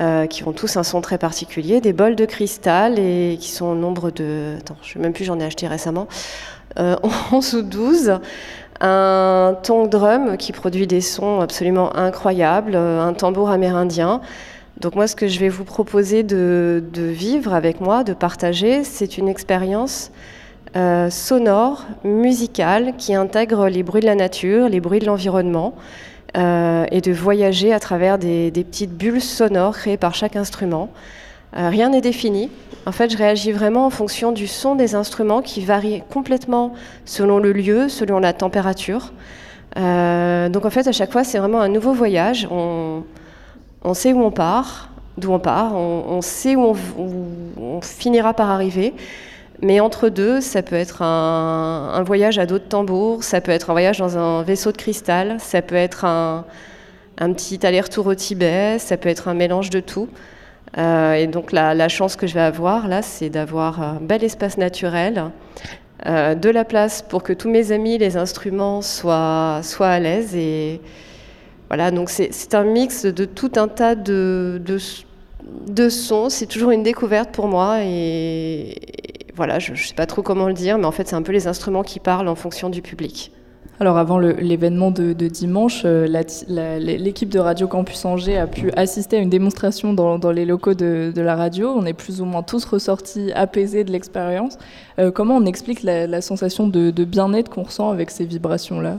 euh, 0.00 0.26
qui 0.26 0.46
ont 0.46 0.52
tous 0.52 0.76
un 0.76 0.82
son 0.82 1.00
très 1.00 1.18
particulier, 1.18 1.80
des 1.80 1.92
bols 1.92 2.16
de 2.16 2.24
cristal 2.24 2.98
et 2.98 3.36
qui 3.40 3.50
sont 3.50 3.66
au 3.66 3.74
nombre 3.74 4.10
de, 4.10 4.54
attends, 4.58 4.76
je 4.82 4.92
sais 4.92 4.98
même 4.98 5.12
plus, 5.12 5.24
j'en 5.24 5.38
ai 5.40 5.44
acheté 5.44 5.66
récemment, 5.66 6.06
euh, 6.78 6.96
11 7.32 7.54
ou 7.54 7.62
12 7.62 8.20
un 8.80 9.56
tong 9.62 9.88
drum 9.88 10.36
qui 10.36 10.52
produit 10.52 10.86
des 10.86 11.00
sons 11.00 11.40
absolument 11.40 11.96
incroyables, 11.96 12.72
euh, 12.74 13.02
un 13.02 13.12
tambour 13.12 13.50
amérindien. 13.50 14.20
Donc 14.80 14.94
moi, 14.94 15.08
ce 15.08 15.16
que 15.16 15.26
je 15.26 15.40
vais 15.40 15.48
vous 15.48 15.64
proposer 15.64 16.22
de, 16.22 16.82
vivre 16.94 17.52
avec 17.52 17.80
moi, 17.80 18.04
de 18.04 18.12
partager, 18.12 18.84
c'est 18.84 19.18
une 19.18 19.28
expérience 19.28 20.12
euh, 20.76 21.10
sonore, 21.10 21.86
musicale, 22.04 22.94
qui 22.96 23.14
intègre 23.14 23.68
les 23.68 23.82
bruits 23.82 24.02
de 24.02 24.06
la 24.06 24.14
nature, 24.14 24.68
les 24.68 24.80
bruits 24.80 25.00
de 25.00 25.06
l'environnement, 25.06 25.74
et 26.34 27.00
de 27.00 27.12
voyager 27.12 27.72
à 27.72 27.80
travers 27.80 28.18
des, 28.18 28.50
petites 28.50 28.96
bulles 28.96 29.20
sonores 29.20 29.76
créées 29.76 29.96
par 29.96 30.14
chaque 30.14 30.36
instrument. 30.36 30.90
rien 31.52 31.88
n'est 31.88 32.00
défini. 32.00 32.50
En 32.86 32.92
fait, 32.92 33.10
je 33.10 33.16
réagis 33.16 33.52
vraiment 33.52 33.86
en 33.86 33.90
fonction 33.90 34.32
du 34.32 34.46
son 34.46 34.74
des 34.74 34.94
instruments 34.94 35.42
qui 35.42 35.64
varie 35.64 36.02
complètement 36.10 36.74
selon 37.04 37.38
le 37.38 37.52
lieu, 37.52 37.88
selon 37.88 38.18
la 38.20 38.32
température. 38.32 39.12
donc 39.76 40.64
en 40.64 40.70
fait, 40.70 40.86
à 40.86 40.92
chaque 40.92 41.12
fois, 41.12 41.24
c'est 41.24 41.38
vraiment 41.38 41.60
un 41.60 41.68
nouveau 41.68 41.92
voyage. 41.92 42.46
On, 42.50 43.02
on 43.82 43.94
sait 43.94 44.12
où 44.12 44.22
on 44.22 44.30
part, 44.30 44.90
d'où 45.18 45.32
on 45.32 45.38
part, 45.38 45.74
on, 45.74 46.20
sait 46.22 46.56
où 46.56 46.74
on, 47.58 47.80
finira 47.80 48.34
par 48.34 48.50
arriver. 48.50 48.94
Mais 49.60 49.80
entre 49.80 50.08
deux, 50.08 50.40
ça 50.40 50.62
peut 50.62 50.76
être 50.76 51.02
un, 51.02 52.02
voyage 52.04 52.38
à 52.38 52.46
dos 52.46 52.58
de 52.58 52.64
tambour, 52.64 53.24
ça 53.24 53.40
peut 53.40 53.50
être 53.50 53.70
un 53.70 53.72
voyage 53.72 53.98
dans 53.98 54.16
un 54.16 54.42
vaisseau 54.42 54.70
de 54.70 54.76
cristal, 54.76 55.36
ça 55.40 55.62
peut 55.62 55.74
être 55.74 56.04
un, 56.04 56.44
petit 57.16 57.66
aller-retour 57.66 58.06
au 58.06 58.14
Tibet, 58.14 58.78
ça 58.78 58.96
peut 58.96 59.08
être 59.08 59.26
un 59.26 59.34
mélange 59.34 59.70
de 59.70 59.80
tout. 59.80 60.08
Euh, 60.76 61.14
et 61.14 61.26
donc 61.26 61.50
la, 61.50 61.88
chance 61.88 62.14
que 62.14 62.26
je 62.26 62.34
vais 62.34 62.40
avoir 62.40 62.86
là, 62.86 63.02
c'est 63.02 63.30
d'avoir 63.30 63.82
un 63.82 63.98
bel 64.00 64.22
espace 64.22 64.58
naturel, 64.58 65.24
euh, 66.06 66.36
de 66.36 66.50
la 66.50 66.64
place 66.64 67.02
pour 67.02 67.24
que 67.24 67.32
tous 67.32 67.50
mes 67.50 67.72
amis, 67.72 67.98
les 67.98 68.16
instruments 68.16 68.82
soient, 68.82 69.60
soient 69.64 69.88
à 69.88 69.98
l'aise 69.98 70.36
et, 70.36 70.80
voilà, 71.68 71.90
donc 71.90 72.08
c'est 72.08 72.54
un 72.54 72.64
mix 72.64 73.04
de 73.04 73.26
tout 73.26 73.52
un 73.56 73.68
tas 73.68 73.94
de, 73.94 74.60
de, 75.66 75.88
sons. 75.90 76.30
C'est 76.30 76.46
toujours 76.46 76.70
une 76.70 76.82
découverte 76.82 77.30
pour 77.30 77.46
moi 77.46 77.80
et, 77.82 78.74
voilà, 79.38 79.60
je 79.60 79.70
ne 79.70 79.76
sais 79.76 79.94
pas 79.94 80.06
trop 80.06 80.20
comment 80.22 80.48
le 80.48 80.52
dire, 80.52 80.78
mais 80.78 80.84
en 80.84 80.90
fait, 80.90 81.06
c'est 81.06 81.14
un 81.14 81.22
peu 81.22 81.30
les 81.30 81.46
instruments 81.46 81.84
qui 81.84 82.00
parlent 82.00 82.26
en 82.26 82.34
fonction 82.34 82.68
du 82.68 82.82
public. 82.82 83.30
Alors 83.80 83.96
avant 83.96 84.18
l'événement 84.18 84.90
de, 84.90 85.12
dimanche, 85.12 85.82
euh, 85.84 86.08
l'équipe 86.48 87.28
de 87.28 87.38
Radio 87.38 87.68
Campus 87.68 88.04
Angers 88.04 88.36
a 88.36 88.48
pu 88.48 88.72
assister 88.72 89.16
à 89.16 89.20
une 89.20 89.30
démonstration 89.30 89.92
dans, 89.92 90.32
les 90.32 90.44
locaux 90.44 90.74
de, 90.74 91.12
la 91.14 91.36
radio. 91.36 91.68
On 91.68 91.86
est 91.86 91.92
plus 91.92 92.20
ou 92.20 92.24
moins 92.24 92.42
tous 92.42 92.64
ressortis 92.64 93.30
apaisés 93.32 93.84
de 93.84 93.92
l'expérience. 93.92 94.58
Euh, 94.98 95.12
comment 95.12 95.36
on 95.36 95.46
explique 95.46 95.84
la, 95.84 96.08
la 96.08 96.20
sensation 96.20 96.66
de, 96.66 97.04
bien-être 97.04 97.48
qu'on 97.50 97.62
ressent 97.62 97.90
avec 97.90 98.10
ces 98.10 98.24
vibrations-là? 98.24 98.98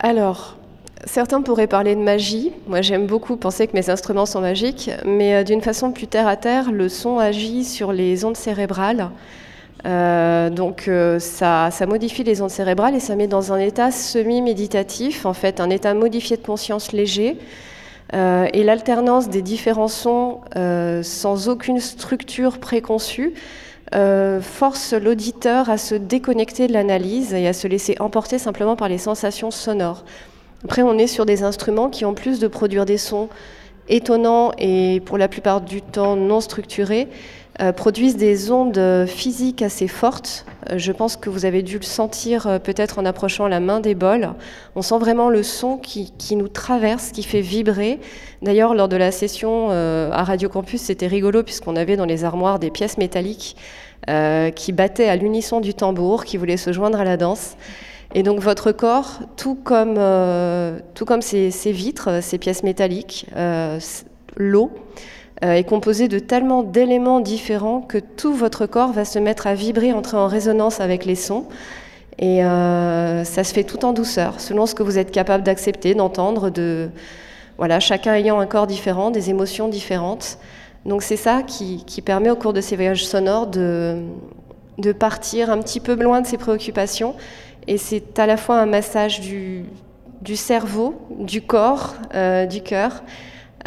Alors, 0.00 0.58
Certains 1.04 1.42
pourraient 1.42 1.66
parler 1.66 1.96
de 1.96 2.00
magie. 2.00 2.52
Moi, 2.68 2.80
j'aime 2.80 3.06
beaucoup 3.06 3.36
penser 3.36 3.66
que 3.66 3.74
mes 3.74 3.90
instruments 3.90 4.26
sont 4.26 4.40
magiques, 4.40 4.90
mais 5.04 5.34
euh, 5.34 5.42
d'une 5.42 5.60
façon 5.60 5.90
plus 5.90 6.06
terre 6.06 6.28
à 6.28 6.36
terre, 6.36 6.70
le 6.70 6.88
son 6.88 7.18
agit 7.18 7.64
sur 7.64 7.92
les 7.92 8.24
ondes 8.24 8.36
cérébrales. 8.36 9.10
Euh, 9.84 10.48
donc, 10.48 10.86
euh, 10.86 11.18
ça, 11.18 11.70
modifie 11.88 12.22
les 12.22 12.40
ondes 12.40 12.50
cérébrales 12.50 12.94
et 12.94 13.00
ça 13.00 13.16
met 13.16 13.26
dans 13.26 13.52
un 13.52 13.58
état 13.58 13.90
semi-méditatif, 13.90 15.26
en 15.26 15.32
fait, 15.32 15.60
un 15.60 15.70
état 15.70 15.92
modifié 15.92 16.36
de 16.36 16.46
conscience 16.46 16.92
léger. 16.92 17.36
et 18.12 18.62
l'alternance 18.62 19.30
des 19.30 19.40
différents 19.40 19.88
sons 19.88 20.40
sans 21.02 21.48
aucune 21.48 21.80
structure 21.80 22.58
préconçue 22.58 23.32
force 24.42 24.92
l'auditeur 24.92 25.70
à 25.70 25.78
se 25.78 25.94
déconnecter 25.94 26.66
de 26.68 26.74
l'analyse 26.74 27.32
et 27.32 27.48
à 27.48 27.54
se 27.54 27.66
laisser 27.66 27.96
emporter 28.00 28.38
simplement 28.38 28.76
par 28.76 28.88
les 28.90 28.98
sensations 28.98 29.50
sonores. 29.50 30.04
Après, 30.64 30.82
on 30.82 30.98
est 30.98 31.06
sur 31.06 31.26
des 31.26 31.42
instruments 31.42 31.88
qui, 31.88 32.04
en 32.04 32.14
plus 32.14 32.38
de 32.38 32.46
produire 32.46 32.84
des 32.84 32.98
sons 32.98 33.28
étonnants 33.88 34.52
et 34.58 35.02
pour 35.04 35.18
la 35.18 35.28
plupart 35.28 35.60
du 35.60 35.82
temps 35.82 36.16
non 36.16 36.40
structurés, 36.40 37.08
euh, 37.60 37.70
produisent 37.70 38.16
des 38.16 38.50
ondes 38.50 39.06
physiques 39.06 39.60
assez 39.60 39.86
fortes. 39.86 40.46
Euh, 40.70 40.78
je 40.78 40.90
pense 40.90 41.16
que 41.16 41.28
vous 41.28 41.44
avez 41.44 41.62
dû 41.62 41.76
le 41.76 41.84
sentir 41.84 42.46
euh, 42.46 42.58
peut-être 42.58 42.98
en 42.98 43.04
approchant 43.04 43.46
la 43.46 43.60
main 43.60 43.78
des 43.78 43.94
bols. 43.94 44.30
On 44.74 44.80
sent 44.80 44.98
vraiment 44.98 45.28
le 45.28 45.42
son 45.42 45.76
qui, 45.76 46.14
qui 46.16 46.36
nous 46.36 46.48
traverse, 46.48 47.10
qui 47.10 47.22
fait 47.22 47.42
vibrer. 47.42 48.00
D'ailleurs, 48.40 48.74
lors 48.74 48.88
de 48.88 48.96
la 48.96 49.10
session 49.12 49.70
à 49.70 50.24
Radio 50.24 50.48
Campus, 50.48 50.80
c'était 50.80 51.06
rigolo 51.06 51.42
puisqu'on 51.42 51.76
avait 51.76 51.96
dans 51.96 52.06
les 52.06 52.24
armoires 52.24 52.58
des 52.58 52.70
pièces 52.70 52.98
métalliques 52.98 53.56
qui 54.56 54.72
battaient 54.72 55.08
à 55.08 55.14
l'unisson 55.14 55.60
du 55.60 55.74
tambour, 55.74 56.24
qui 56.24 56.36
voulaient 56.38 56.56
se 56.56 56.72
joindre 56.72 57.00
à 57.00 57.04
la 57.04 57.16
danse. 57.16 57.56
Et 58.14 58.22
donc 58.22 58.40
votre 58.40 58.72
corps, 58.72 59.20
tout 59.36 59.54
comme, 59.54 59.94
euh, 59.96 60.78
tout 60.94 61.04
comme 61.04 61.22
ces, 61.22 61.50
vitres, 61.66 62.22
ces 62.22 62.38
pièces 62.38 62.62
métalliques, 62.62 63.26
euh, 63.36 63.78
l'eau, 64.36 64.70
euh, 65.44 65.52
est 65.52 65.64
composé 65.64 66.08
de 66.08 66.18
tellement 66.18 66.62
d'éléments 66.62 67.20
différents 67.20 67.80
que 67.80 67.98
tout 67.98 68.34
votre 68.34 68.66
corps 68.66 68.92
va 68.92 69.04
se 69.04 69.18
mettre 69.18 69.46
à 69.46 69.54
vibrer, 69.54 69.92
entrer 69.92 70.18
en 70.18 70.26
résonance 70.26 70.80
avec 70.80 71.04
les 71.04 71.14
sons. 71.14 71.46
Et 72.18 72.40
ça 72.42 73.42
se 73.42 73.54
fait 73.54 73.64
tout 73.64 73.84
en 73.86 73.92
douceur, 73.94 74.38
selon 74.38 74.66
ce 74.66 74.74
que 74.74 74.82
vous 74.82 74.98
êtes 74.98 75.10
capable 75.10 75.42
d'accepter, 75.42 75.94
d'entendre, 75.94 76.50
de 76.50 76.90
voilà, 77.56 77.80
chacun 77.80 78.14
ayant 78.14 78.38
un 78.38 78.46
corps 78.46 78.66
différent, 78.66 79.10
des 79.10 79.30
émotions 79.30 79.66
différentes. 79.66 80.38
Donc 80.84 81.02
c'est 81.02 81.16
ça 81.16 81.42
qui, 81.42 81.84
qui, 81.84 82.02
permet 82.02 82.30
au 82.30 82.36
cours 82.36 82.52
de 82.52 82.60
ces 82.60 82.76
voyages 82.76 83.06
sonores 83.06 83.46
de, 83.46 84.02
de 84.78 84.92
partir 84.92 85.50
un 85.50 85.58
petit 85.58 85.80
peu 85.80 85.94
loin 85.94 86.20
de 86.20 86.26
ses 86.26 86.36
préoccupations 86.36 87.14
et 87.66 87.78
c'est 87.78 88.18
à 88.18 88.26
la 88.26 88.36
fois 88.36 88.58
un 88.58 88.66
massage 88.66 89.20
du, 89.20 89.66
cerveau, 90.36 91.00
du 91.10 91.42
corps, 91.42 91.94
euh, 92.14 92.46
du 92.46 92.62
cœur. 92.62 93.02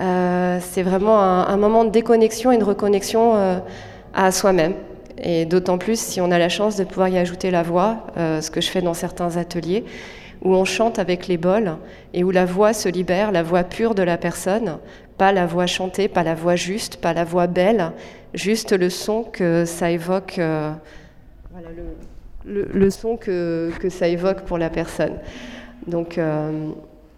Euh, 0.02 0.60
c'est 0.62 0.84
vraiment 0.84 1.22
un, 1.22 1.58
moment 1.58 1.86
de 1.86 1.90
déconnexion 1.90 2.52
et 2.52 2.58
de 2.58 2.64
reconnexion 2.64 3.36
euh, 3.36 3.60
à 4.14 4.32
soi-même. 4.32 4.74
Et 5.18 5.46
d'autant 5.46 5.78
plus 5.78 5.98
si 5.98 6.20
on 6.20 6.30
a 6.32 6.38
la 6.38 6.50
chance 6.50 6.76
de 6.76 6.84
pouvoir 6.84 7.08
y 7.08 7.18
ajouter 7.18 7.50
la 7.50 7.64
voix, 7.64 8.08
ce 8.18 8.52
que 8.52 8.60
je 8.60 8.70
fais 8.70 8.82
dans 8.82 8.94
certains 8.94 9.38
ateliers, 9.38 9.86
où 10.42 10.54
on 10.54 10.66
chante 10.66 11.00
avec 11.00 11.28
les 11.28 11.38
bols 11.38 11.78
et 12.14 12.26
où 12.26 12.32
la 12.32 12.44
voix 12.44 12.74
se 12.74 12.90
libère, 12.90 13.32
la 13.32 13.42
voix 13.42 13.64
pure 13.64 13.96
de 13.96 14.04
la 14.04 14.18
personne, 14.18 14.78
pas 15.18 15.32
la 15.32 15.46
voix 15.46 15.68
chantée, 15.68 16.10
pas 16.10 16.24
la 16.24 16.36
voix 16.36 16.58
juste, 16.58 16.98
pas 16.98 17.14
la 17.14 17.24
voix 17.24 17.48
belle, 17.48 17.94
juste 18.34 18.74
le 18.74 18.90
son 18.90 19.24
que 19.24 19.64
ça 19.64 19.90
évoque. 19.90 20.34
Voilà, 20.36 21.70
le, 21.74 21.84
le, 22.46 22.90
son 22.90 23.18
que, 23.18 23.72
ça 23.90 24.08
évoque 24.08 24.42
pour 24.42 24.58
la 24.58 24.70
personne. 24.70 25.14
Donc 25.88 26.18
euh, 26.18 26.70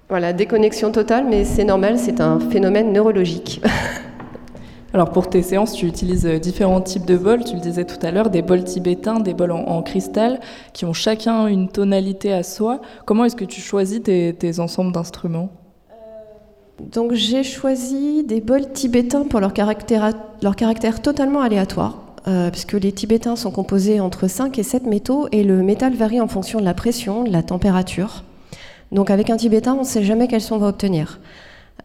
voilà, 0.10 0.34
déconnexion 0.34 0.92
totale, 0.92 1.26
mais 1.30 1.44
c'est 1.44 1.64
normal, 1.64 1.98
c'est 1.98 2.22
un 2.22 2.40
phénomène 2.40 2.92
neurologique. 2.92 3.62
Alors 4.94 5.12
pour 5.12 5.30
tes 5.30 5.42
séances, 5.42 5.74
tu 5.74 5.86
utilises 5.86 6.26
euh, 6.26 6.40
différents 6.40 6.82
types 6.82 7.06
de 7.06 7.18
bols, 7.18 7.44
tu 7.44 7.56
le 7.56 7.60
disais 7.60 7.84
tout 7.84 8.04
à 8.06 8.12
l'heure, 8.12 8.30
des 8.30 8.42
bols 8.42 8.64
tibétains, 8.64 9.20
des 9.20 9.34
bols 9.34 9.52
en, 9.52 9.82
cristal, 9.82 10.40
qui 10.74 10.86
ont 10.86 10.94
chacun 10.94 11.48
une 11.48 11.70
tonalité 11.70 12.34
à 12.34 12.42
soi. 12.44 12.82
Comment 13.06 13.26
est-ce 13.26 13.36
que 13.36 13.46
tu 13.46 13.62
choisis 13.62 14.02
tes, 14.02 14.60
ensembles 14.60 14.94
d'instruments? 14.94 15.50
Donc 16.80 17.14
j'ai 17.14 17.44
choisi 17.44 18.24
des 18.24 18.40
bols 18.40 18.72
tibétains 18.72 19.24
pour 19.24 19.40
leur 19.40 19.54
caractère, 19.54 20.12
leur 20.42 20.56
caractère 20.56 21.02
totalement 21.02 21.42
aléatoire. 21.42 22.07
Euh, 22.28 22.52
puisque 22.52 22.74
les 22.74 22.92
Tibétains 22.92 23.38
sont 23.38 23.52
composés 23.52 24.02
entre 24.02 24.28
5 24.28 24.60
et 24.60 24.64
7 24.64 24.86
métaux 24.86 25.30
et 25.32 25.46
le 25.46 25.64
métal 25.64 25.94
varie 25.94 26.20
en 26.20 26.28
fonction 26.28 26.60
de 26.60 26.66
la 26.66 26.74
pression, 26.74 27.24
de 27.24 27.32
la 27.32 27.42
température. 27.42 28.24
Donc 28.92 29.10
avec 29.10 29.30
un 29.30 29.38
Tibétain, 29.38 29.76
on 29.76 29.82
ne 29.82 29.86
sait 29.86 30.04
jamais 30.04 30.28
quel 30.28 30.42
son 30.42 30.56
on 30.56 30.58
va 30.58 30.68
obtenir. 30.68 31.22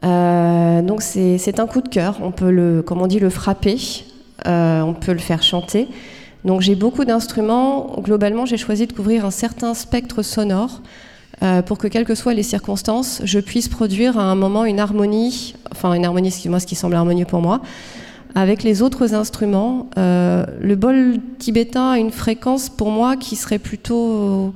Euh, 0.04 0.82
donc 0.82 1.00
c'est 1.02 1.60
un 1.60 1.66
coup 1.68 1.80
de 1.80 1.88
cœur, 1.88 2.18
on 2.22 2.32
peut 2.32 2.50
le, 2.50 2.82
comme 2.82 3.00
on 3.02 3.06
dit, 3.06 3.20
le 3.20 3.30
frapper, 3.30 3.76
euh, 4.46 4.80
on 4.80 4.94
peut 4.94 5.12
le 5.12 5.20
faire 5.20 5.44
chanter. 5.44 5.86
Donc 6.44 6.60
j'ai 6.60 6.74
beaucoup 6.74 7.04
d'instruments. 7.04 7.94
Globalement, 8.00 8.44
j'ai 8.44 8.56
choisi 8.56 8.88
de 8.88 8.92
couvrir 8.92 9.24
un 9.24 9.30
certain 9.30 9.74
spectre 9.74 10.22
sonore 10.22 10.80
pour 11.66 11.76
que, 11.76 11.88
quelles 11.88 12.04
que 12.04 12.14
soient 12.14 12.34
les 12.34 12.44
circonstances, 12.44 13.20
je 13.24 13.40
puisse 13.40 13.66
produire 13.66 14.16
à 14.16 14.22
un 14.22 14.36
moment 14.36 14.64
une 14.64 14.78
harmonie, 14.78 15.54
enfin 15.72 15.92
une 15.92 16.04
harmonie, 16.04 16.28
excuse-moi, 16.28 16.60
ce 16.60 16.68
qui 16.68 16.76
semble 16.76 16.94
harmonieux 16.94 17.24
pour 17.24 17.40
moi, 17.40 17.62
avec 18.34 18.62
les 18.62 18.82
autres 18.82 19.14
instruments. 19.14 19.88
Euh, 19.98 20.44
le 20.60 20.76
bol 20.76 21.18
tibétain 21.38 21.90
a 21.90 21.98
une 21.98 22.10
fréquence 22.10 22.68
pour 22.68 22.90
moi 22.90 23.16
qui 23.16 23.36
serait 23.36 23.58
plutôt 23.58 24.54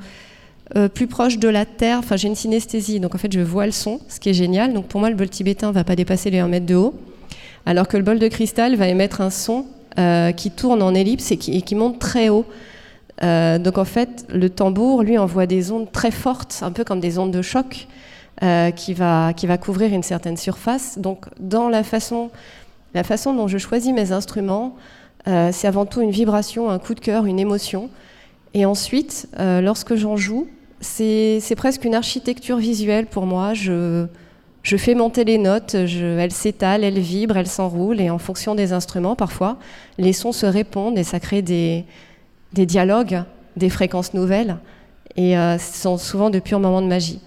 euh, 0.76 0.88
plus 0.88 1.06
proche 1.06 1.38
de 1.38 1.48
la 1.48 1.64
terre. 1.64 1.98
Enfin, 1.98 2.16
j'ai 2.16 2.28
une 2.28 2.34
synesthésie, 2.34 3.00
donc 3.00 3.14
en 3.14 3.18
fait, 3.18 3.32
je 3.32 3.40
vois 3.40 3.66
le 3.66 3.72
son, 3.72 4.00
ce 4.08 4.20
qui 4.20 4.30
est 4.30 4.34
génial. 4.34 4.72
Donc 4.72 4.86
pour 4.86 5.00
moi, 5.00 5.10
le 5.10 5.16
bol 5.16 5.28
tibétain 5.28 5.68
ne 5.68 5.72
va 5.72 5.84
pas 5.84 5.96
dépasser 5.96 6.30
les 6.30 6.38
1 6.38 6.48
mètre 6.48 6.66
de 6.66 6.74
haut, 6.74 6.94
alors 7.66 7.88
que 7.88 7.96
le 7.96 8.02
bol 8.02 8.18
de 8.18 8.28
cristal 8.28 8.76
va 8.76 8.88
émettre 8.88 9.20
un 9.20 9.30
son 9.30 9.66
euh, 9.98 10.32
qui 10.32 10.50
tourne 10.50 10.82
en 10.82 10.94
ellipse 10.94 11.30
et 11.32 11.36
qui, 11.36 11.74
monte 11.74 11.98
très 11.98 12.28
haut. 12.28 12.46
donc 13.20 13.78
en 13.78 13.84
fait, 13.84 14.26
le 14.32 14.48
tambour, 14.48 15.02
lui, 15.02 15.18
envoie 15.18 15.46
des 15.46 15.70
ondes 15.70 15.90
très 15.92 16.10
fortes, 16.10 16.60
un 16.62 16.72
peu 16.72 16.84
comme 16.84 17.00
des 17.00 17.18
ondes 17.18 17.32
de 17.32 17.42
choc, 17.42 17.88
qui, 18.76 18.92
va, 18.92 19.32
qui 19.34 19.46
va 19.46 19.56
couvrir 19.56 19.92
une 19.94 20.02
certaine 20.02 20.36
surface. 20.36 20.98
Donc 20.98 21.26
dans 21.40 21.70
la 21.70 21.82
façon 21.82 22.30
la 22.96 23.04
façon 23.04 23.34
dont 23.34 23.46
je 23.46 23.58
choisis 23.58 23.92
mes 23.92 24.10
instruments, 24.10 24.74
euh, 25.28 25.50
c'est 25.52 25.68
avant 25.68 25.84
tout 25.84 26.00
une 26.00 26.10
vibration, 26.10 26.70
un 26.70 26.78
coup 26.78 26.94
de 26.94 27.00
cœur, 27.00 27.26
une 27.26 27.38
émotion. 27.38 27.90
Et 28.54 28.64
ensuite, 28.64 29.28
euh, 29.38 29.60
lorsque 29.60 29.96
j'en 29.96 30.16
joue, 30.16 30.48
c'est 30.80 31.54
presque 31.58 31.84
une 31.84 31.94
architecture 31.94 32.56
visuelle 32.56 33.04
pour 33.06 33.26
moi. 33.26 33.52
Je, 33.52 34.06
fais 34.62 34.94
monter 34.94 35.24
les 35.24 35.36
notes, 35.36 35.74
elles 35.74 36.32
s'étalent, 36.32 36.84
elles 36.84 36.98
vibrent, 36.98 37.36
elles 37.36 37.46
s'enroulent, 37.46 38.00
et 38.00 38.08
en 38.08 38.18
fonction 38.18 38.54
des 38.54 38.72
instruments, 38.72 39.14
parfois, 39.14 39.58
les 39.98 40.14
sons 40.14 40.32
se 40.32 40.46
répondent 40.46 40.96
et 40.96 41.04
ça 41.04 41.20
crée 41.20 41.42
des, 41.42 41.84
dialogues, 42.54 43.24
des 43.56 43.68
fréquences 43.68 44.14
nouvelles, 44.14 44.56
et 45.16 45.36
euh, 45.36 45.58
ce 45.58 45.82
sont 45.82 45.98
souvent 45.98 46.30
de 46.30 46.38
purs 46.38 46.60
moments 46.60 46.82
de 46.82 46.88
magie. 46.88 47.20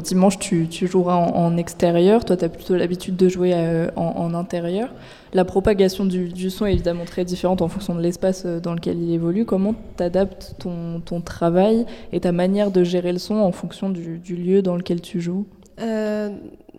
Dimanche, 0.00 0.38
tu, 0.38 0.68
joueras 0.86 1.16
en, 1.16 1.56
extérieur. 1.56 2.24
Toi, 2.24 2.36
tu 2.36 2.44
as 2.44 2.48
plutôt 2.48 2.74
l'habitude 2.74 3.16
de 3.16 3.28
jouer 3.28 3.52
euh, 3.54 3.88
en, 3.96 4.34
intérieur. 4.34 4.92
La 5.32 5.44
propagation 5.44 6.04
du, 6.04 6.50
son 6.50 6.66
est 6.66 6.72
évidemment 6.72 7.04
très 7.04 7.24
différente 7.24 7.62
en 7.62 7.68
fonction 7.68 7.94
de 7.94 8.00
l'espace 8.00 8.42
euh, 8.44 8.60
dans 8.60 8.74
lequel 8.74 9.00
il 9.00 9.12
évolue. 9.12 9.44
Comment 9.44 9.74
tu 9.96 10.02
adaptes 10.02 10.56
ton, 10.58 11.00
ton, 11.00 11.20
travail 11.20 11.86
et 12.12 12.20
ta 12.20 12.32
manière 12.32 12.70
de 12.70 12.84
gérer 12.84 13.12
le 13.12 13.18
son 13.18 13.36
en 13.36 13.52
fonction 13.52 13.90
du, 13.90 14.20
lieu 14.36 14.62
dans 14.62 14.76
lequel 14.76 15.00
tu 15.00 15.20
joues? 15.20 15.46
Euh, 15.80 16.30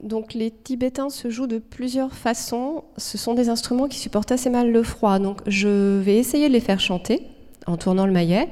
donc 0.01 0.33
les 0.33 0.51
Tibétains 0.51 1.09
se 1.09 1.29
jouent 1.29 1.47
de 1.47 1.59
plusieurs 1.59 2.13
façons. 2.13 2.83
Ce 2.97 3.17
sont 3.17 3.33
des 3.33 3.49
instruments 3.49 3.87
qui 3.87 3.99
supportent 3.99 4.31
assez 4.31 4.49
mal 4.49 4.71
le 4.71 4.83
froid. 4.83 5.19
Donc 5.19 5.41
je 5.47 5.99
vais 5.99 6.17
essayer 6.17 6.47
de 6.47 6.53
les 6.53 6.59
faire 6.59 6.79
chanter 6.79 7.23
en 7.67 7.77
tournant 7.77 8.05
le 8.05 8.11
maillet. 8.11 8.49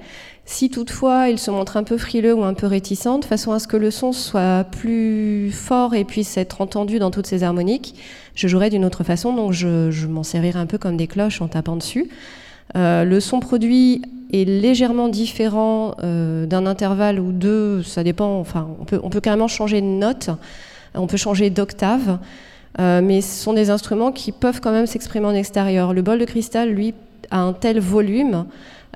Si 0.51 0.69
toutefois 0.69 1.29
ils 1.29 1.39
se 1.39 1.49
montrent 1.49 1.77
un 1.77 1.85
peu 1.85 1.97
frileux 1.97 2.33
ou 2.33 2.43
un 2.43 2.53
peu 2.53 2.67
réticents, 2.67 3.19
de 3.19 3.25
façon 3.25 3.53
à 3.53 3.59
ce 3.59 3.69
que 3.69 3.77
le 3.77 3.89
son 3.89 4.11
soit 4.11 4.65
plus 4.65 5.49
fort 5.49 5.95
et 5.95 6.03
puisse 6.03 6.35
être 6.35 6.59
entendu 6.59 6.99
dans 6.99 7.09
toutes 7.09 7.25
ses 7.25 7.43
harmoniques, 7.43 7.95
je 8.35 8.49
jouerai 8.49 8.69
d'une 8.69 8.83
autre 8.83 9.05
façon, 9.05 9.33
donc 9.33 9.53
je, 9.53 10.05
m'en 10.07 10.23
servirai 10.23 10.59
un 10.59 10.65
peu 10.65 10.77
comme 10.77 10.97
des 10.97 11.07
cloches 11.07 11.41
en 11.41 11.47
tapant 11.47 11.77
dessus. 11.77 12.09
Euh, 12.75 13.05
le 13.05 13.21
son 13.21 13.39
produit 13.39 14.01
est 14.33 14.43
légèrement 14.43 15.07
différent 15.07 15.95
euh, 16.03 16.45
d'un 16.45 16.65
intervalle 16.65 17.21
ou 17.21 17.31
deux, 17.31 17.81
ça 17.83 18.03
dépend, 18.03 18.37
enfin 18.37 18.67
on 18.81 18.83
peut, 18.83 18.99
on 19.03 19.09
peut 19.09 19.21
carrément 19.21 19.47
changer 19.47 19.79
de 19.79 19.87
note, 19.87 20.31
on 20.95 21.07
peut 21.07 21.15
changer 21.15 21.49
d'octave, 21.49 22.19
euh, 22.77 22.99
mais 23.01 23.21
ce 23.21 23.41
sont 23.41 23.53
des 23.53 23.69
instruments 23.69 24.11
qui 24.11 24.33
peuvent 24.33 24.59
quand 24.59 24.73
même 24.73 24.85
s'exprimer 24.85 25.27
en 25.27 25.33
extérieur. 25.33 25.93
Le 25.93 26.01
bol 26.01 26.19
de 26.19 26.25
cristal, 26.25 26.71
lui, 26.71 26.93
a 27.29 27.39
un 27.39 27.53
tel 27.53 27.79
volume 27.79 28.45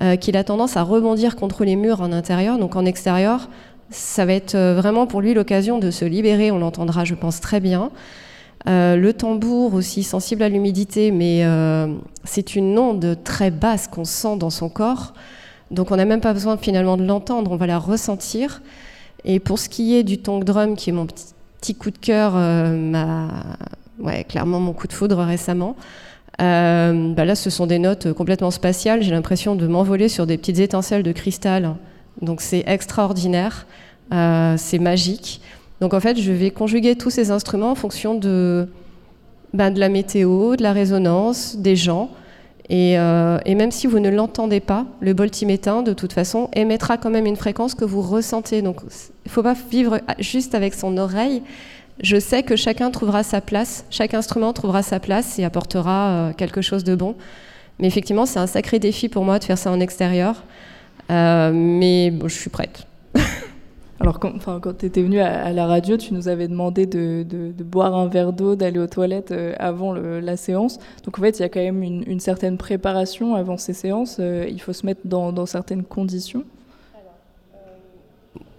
euh, 0.02 0.18
qu'il 0.18 0.36
a 0.36 0.44
tendance 0.44 0.76
à 0.76 0.84
rebondir 0.84 1.38
contre 1.38 1.64
les 1.64 1.78
murs 1.78 2.02
en 2.02 2.12
intérieur. 2.12 2.58
Donc 2.58 2.76
en 2.76 2.86
extérieur, 2.86 3.48
ça 3.90 4.26
va 4.26 4.34
être 4.34 4.56
euh, 4.56 4.76
vraiment 4.76 5.08
pour 5.08 5.22
lui 5.22 5.34
l'occasion 5.34 5.80
de 5.80 5.90
se 5.90 6.04
libérer. 6.04 6.52
On 6.52 6.60
l'entendra, 6.60 7.06
je 7.06 7.16
pense, 7.16 7.40
très 7.40 7.62
bien. 7.62 7.92
Euh, 8.68 8.98
le 8.98 9.14
tambour 9.14 9.74
aussi 9.74 10.04
sensible 10.04 10.44
à 10.44 10.50
l'humidité, 10.50 11.12
mais 11.12 11.46
c'est 12.26 12.56
une 12.56 12.78
onde 12.78 13.18
très 13.24 13.52
basse 13.52 13.88
qu'on 13.88 14.04
sent 14.04 14.36
dans 14.38 14.50
son 14.50 14.68
corps. 14.68 15.14
Donc 15.72 15.92
on 15.92 15.96
n'a 15.96 16.06
même 16.06 16.22
pas 16.22 16.34
besoin 16.34 16.58
finalement 16.58 16.98
de 16.98 17.06
l'entendre, 17.06 17.52
on 17.52 17.56
va 17.56 17.68
la 17.68 17.80
ressentir. 17.80 18.62
Et 19.24 19.40
pour 19.40 19.60
ce 19.60 19.70
qui 19.70 19.96
est 19.96 20.04
du 20.04 20.18
tongue 20.18 20.44
drum, 20.44 20.76
qui 20.76 20.90
est 20.90 20.94
mon 20.94 21.08
petit, 21.08 21.74
coup 21.74 21.90
de 21.90 21.98
cœur, 21.98 22.34
ouais, 24.00 24.24
clairement 24.26 24.60
mon 24.60 24.74
coup 24.74 24.88
de 24.88 24.94
foudre 24.94 25.24
récemment, 25.24 25.76
euh, 26.42 27.14
bah 27.14 27.26
là, 27.26 27.36
ce 27.36 27.50
sont 27.50 27.68
des 27.68 27.80
notes 27.80 28.12
complètement 28.14 28.52
spatiales. 28.52 29.02
J'ai 29.02 29.12
l'impression 29.12 29.56
de 29.56 29.68
m'envoler 29.68 30.10
sur 30.10 30.26
des 30.26 30.38
petites 30.38 30.60
étincelles 30.60 31.04
de 31.04 31.12
cristal. 31.12 31.76
Donc 32.22 32.42
c'est 32.42 32.64
extraordinaire, 32.68 33.66
euh, 34.14 34.56
c'est 34.58 34.80
magique. 34.80 35.42
Donc 35.82 35.94
en 35.94 36.00
fait, 36.00 36.20
je 36.20 36.32
vais 36.32 36.52
conjuguer 36.52 36.96
tous 36.96 37.10
ces 37.10 37.32
instruments 37.32 37.72
en 37.72 37.76
fonction 37.76 38.16
de, 38.16 38.68
bah, 39.54 39.70
de 39.70 39.80
la 39.80 39.90
météo, 39.90 40.56
de 40.56 40.64
la 40.64 40.74
résonance, 40.74 41.58
des 41.58 41.76
gens. 41.76 42.10
Et, 42.70 42.98
euh, 42.98 43.38
et 43.46 43.54
même 43.54 43.72
si 43.72 43.86
vous 43.86 44.00
ne 44.00 44.10
l'entendez 44.10 44.60
pas, 44.60 44.86
le 45.00 45.14
bol 45.14 45.30
tibétain, 45.30 45.84
de 45.84 45.94
toute 45.94 46.14
façon, 46.14 46.50
émettra 46.54 46.98
quand 46.98 47.12
même 47.12 47.28
une 47.28 47.36
fréquence 47.36 47.76
que 47.76 47.86
vous 47.86 48.02
ressentez. 48.02 48.62
Donc 48.62 48.82
il 48.82 49.28
ne 49.28 49.30
faut 49.30 49.44
pas 49.44 49.56
vivre 49.70 50.00
juste 50.20 50.56
avec 50.56 50.74
son 50.74 50.98
oreille, 50.98 51.44
je 52.02 52.20
sais 52.20 52.44
que 52.44 52.56
chacun 52.56 52.92
trouvera 52.92 53.24
sa 53.24 53.42
place, 53.42 53.86
chaque 53.90 54.14
instrument 54.14 54.52
trouvera 54.54 54.84
sa 54.84 55.00
place 55.00 55.40
et 55.40 55.46
apportera 55.46 56.10
euh, 56.10 56.34
quelque 56.34 56.62
chose 56.62 56.84
de 56.84 56.96
bon. 56.96 57.16
Mais 57.80 57.88
effectivement, 57.88 58.26
c'est 58.26 58.40
un 58.40 58.48
sacré 58.48 58.80
défi 58.80 59.10
pour 59.10 59.24
moi 59.24 59.40
de 59.40 59.44
faire 59.44 59.58
ça 59.58 59.72
en 59.72 59.80
extérieur. 59.80 60.44
Euh, 61.10 61.52
mais 61.54 62.12
bon, 62.12 62.28
je 62.28 62.36
suis 62.36 62.50
prête. 62.50 62.86
Alors, 64.00 64.20
quand, 64.20 64.34
quand 64.60 64.78
tu 64.78 64.86
étais 64.86 65.02
venu 65.02 65.20
à, 65.20 65.54
la 65.54 65.68
radio, 65.68 65.96
tu 65.96 66.14
nous 66.14 66.28
avais 66.28 66.50
demandé 66.50 66.86
de, 66.86 67.54
boire 67.64 67.96
un 67.96 68.08
verre 68.08 68.34
d'eau, 68.34 68.56
d'aller 68.56 68.80
aux 68.80 68.88
toilettes 68.88 69.32
euh, 69.32 69.54
avant 69.58 69.94
la 69.94 70.36
séance. 70.36 70.80
Donc, 71.06 71.18
en 71.18 71.22
fait, 71.22 71.40
il 71.40 71.44
y 71.44 71.46
a 71.46 71.50
quand 71.50 71.62
même 71.62 71.82
une, 71.82 72.20
certaine 72.20 72.58
préparation 72.58 73.36
avant 73.36 73.58
ces 73.58 73.74
séances. 73.74 74.20
il 74.20 74.60
faut 74.60 74.74
se 74.74 74.86
mettre 74.86 75.02
dans, 75.06 75.32
dans 75.32 75.46
certaines 75.46 75.84
conditions. 75.84 76.44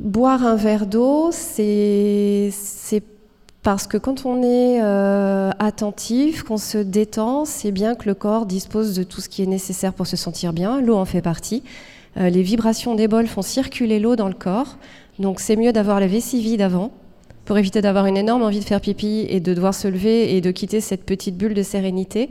Boire 0.01 0.45
un 0.45 0.57
verre 0.57 0.87
d'eau, 0.87 1.31
c'est 1.33 2.51
parce 3.67 3.89
que 3.89 3.97
quand 3.97 4.27
on 4.27 4.45
est 4.45 4.81
euh, 4.81 5.51
attentif, 5.59 6.45
qu'on 6.45 6.57
se 6.57 6.79
détend, 6.79 7.45
c'est 7.45 7.73
bien 7.73 7.97
que 7.97 8.07
le 8.07 8.15
corps 8.15 8.47
dispose 8.47 8.95
de 8.95 9.03
tout 9.03 9.21
ce 9.21 9.29
qui 9.29 9.43
est 9.43 9.47
nécessaire 9.47 9.93
pour 9.93 10.07
se 10.07 10.17
sentir 10.17 10.53
bien. 10.53 10.81
L'eau 10.81 10.95
en 10.95 11.05
fait 11.05 11.21
partie. 11.21 11.65
Euh, 12.17 12.31
les 12.31 12.43
vibrations 12.43 12.95
des 12.95 13.09
bols 13.09 13.27
font 13.27 13.43
circuler 13.43 13.99
l'eau 13.99 14.15
dans 14.15 14.29
le 14.29 14.35
corps. 14.35 14.77
Donc 15.19 15.41
c'est 15.41 15.57
mieux 15.57 15.73
d'avoir 15.73 15.99
la 15.99 16.07
vessie 16.07 16.41
vide 16.41 16.63
avant 16.63 16.93
pour 17.45 17.59
éviter 17.59 17.83
d'avoir 17.83 18.07
une 18.07 18.17
énorme 18.17 18.43
envie 18.43 18.61
de 18.61 18.65
faire 18.65 18.81
pipi 18.81 19.27
et 19.29 19.41
de 19.41 19.53
devoir 19.53 19.75
se 19.75 19.89
lever 19.89 20.37
et 20.37 20.41
de 20.41 20.53
quitter 20.53 20.81
cette 20.81 21.03
petite 21.03 21.37
bulle 21.37 21.55
de 21.55 21.65
sérénité. 21.65 22.31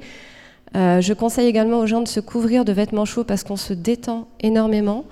Euh, 0.77 1.01
je 1.01 1.11
conseille 1.11 1.47
également 1.47 1.79
aux 1.79 1.85
gens 1.85 1.99
de 1.99 2.07
se 2.07 2.21
couvrir 2.21 2.63
de 2.63 2.71
vêtements 2.71 3.03
chauds 3.03 3.25
parce 3.25 3.43
qu'on 3.43 3.57
se 3.57 3.73
détend 3.73 4.29
énormément. 4.39 5.03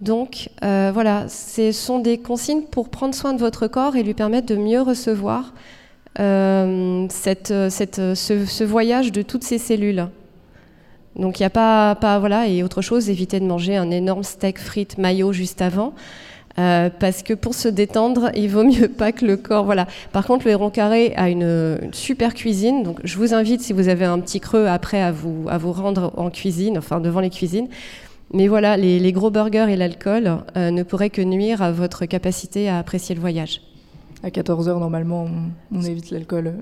Donc 0.00 0.48
euh, 0.62 0.90
voilà, 0.94 1.28
ce 1.28 1.72
sont 1.72 1.98
des 1.98 2.18
consignes 2.18 2.62
pour 2.62 2.88
prendre 2.88 3.14
soin 3.14 3.32
de 3.32 3.38
votre 3.38 3.66
corps 3.66 3.96
et 3.96 4.02
lui 4.02 4.14
permettre 4.14 4.46
de 4.46 4.56
mieux 4.56 4.80
recevoir 4.80 5.52
euh, 6.20 7.06
cette, 7.10 7.52
cette, 7.70 8.14
ce, 8.14 8.64
voyage 8.64 9.10
de 9.10 9.22
toutes 9.22 9.44
ces 9.44 9.58
cellules. 9.58 10.08
Donc 11.16 11.40
il 11.40 11.42
n'y 11.42 11.46
a 11.46 11.50
pas, 11.94 12.18
voilà, 12.20 12.46
et 12.46 12.62
autre 12.62 12.80
chose, 12.80 13.10
éviter 13.10 13.40
de 13.40 13.44
manger 13.44 13.76
un 13.76 13.90
énorme 13.90 14.22
steak 14.22 14.58
frites 14.58 14.98
maillot 14.98 15.32
juste 15.32 15.62
avant. 15.62 15.94
Euh, 16.58 16.90
parce 16.98 17.22
que 17.22 17.34
pour 17.34 17.54
se 17.54 17.68
détendre, 17.68 18.30
il 18.34 18.48
vaut 18.48 18.64
mieux 18.64 18.88
pas 18.88 19.12
que 19.12 19.24
le 19.24 19.36
corps. 19.36 19.64
Voilà. 19.64 19.86
Par 20.12 20.26
contre, 20.26 20.44
le 20.44 20.52
héron 20.52 20.70
carré 20.70 21.12
a 21.16 21.28
une, 21.28 21.78
une, 21.82 21.92
super 21.92 22.34
cuisine. 22.34 22.82
Donc, 22.82 22.98
je 23.04 23.16
vous 23.16 23.32
invite, 23.32 23.60
si 23.60 23.72
vous 23.72 23.88
avez 23.88 24.04
un 24.04 24.18
petit 24.18 24.40
creux 24.40 24.66
après, 24.66 25.00
à 25.00 25.12
vous, 25.12 25.46
à 25.48 25.56
vous 25.56 25.72
rendre 25.72 26.12
en 26.16 26.30
cuisine, 26.30 26.76
enfin 26.76 26.98
devant 26.98 27.20
les 27.20 27.30
cuisines. 27.30 27.68
Mais 28.32 28.46
voilà, 28.46 28.76
les, 28.76 29.12
gros 29.12 29.30
burgers 29.30 29.66
et 29.70 29.76
l'alcool 29.76 30.38
euh, 30.56 30.70
ne 30.70 30.82
pourraient 30.82 31.10
que 31.10 31.22
nuire 31.22 31.62
à 31.62 31.72
votre 31.72 32.04
capacité 32.04 32.68
à 32.68 32.78
apprécier 32.78 33.14
le 33.14 33.20
voyage. 33.20 33.62
À 34.22 34.28
14h, 34.28 34.78
normalement, 34.78 35.26
on, 35.72 35.80
évite 35.82 36.10
l'alcool. 36.10 36.54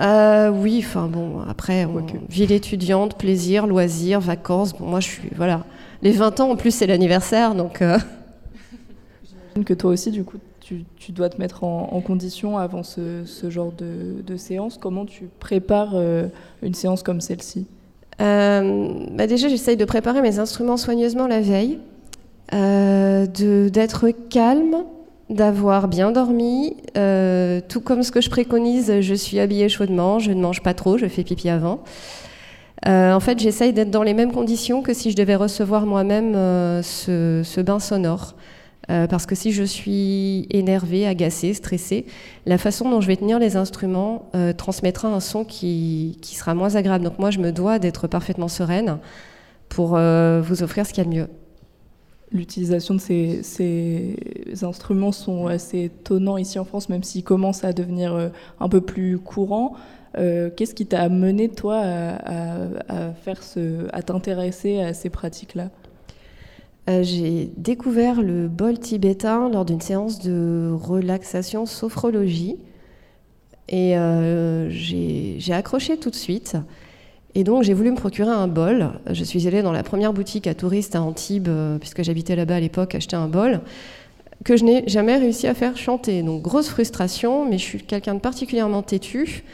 euh, 0.00 0.48
oui, 0.48 0.82
enfin 0.84 1.06
bon, 1.06 1.40
après, 1.48 1.86
ville 2.28 2.52
étudiante, 2.52 3.16
plaisir, 3.16 3.66
loisirs, 3.66 4.20
vacances. 4.20 4.72
Bon, 4.76 4.86
moi, 4.86 5.00
je 5.00 5.08
suis. 5.08 5.28
Voilà. 5.36 5.64
Les 6.02 6.12
20 6.12 6.40
ans, 6.40 6.50
en 6.50 6.56
plus, 6.56 6.72
c'est 6.72 6.86
l'anniversaire, 6.86 7.54
donc. 7.54 7.82
Euh... 7.82 7.98
J'imagine 9.24 9.64
que 9.64 9.74
toi 9.74 9.90
aussi, 9.90 10.10
du 10.10 10.24
coup, 10.24 10.38
tu, 10.96 11.12
dois 11.12 11.28
te 11.28 11.38
mettre 11.38 11.64
en, 11.64 12.00
condition 12.00 12.56
avant 12.58 12.82
ce, 12.82 13.24
genre 13.48 13.72
de, 13.72 14.36
séance. 14.36 14.78
Comment 14.78 15.04
tu 15.04 15.28
prépares 15.38 15.92
euh, 15.94 16.26
une 16.62 16.74
séance 16.74 17.02
comme 17.02 17.20
celle-ci? 17.20 17.66
Bah 18.20 19.26
déjà, 19.26 19.48
j'essaye 19.48 19.76
de 19.76 19.84
préparer 19.84 20.20
mes 20.20 20.38
instruments 20.38 20.76
soigneusement 20.76 21.26
la 21.26 21.40
veille, 21.40 21.78
euh, 22.52 23.26
d'être 23.26 24.10
calme, 24.28 24.84
d'avoir 25.30 25.88
bien 25.88 26.10
dormi. 26.10 26.76
Euh, 26.96 27.60
tout 27.68 27.80
comme 27.80 28.02
ce 28.02 28.12
que 28.12 28.20
je 28.20 28.30
préconise, 28.30 29.00
je 29.00 29.14
suis 29.14 29.38
habillée 29.40 29.68
chaudement, 29.68 30.18
je 30.18 30.32
ne 30.32 30.40
mange 30.40 30.62
pas 30.62 30.74
trop, 30.74 30.98
je 30.98 31.06
fais 31.06 31.24
pipi 31.24 31.48
avant. 31.48 31.80
en 32.86 33.20
fait, 33.20 33.38
j'essaye 33.38 33.72
d'être 33.72 33.90
dans 33.90 34.02
les 34.02 34.14
mêmes 34.14 34.32
conditions 34.32 34.82
que 34.82 34.92
si 34.92 35.10
je 35.10 35.16
devais 35.16 35.36
recevoir 35.36 35.86
moi-même 35.86 36.34
ce, 36.82 37.60
bain 37.60 37.78
sonore. 37.78 38.34
Euh, 38.90 39.06
parce 39.06 39.24
que 39.24 39.34
si 39.34 39.52
je 39.52 39.62
suis 39.62 40.46
énervée, 40.50 41.06
agacée, 41.06 41.54
stressée, 41.54 42.06
la 42.44 42.58
façon 42.58 42.90
dont 42.90 43.00
je 43.00 43.06
vais 43.06 43.16
tenir 43.16 43.38
les 43.38 43.56
instruments 43.56 44.28
euh, 44.34 44.52
transmettra 44.52 45.08
un 45.08 45.20
son 45.20 45.44
qui, 45.44 46.18
sera 46.22 46.54
moins 46.54 46.74
agréable. 46.74 47.04
Donc 47.04 47.18
moi, 47.18 47.30
je 47.30 47.38
me 47.38 47.52
dois 47.52 47.78
d'être 47.78 48.08
parfaitement 48.08 48.48
sereine 48.48 48.98
pour 49.68 49.96
euh, 49.96 50.40
vous 50.42 50.62
offrir 50.62 50.86
ce 50.86 50.92
qu'il 50.92 51.04
y 51.04 51.06
a 51.06 51.10
de 51.10 51.14
mieux. 51.14 51.28
L'utilisation 52.32 52.94
de 52.94 53.00
ces, 53.00 54.16
instruments 54.62 55.12
sont 55.12 55.46
assez 55.46 55.84
étonnants 55.84 56.36
ici 56.36 56.58
en 56.58 56.64
France, 56.64 56.88
même 56.88 57.02
s'ils 57.02 57.24
commencent 57.24 57.64
à 57.64 57.72
devenir 57.72 58.30
un 58.60 58.68
peu 58.68 58.80
plus 58.80 59.18
courants. 59.18 59.74
Qu'est-ce 60.14 60.74
qui 60.74 60.86
t'a 60.86 61.02
amené, 61.02 61.48
toi, 61.48 61.80
à, 61.82 62.70
à 62.88 64.02
t'intéresser 64.02 64.80
à 64.80 64.94
ces 64.94 65.10
pratiques-là? 65.10 65.70
Euh, 66.90 67.02
j'ai 67.04 67.52
découvert 67.56 68.20
le 68.20 68.48
bol 68.48 68.78
tibétain 68.78 69.48
lors 69.48 69.64
d'une 69.64 69.80
séance 69.80 70.18
de 70.20 70.72
relaxation 70.72 71.64
sophrologie. 71.64 72.56
Et 73.68 73.96
euh, 73.96 74.68
j'ai 74.70 75.52
accroché 75.52 75.96
tout 75.96 76.10
de 76.10 76.16
suite. 76.16 76.56
Et 77.36 77.44
donc 77.44 77.62
j'ai 77.62 77.74
voulu 77.74 77.92
me 77.92 77.96
procurer 77.96 78.30
un 78.30 78.48
bol. 78.48 78.90
Je 79.08 79.22
suis 79.22 79.46
allée 79.46 79.62
dans 79.62 79.70
la 79.70 79.84
première 79.84 80.12
boutique 80.12 80.48
à 80.48 80.54
touristes 80.54 80.96
à 80.96 81.02
Antibes, 81.02 81.48
euh, 81.48 81.78
puisque 81.78 82.02
j'habitais 82.02 82.34
là-bas 82.34 82.56
à 82.56 82.60
l'époque, 82.60 82.96
acheter 82.96 83.16
un 83.16 83.28
bol 83.28 83.60
que 84.42 84.56
je 84.56 84.64
n'ai 84.64 84.88
jamais 84.88 85.16
réussi 85.16 85.46
à 85.46 85.54
faire 85.54 85.76
chanter. 85.76 86.22
Donc 86.22 86.42
grosse 86.42 86.68
frustration, 86.68 87.48
mais 87.48 87.58
je 87.58 87.62
suis 87.64 87.82
quelqu'un 87.82 88.14
de 88.14 88.20
particulièrement 88.20 88.82
têtu. 88.82 89.44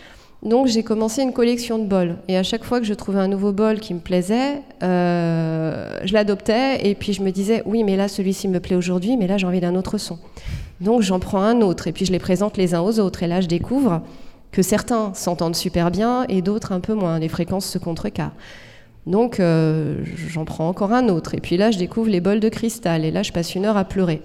Donc 0.46 0.68
j'ai 0.68 0.84
commencé 0.84 1.22
une 1.22 1.32
collection 1.32 1.76
de 1.76 1.86
bols. 1.86 2.14
Et 2.28 2.36
à 2.36 2.44
chaque 2.44 2.62
fois 2.62 2.78
que 2.78 2.86
je 2.86 2.94
trouvais 2.94 3.18
un 3.18 3.26
nouveau 3.26 3.50
bol 3.50 3.80
qui 3.80 3.92
me 3.94 3.98
plaisait, 3.98 4.62
euh, 4.84 5.98
je 6.04 6.12
l'adoptais. 6.14 6.88
Et 6.88 6.94
puis 6.94 7.12
je 7.12 7.22
me 7.22 7.32
disais, 7.32 7.64
oui, 7.66 7.82
mais 7.82 7.96
là, 7.96 8.06
celui-ci 8.06 8.46
me 8.46 8.60
plaît 8.60 8.76
aujourd'hui, 8.76 9.16
mais 9.16 9.26
là, 9.26 9.38
j'ai 9.38 9.46
envie 9.48 9.60
d'un 9.60 9.74
autre 9.74 9.98
son. 9.98 10.18
Donc 10.80 11.02
j'en 11.02 11.18
prends 11.18 11.42
un 11.42 11.62
autre 11.62 11.88
et 11.88 11.92
puis 11.92 12.06
je 12.06 12.12
les 12.12 12.20
présente 12.20 12.56
les 12.56 12.74
uns 12.74 12.80
aux 12.80 13.00
autres. 13.00 13.24
Et 13.24 13.26
là, 13.26 13.40
je 13.40 13.48
découvre 13.48 14.02
que 14.52 14.62
certains 14.62 15.12
s'entendent 15.14 15.56
super 15.56 15.90
bien 15.90 16.24
et 16.28 16.42
d'autres 16.42 16.70
un 16.70 16.80
peu 16.80 16.94
moins. 16.94 17.18
Les 17.18 17.28
fréquences 17.28 17.66
se 17.66 17.78
contrecarrent. 17.78 18.36
Donc 19.08 19.40
euh, 19.40 20.04
j'en 20.28 20.44
prends 20.44 20.68
encore 20.68 20.92
un 20.92 21.08
autre. 21.08 21.34
Et 21.34 21.40
puis 21.40 21.56
là, 21.56 21.72
je 21.72 21.78
découvre 21.78 22.08
les 22.08 22.20
bols 22.20 22.38
de 22.38 22.48
cristal. 22.48 23.04
Et 23.04 23.10
là, 23.10 23.24
je 23.24 23.32
passe 23.32 23.56
une 23.56 23.64
heure 23.64 23.76
à 23.76 23.84
pleurer. 23.84 24.22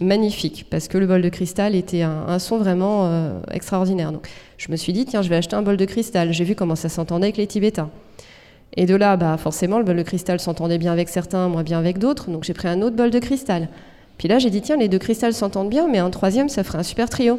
Magnifique, 0.00 0.66
parce 0.70 0.88
que 0.88 0.98
le 0.98 1.06
bol 1.06 1.22
de 1.22 1.28
cristal 1.28 1.74
était 1.74 2.02
un, 2.02 2.38
son 2.38 2.58
vraiment 2.58 3.06
euh, 3.06 3.38
extraordinaire. 3.52 4.12
Donc 4.12 4.28
je 4.56 4.72
me 4.72 4.76
suis 4.76 4.92
dit, 4.92 5.04
tiens, 5.04 5.22
je 5.22 5.28
vais 5.28 5.36
acheter 5.36 5.56
un 5.56 5.62
bol 5.62 5.76
de 5.76 5.84
cristal. 5.84 6.32
J'ai 6.32 6.44
vu 6.44 6.54
comment 6.54 6.74
ça 6.74 6.88
s'entendait 6.88 7.26
avec 7.26 7.36
les 7.36 7.46
Tibétains. 7.46 7.90
Et 8.76 8.86
de 8.86 8.96
là, 8.96 9.16
bah, 9.16 9.36
forcément, 9.36 9.78
le 9.78 9.84
bol 9.84 9.96
de 9.96 10.02
cristal 10.02 10.40
s'entendait 10.40 10.78
bien 10.78 10.92
avec 10.92 11.08
certains, 11.08 11.48
moins 11.48 11.62
bien 11.62 11.78
avec 11.78 11.98
d'autres. 11.98 12.30
Donc 12.30 12.44
j'ai 12.44 12.54
pris 12.54 12.66
un 12.66 12.82
autre 12.82 12.96
bol 12.96 13.10
de 13.10 13.18
cristal. 13.18 13.68
Puis 14.18 14.26
là, 14.26 14.38
j'ai 14.38 14.50
dit, 14.50 14.62
tiens, 14.62 14.76
les 14.76 14.88
deux 14.88 14.98
cristals 14.98 15.34
s'entendent 15.34 15.70
bien, 15.70 15.86
mais 15.86 15.98
un 15.98 16.10
troisième, 16.10 16.48
ça 16.48 16.64
ferait 16.64 16.78
un 16.78 16.82
super 16.82 17.08
trio. 17.08 17.38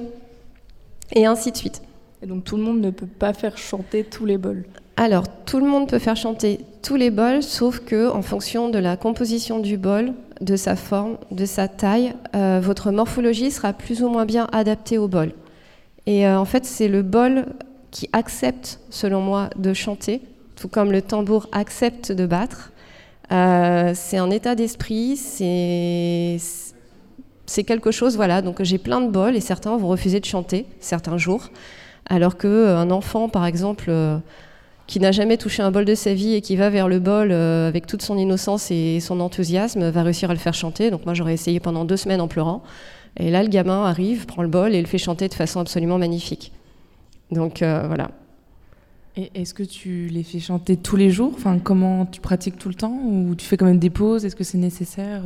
Et 1.13 1.25
ainsi 1.25 1.51
de 1.51 1.57
suite. 1.57 1.81
Et 2.21 2.27
donc 2.27 2.43
tout 2.43 2.57
le 2.57 2.63
monde 2.63 2.79
ne 2.79 2.89
peut 2.89 3.05
pas 3.05 3.33
faire 3.33 3.57
chanter 3.57 4.03
tous 4.03 4.25
les 4.25 4.37
bols 4.37 4.65
alors, 4.97 5.25
tout 5.45 5.59
le 5.59 5.65
monde 5.65 5.89
peut 5.89 5.99
faire 5.99 6.15
chanter 6.15 6.61
tous 6.81 6.95
les 6.95 7.11
bols, 7.11 7.43
sauf 7.43 7.79
que 7.79 8.09
en 8.09 8.21
fonction 8.21 8.69
de 8.69 8.79
la 8.79 8.95
composition 8.95 9.59
du 9.59 9.77
bol, 9.77 10.13
de 10.39 10.55
sa 10.55 10.77
forme, 10.77 11.17
de 11.31 11.45
sa 11.45 11.67
taille, 11.67 12.13
euh, 12.33 12.61
votre 12.63 12.91
morphologie 12.91 13.51
sera 13.51 13.73
plus 13.73 14.03
ou 14.03 14.09
moins 14.09 14.25
bien 14.25 14.47
adaptée 14.53 14.97
au 14.97 15.09
bol. 15.09 15.33
Et 16.05 16.25
euh, 16.25 16.39
en 16.39 16.45
fait, 16.45 16.65
c'est 16.65 16.87
le 16.87 17.01
bol 17.01 17.45
qui 17.91 18.09
accepte, 18.13 18.79
selon 18.89 19.19
moi, 19.19 19.49
de 19.57 19.73
chanter, 19.73 20.21
tout 20.55 20.69
comme 20.69 20.93
le 20.93 21.01
tambour 21.01 21.49
accepte 21.51 22.13
de 22.13 22.25
battre. 22.25 22.71
Euh, 23.33 23.91
c'est 23.95 24.17
un 24.17 24.29
état 24.29 24.55
d'esprit, 24.55 25.17
c'est 25.17 26.39
quelque 27.65 27.91
chose, 27.91 28.15
voilà. 28.15 28.41
Donc 28.41 28.63
j'ai 28.63 28.77
plein 28.77 29.01
de 29.01 29.09
bols 29.09 29.35
et 29.35 29.41
certains 29.41 29.75
vont 29.75 29.89
refuser 29.89 30.21
de 30.21 30.25
chanter 30.25 30.65
certains 30.79 31.17
jours, 31.17 31.49
alors 32.05 32.37
que 32.37 32.69
un 32.69 32.91
enfant, 32.91 33.27
par 33.27 33.45
exemple 33.45 33.91
qui 34.87 34.99
n'a 34.99 35.11
jamais 35.11 35.37
touché 35.37 35.63
un 35.63 35.71
bol 35.71 35.85
de 35.85 35.95
sa 35.95 36.13
vie 36.13 36.33
et 36.33 36.41
qui 36.41 36.55
va 36.55 36.69
vers 36.69 36.87
le 36.87 36.99
bol 36.99 37.31
euh, 37.31 37.67
avec 37.67 37.87
toute 37.87 38.01
son 38.01 38.17
innocence 38.17 38.69
et 38.71 38.99
son 38.99 39.19
enthousiasme, 39.19 39.89
va 39.89 40.03
réussir 40.03 40.29
à 40.29 40.33
le 40.33 40.39
faire 40.39 40.53
chanter. 40.53 40.91
Donc 40.91 41.05
moi 41.05 41.13
j'aurais 41.13 41.33
essayé 41.33 41.59
pendant 41.59 41.85
deux 41.85 41.97
semaines 41.97 42.21
en 42.21 42.27
pleurant. 42.27 42.63
Et 43.17 43.31
là 43.31 43.41
le 43.41 43.49
gamin 43.49 43.85
arrive, 43.85 44.25
prend 44.25 44.41
le 44.41 44.47
bol 44.47 44.75
et 44.75 44.81
le 44.81 44.87
fait 44.87 44.97
chanter 44.97 45.27
de 45.27 45.33
façon 45.33 45.59
absolument 45.59 45.97
magnifique. 45.97 46.51
Donc 47.31 47.61
euh, 47.61 47.83
voilà. 47.87 48.11
Et 49.17 49.31
est-ce 49.33 49.53
que 49.53 49.63
tu 49.63 50.07
les 50.07 50.23
fais 50.23 50.39
chanter 50.39 50.75
tous 50.75 50.97
les 50.97 51.09
jours? 51.09 51.31
Enfin, 51.35 51.57
comment 51.57 52.05
tu 52.05 52.19
pratiques 52.19 52.57
tout 52.57 52.67
le 52.67 52.75
temps? 52.75 52.99
Ou 53.05 53.33
tu 53.35 53.45
fais 53.45 53.55
quand 53.55 53.65
même 53.65 53.79
des 53.79 53.89
pauses? 53.89 54.25
Est-ce 54.25 54.35
que 54.35 54.43
c'est 54.43 54.57
nécessaire? 54.57 55.23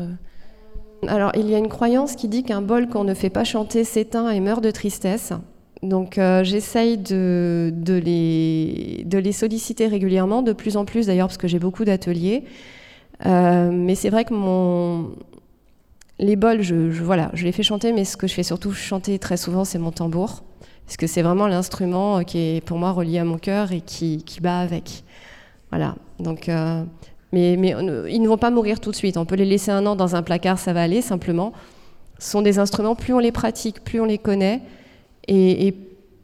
Alors, 1.08 1.32
il 1.36 1.50
y 1.50 1.56
a 1.56 1.58
une 1.58 1.70
croyance 1.70 2.16
qui 2.16 2.28
dit 2.28 2.44
qu'un 2.44 2.62
bol 2.62 2.88
qu'on 2.88 3.04
ne 3.04 3.16
fait 3.16 3.32
pas 3.32 3.44
chanter 3.44 3.84
s'éteint 3.84 4.30
et 4.30 4.40
meurt 4.40 4.64
de 4.64 4.70
tristesse. 4.70 5.34
Donc 5.82 6.18
euh, 6.18 6.44
j'essaye 6.44 6.98
de, 6.98 7.72
les, 8.04 9.32
solliciter 9.32 9.88
régulièrement, 9.88 10.42
de 10.42 10.52
plus 10.54 10.76
en 10.78 10.86
plus 10.86 11.08
d'ailleurs, 11.08 11.28
parce 11.28 11.38
que 11.38 11.48
j'ai 11.48 11.60
beaucoup 11.60 11.86
d'ateliers. 11.86 12.44
Euh, 13.26 13.70
mais 13.72 13.96
c'est 13.96 14.10
vrai 14.10 14.26
que 14.26 14.34
mon... 14.34 15.12
les 16.20 16.36
bols, 16.36 16.62
je, 16.62 16.76
voilà, 17.02 17.32
je 17.34 17.46
les 17.46 17.52
fais 17.52 17.64
chanter, 17.64 17.94
mais 17.94 18.06
ce 18.06 18.18
que 18.18 18.28
je 18.28 18.34
fais 18.34 18.44
surtout 18.44 18.72
chanter 18.72 19.20
très 19.20 19.38
souvent, 19.38 19.64
c'est 19.64 19.80
mon 19.80 19.92
tambour. 19.92 20.44
Parce 20.86 20.98
que 20.98 21.08
c'est 21.08 21.22
vraiment 21.22 21.48
l'instrument 21.48 22.24
qui 22.24 22.40
est 22.40 22.66
pour 22.66 22.78
moi 22.78 22.92
relié 22.92 23.20
à 23.20 23.24
mon 23.24 23.38
cœur 23.38 23.72
et 23.72 23.82
qui, 23.82 24.24
bat 24.42 24.60
avec. 24.60 25.04
Voilà. 25.70 25.96
Donc, 26.20 26.50
euh, 26.50 26.84
mais, 27.32 27.56
mais 27.58 27.76
ils 28.10 28.22
ne 28.22 28.28
vont 28.28 28.40
pas 28.40 28.50
mourir 28.50 28.80
tout 28.80 28.92
de 28.92 28.96
suite. 28.96 29.16
On 29.16 29.26
peut 29.26 29.36
les 29.36 29.46
laisser 29.46 29.72
un 29.72 29.86
an 29.86 29.96
dans 29.96 30.16
un 30.16 30.24
placard, 30.24 30.58
ça 30.58 30.74
va 30.74 30.82
aller 30.82 31.02
simplement. 31.02 31.54
Ce 32.18 32.32
sont 32.32 32.42
des 32.42 32.60
instruments, 32.60 32.96
plus 32.96 33.14
on 33.14 33.20
les 33.20 33.32
pratique, 33.32 33.84
plus 33.84 34.02
on 34.02 34.06
les 34.06 34.18
connaît, 34.18 34.62
et, 35.30 35.76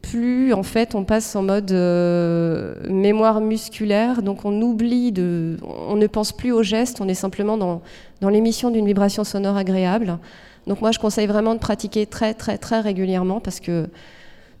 plus 0.02 0.52
en 0.52 0.62
fait 0.62 0.94
on 0.94 1.02
passe 1.02 1.34
en 1.34 1.42
mode 1.42 1.72
euh, 1.72 2.76
mémoire 2.88 3.40
musculaire, 3.40 4.22
donc 4.22 4.44
on 4.44 4.62
oublie 4.62 5.10
de, 5.10 5.56
on 5.62 5.96
ne 5.96 6.06
pense 6.06 6.30
plus 6.30 6.52
aux 6.52 6.62
gestes, 6.62 7.00
on 7.00 7.08
est 7.08 7.14
simplement 7.14 7.56
dans, 7.56 7.82
dans 8.20 8.28
l'émission 8.28 8.70
d'une 8.70 8.86
vibration 8.86 9.24
sonore 9.24 9.56
agréable. 9.56 10.20
Donc 10.68 10.80
moi 10.80 10.92
je 10.92 11.00
conseille 11.00 11.26
vraiment 11.26 11.54
de 11.54 11.58
pratiquer 11.58 12.06
très 12.06 12.34
très 12.34 12.56
très 12.56 12.80
régulièrement 12.80 13.40
parce 13.40 13.58
que 13.58 13.88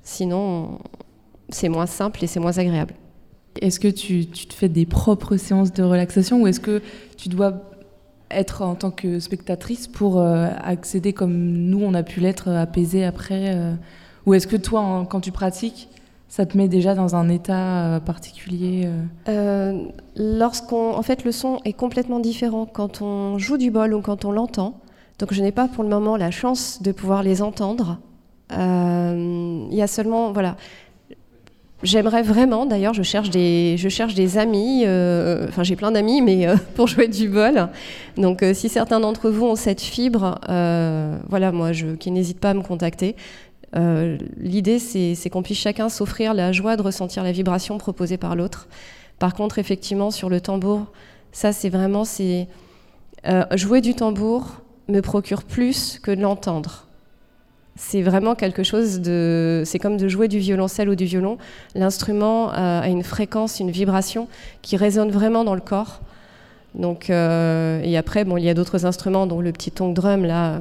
sinon 0.02 0.80
c'est 1.48 1.68
moins 1.68 1.86
simple 1.86 2.24
et 2.24 2.26
c'est 2.26 2.40
moins 2.40 2.58
agréable. 2.58 2.94
Est-ce 3.62 3.78
que 3.78 3.88
tu, 3.88 4.26
tu, 4.26 4.46
te 4.46 4.54
fais 4.54 4.68
des 4.68 4.84
propres 4.84 5.36
séances 5.36 5.72
de 5.72 5.84
relaxation 5.84 6.42
ou 6.42 6.48
est-ce 6.48 6.60
que 6.60 6.82
tu 7.16 7.28
dois 7.28 7.54
être 8.30 8.62
en 8.62 8.74
tant 8.74 8.90
que 8.90 9.20
spectatrice 9.20 9.86
pour 9.86 10.18
euh, 10.18 10.48
accéder 10.62 11.12
comme 11.12 11.36
nous 11.36 11.82
on 11.82 11.94
a 11.94 12.02
pu 12.02 12.20
l'être 12.20 12.48
apaisé 12.48 13.04
après 13.04 13.54
euh, 13.54 13.74
ou 14.26 14.34
est-ce 14.34 14.46
que 14.46 14.56
toi, 14.56 15.06
quand 15.08 15.20
tu 15.20 15.32
pratiques, 15.32 15.88
ça 16.28 16.44
te 16.44 16.56
met 16.56 16.68
déjà 16.68 16.94
dans 16.94 17.14
un 17.14 17.28
état 17.28 17.84
euh, 17.84 18.00
particulier 18.00 18.86
euh? 18.86 19.04
Euh, 19.28 19.82
Lorsqu'on, 20.16 20.94
en 20.94 21.02
fait, 21.02 21.24
le 21.24 21.32
son 21.32 21.60
est 21.64 21.72
complètement 21.72 22.18
différent 22.18 22.66
quand 22.66 23.00
on 23.00 23.38
joue 23.38 23.56
du 23.56 23.70
bol 23.70 23.94
ou 23.94 24.00
quand 24.00 24.24
on 24.24 24.32
l'entend. 24.32 24.80
Donc, 25.18 25.32
je 25.32 25.40
n'ai 25.40 25.52
pas 25.52 25.68
pour 25.68 25.84
le 25.84 25.88
moment 25.88 26.16
la 26.16 26.30
chance 26.30 26.82
de 26.82 26.92
pouvoir 26.92 27.22
les 27.22 27.42
entendre. 27.42 27.98
Il 28.50 29.74
y 29.74 29.82
a 29.82 29.86
seulement, 29.86 30.32
voilà. 30.32 30.56
J'aimerais 31.82 32.22
vraiment, 32.22 32.64
d'ailleurs, 32.64 32.94
je 32.94 33.02
cherche 33.02 33.30
des, 33.30 33.76
je 33.76 33.88
cherche 33.88 34.14
des 34.14 34.38
amis. 34.38 34.82
Enfin, 35.48 35.62
j'ai 35.62 35.76
plein 35.76 35.92
d'amis, 35.92 36.20
mais 36.22 36.46
pour 36.74 36.86
jouer 36.86 37.08
du 37.08 37.28
bol. 37.28 37.68
Donc, 38.16 38.44
si 38.52 38.68
certains 38.68 39.00
d'entre 39.00 39.30
vous 39.30 39.46
ont 39.46 39.56
cette 39.56 39.80
fibre, 39.80 40.38
voilà, 40.48 41.52
moi, 41.52 41.70
qui 41.98 42.10
n'hésite 42.10 42.40
pas 42.40 42.50
à 42.50 42.54
me 42.54 42.62
contacter. 42.62 43.16
Euh, 43.74 44.16
l'idée, 44.38 44.78
c'est 44.78 45.30
qu'on 45.30 45.42
puisse 45.42 45.58
chacun 45.58 45.88
s'offrir 45.88 46.34
la 46.34 46.52
joie 46.52 46.76
de 46.76 46.82
ressentir 46.82 47.22
la 47.22 47.32
vibration 47.32 47.78
proposée 47.78 48.16
par 48.16 48.36
l'autre. 48.36 48.68
Par 49.18 49.34
contre, 49.34 49.58
effectivement, 49.58 50.10
sur 50.10 50.28
le 50.28 50.40
tambour, 50.40 50.86
ça, 51.32 51.52
c'est 51.52 51.68
vraiment, 51.68 52.04
c'est 52.04 52.48
euh, 53.26 53.44
jouer 53.54 53.80
du 53.80 53.94
tambour 53.94 54.62
me 54.88 55.00
procure 55.00 55.42
plus 55.42 55.98
que 55.98 56.10
de 56.10 56.20
l'entendre. 56.20 56.86
C'est 57.74 58.00
vraiment 58.00 58.34
quelque 58.34 58.62
chose 58.62 59.00
de, 59.00 59.62
c'est 59.66 59.78
comme 59.78 59.98
de 59.98 60.08
jouer 60.08 60.28
du 60.28 60.38
violoncelle 60.38 60.88
ou 60.88 60.94
du 60.94 61.04
violon. 61.04 61.36
L'instrument 61.74 62.50
euh, 62.50 62.80
a 62.80 62.88
une 62.88 63.02
fréquence, 63.02 63.60
une 63.60 63.70
vibration 63.70 64.28
qui 64.62 64.76
résonne 64.76 65.10
vraiment 65.10 65.44
dans 65.44 65.54
le 65.54 65.60
corps. 65.60 66.00
Donc, 66.74 67.08
et 67.08 67.96
après, 67.96 68.26
bon, 68.26 68.36
il 68.36 68.44
y 68.44 68.50
a 68.50 68.54
d'autres 68.54 68.84
instruments, 68.84 69.26
dont 69.26 69.40
le 69.40 69.50
petit 69.50 69.70
tong 69.70 69.94
drum 69.94 70.26
là 70.26 70.60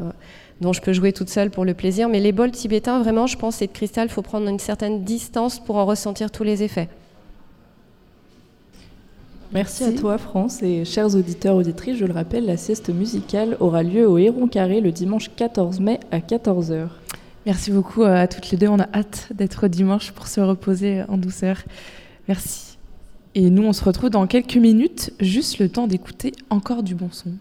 dont 0.62 0.74
je 0.74 0.82
peux 0.82 0.94
jouer 0.94 1.14
toute 1.14 1.30
seule 1.30 1.50
pour 1.50 1.66
le 1.66 1.74
plaisir. 1.74 2.10
Mais 2.10 2.20
les 2.20 2.32
bols 2.32 2.52
tibétains, 2.52 3.00
vraiment, 3.02 3.28
je 3.28 3.38
pense, 3.38 3.58
c'est 3.58 3.68
de 3.68 3.72
cristal, 3.72 4.08
il 4.08 4.12
faut 4.12 4.22
prendre 4.22 4.48
une 4.48 4.60
certaine 4.60 5.04
distance 5.04 5.60
pour 5.60 5.76
en 5.78 5.86
ressentir 5.86 6.32
tous 6.32 6.44
les 6.44 6.64
effets. 6.64 6.90
Merci, 9.54 9.84
à 9.84 9.92
toi, 9.92 10.18
France. 10.18 10.62
Et 10.64 10.84
chers 10.86 11.16
auditeurs, 11.16 11.56
auditrices, 11.56 11.98
je 11.98 12.06
le 12.06 12.14
rappelle, 12.14 12.46
la 12.46 12.58
sieste 12.58 12.90
musicale 12.90 13.56
aura 13.60 13.84
lieu 13.84 14.08
au 14.08 14.18
Héron 14.18 14.48
Carré 14.48 14.82
le 14.82 14.92
dimanche 14.92 15.30
14 15.36 15.80
mai 15.80 16.00
à 16.12 16.20
14h. 16.20 16.88
Merci 17.46 17.72
beaucoup 17.72 18.04
euh, 18.04 18.24
à 18.24 18.28
toutes 18.28 18.50
les 18.50 18.58
deux. 18.58 18.68
On 18.68 18.80
a 18.80 18.88
hâte 18.94 19.30
d'être 19.34 19.68
dimanche 19.68 20.12
pour 20.12 20.28
se 20.28 20.42
reposer 20.42 21.04
en 21.08 21.18
douceur. 21.18 21.58
Merci. 22.28 22.78
Et 23.36 23.50
nous, 23.50 23.64
on 23.64 23.74
se 23.74 23.84
retrouve 23.84 24.10
dans 24.10 24.26
quelques 24.28 24.58
minutes, 24.58 25.14
juste 25.20 25.60
le 25.60 25.70
temps 25.70 25.88
d'écouter 25.88 26.34
encore 26.50 26.84
du 26.84 26.96
bon 26.96 27.10
son. 27.12 27.32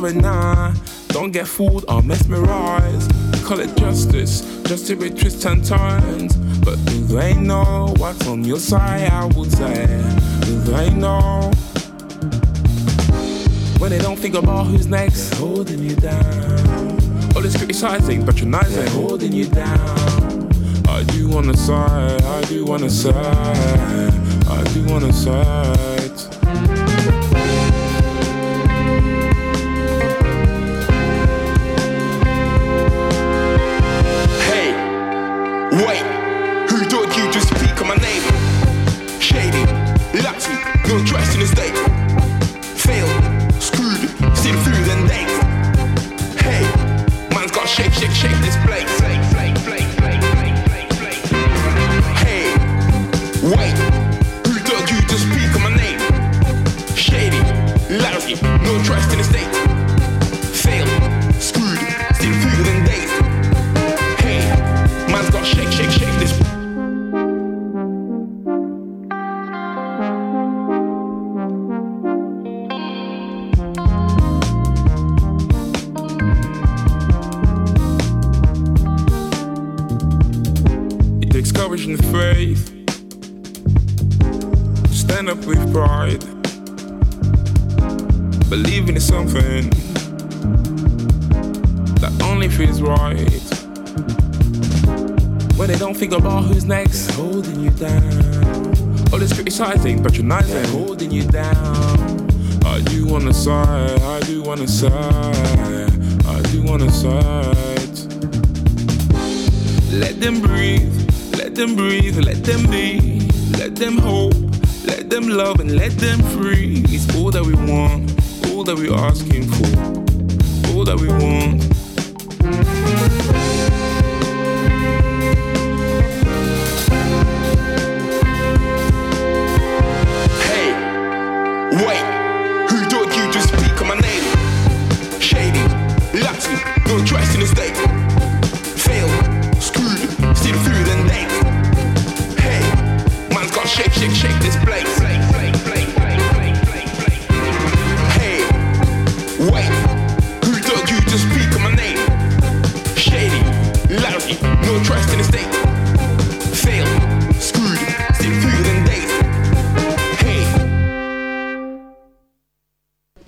Going 0.00 0.18
nah. 0.18 0.74
Don't 1.08 1.32
get 1.32 1.48
fooled 1.48 1.84
or 1.88 2.02
mesmerized. 2.02 3.10
Call 3.44 3.60
it 3.60 3.74
justice, 3.76 4.42
just 4.64 4.86
to 4.86 4.96
be 4.96 5.10
twists 5.10 5.44
and 5.44 5.64
turns. 5.64 6.36
But 6.64 6.76
do 6.86 7.04
they 7.06 7.34
know 7.34 7.94
what's 7.96 8.26
on 8.26 8.44
your 8.44 8.58
side? 8.58 9.10
I 9.10 9.24
would 9.24 9.50
say, 9.50 9.86
do 10.42 10.60
they 10.60 10.90
know? 10.90 11.50
When 13.78 13.90
they 13.90 13.98
don't 13.98 14.18
think 14.18 14.34
about 14.34 14.66
who's 14.66 14.86
next, 14.86 15.30
they're 15.30 15.40
holding 15.40 15.82
you 15.82 15.96
down. 15.96 16.58
All 17.34 17.42
this 17.42 17.56
criticizing, 17.56 18.24
patronizing, 18.26 18.76
they're 18.76 18.90
holding 18.90 19.32
you 19.32 19.46
down. 19.46 20.48
I 20.88 21.02
do 21.04 21.28
wanna 21.28 21.56
side, 21.56 22.22
I 22.22 22.42
do 22.44 22.64
wanna 22.64 22.90
side, 22.90 24.12
I 24.48 24.64
do 24.74 24.84
wanna 24.84 25.12
side. 25.12 26.37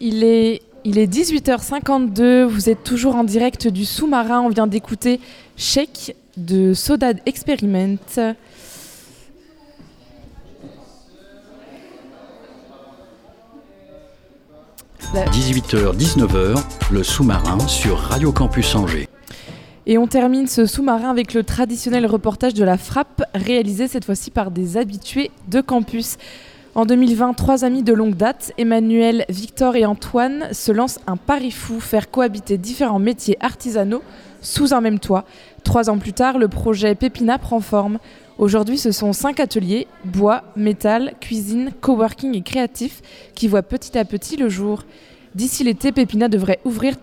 Il 0.00 0.24
est, 0.24 0.62
il 0.84 0.98
est 0.98 1.06
18h52, 1.06 2.44
vous 2.44 2.68
êtes 2.68 2.82
toujours 2.82 3.14
en 3.14 3.22
direct 3.22 3.68
du 3.68 3.84
sous-marin, 3.84 4.40
on 4.40 4.48
vient 4.48 4.66
d'écouter 4.66 5.20
Shake 5.56 6.16
de 6.36 6.74
Soda 6.74 7.12
Experiment. 7.24 7.98
18h-19h, 15.14 16.62
le 16.92 17.02
sous-marin 17.02 17.58
sur 17.66 17.98
Radio 17.98 18.30
Campus 18.30 18.76
Angers. 18.76 19.08
Et 19.86 19.98
on 19.98 20.06
termine 20.06 20.46
ce 20.46 20.66
sous-marin 20.66 21.10
avec 21.10 21.34
le 21.34 21.42
traditionnel 21.42 22.06
reportage 22.06 22.54
de 22.54 22.62
la 22.62 22.78
frappe, 22.78 23.24
réalisé 23.34 23.88
cette 23.88 24.04
fois-ci 24.04 24.30
par 24.30 24.52
des 24.52 24.76
habitués 24.76 25.32
de 25.48 25.60
campus. 25.60 26.16
En 26.76 26.86
2020, 26.86 27.34
trois 27.34 27.64
amis 27.64 27.82
de 27.82 27.92
longue 27.92 28.14
date, 28.14 28.52
Emmanuel, 28.56 29.24
Victor 29.28 29.74
et 29.74 29.84
Antoine, 29.84 30.46
se 30.52 30.70
lancent 30.70 31.00
un 31.08 31.16
pari 31.16 31.50
fou, 31.50 31.80
faire 31.80 32.12
cohabiter 32.12 32.56
différents 32.56 33.00
métiers 33.00 33.36
artisanaux 33.40 34.02
sous 34.42 34.74
un 34.74 34.80
même 34.80 35.00
toit. 35.00 35.24
Trois 35.64 35.90
ans 35.90 35.98
plus 35.98 36.12
tard, 36.12 36.38
le 36.38 36.46
projet 36.46 36.94
Pépina 36.94 37.38
prend 37.38 37.58
forme. 37.58 37.98
Aujourd'hui, 38.40 38.78
ce 38.78 38.90
sont 38.90 39.12
cinq 39.12 39.38
ateliers, 39.38 39.86
bois, 40.02 40.44
métal, 40.56 41.12
cuisine, 41.20 41.72
coworking 41.82 42.34
et 42.34 42.40
créatif, 42.40 43.02
qui 43.34 43.48
voient 43.48 43.62
petit 43.62 43.98
à 43.98 44.06
petit 44.06 44.38
le 44.38 44.48
jour. 44.48 44.84
D'ici 45.34 45.62
l'été, 45.62 45.92
Pépina 45.92 46.26
devrait 46.28 46.58
ouvrir 46.64 46.94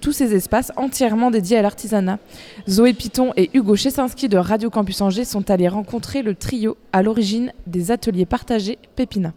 tous 0.00 0.12
ces 0.12 0.36
espaces 0.36 0.70
entièrement 0.76 1.32
dédiés 1.32 1.56
à 1.56 1.62
l'artisanat. 1.62 2.20
Zoé 2.68 2.92
Piton 2.92 3.32
et 3.36 3.50
Hugo 3.54 3.74
Chesinski 3.74 4.28
de 4.28 4.38
Radio 4.38 4.70
Campus 4.70 5.00
Angers 5.00 5.24
sont 5.24 5.50
allés 5.50 5.66
rencontrer 5.66 6.22
le 6.22 6.36
trio 6.36 6.76
à 6.92 7.02
l'origine 7.02 7.52
des 7.66 7.90
ateliers 7.90 8.24
partagés 8.24 8.78
Pépina. 8.94 9.32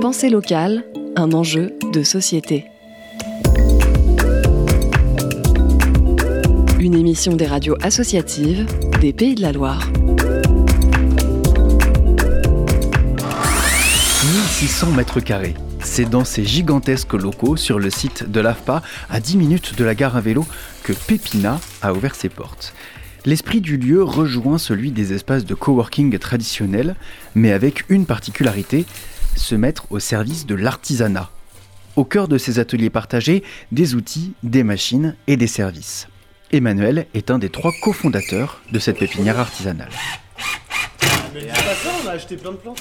Pensée 0.00 0.30
locale, 0.30 0.84
un 1.16 1.32
enjeu 1.32 1.74
de 1.92 2.04
société. 2.04 2.66
Une 6.88 6.94
émission 6.94 7.36
des 7.36 7.44
radios 7.44 7.76
associatives 7.82 8.64
des 9.02 9.12
Pays 9.12 9.34
de 9.34 9.42
la 9.42 9.52
Loire. 9.52 9.90
1600 14.22 14.92
mètres 14.92 15.20
carrés. 15.20 15.52
C'est 15.80 16.08
dans 16.08 16.24
ces 16.24 16.46
gigantesques 16.46 17.12
locaux 17.12 17.58
sur 17.58 17.78
le 17.78 17.90
site 17.90 18.30
de 18.30 18.40
l'AFPA, 18.40 18.80
à 19.10 19.20
10 19.20 19.36
minutes 19.36 19.76
de 19.76 19.84
la 19.84 19.94
gare 19.94 20.16
à 20.16 20.22
vélo, 20.22 20.46
que 20.82 20.94
Pépina 20.94 21.60
a 21.82 21.92
ouvert 21.92 22.14
ses 22.14 22.30
portes. 22.30 22.72
L'esprit 23.26 23.60
du 23.60 23.76
lieu 23.76 24.02
rejoint 24.02 24.56
celui 24.56 24.90
des 24.90 25.12
espaces 25.12 25.44
de 25.44 25.54
coworking 25.54 26.18
traditionnels, 26.18 26.96
mais 27.34 27.52
avec 27.52 27.84
une 27.90 28.06
particularité, 28.06 28.86
se 29.36 29.54
mettre 29.54 29.92
au 29.92 29.98
service 29.98 30.46
de 30.46 30.54
l'artisanat. 30.54 31.28
Au 31.96 32.04
cœur 32.04 32.28
de 32.28 32.38
ces 32.38 32.58
ateliers 32.58 32.88
partagés, 32.88 33.42
des 33.72 33.94
outils, 33.94 34.32
des 34.42 34.62
machines 34.62 35.16
et 35.26 35.36
des 35.36 35.48
services. 35.48 36.08
Emmanuel 36.50 37.06
est 37.14 37.30
un 37.30 37.38
des 37.38 37.50
trois 37.50 37.72
cofondateurs 37.82 38.60
de 38.72 38.78
cette 38.78 38.98
pépinière 38.98 39.38
artisanale. 39.38 39.90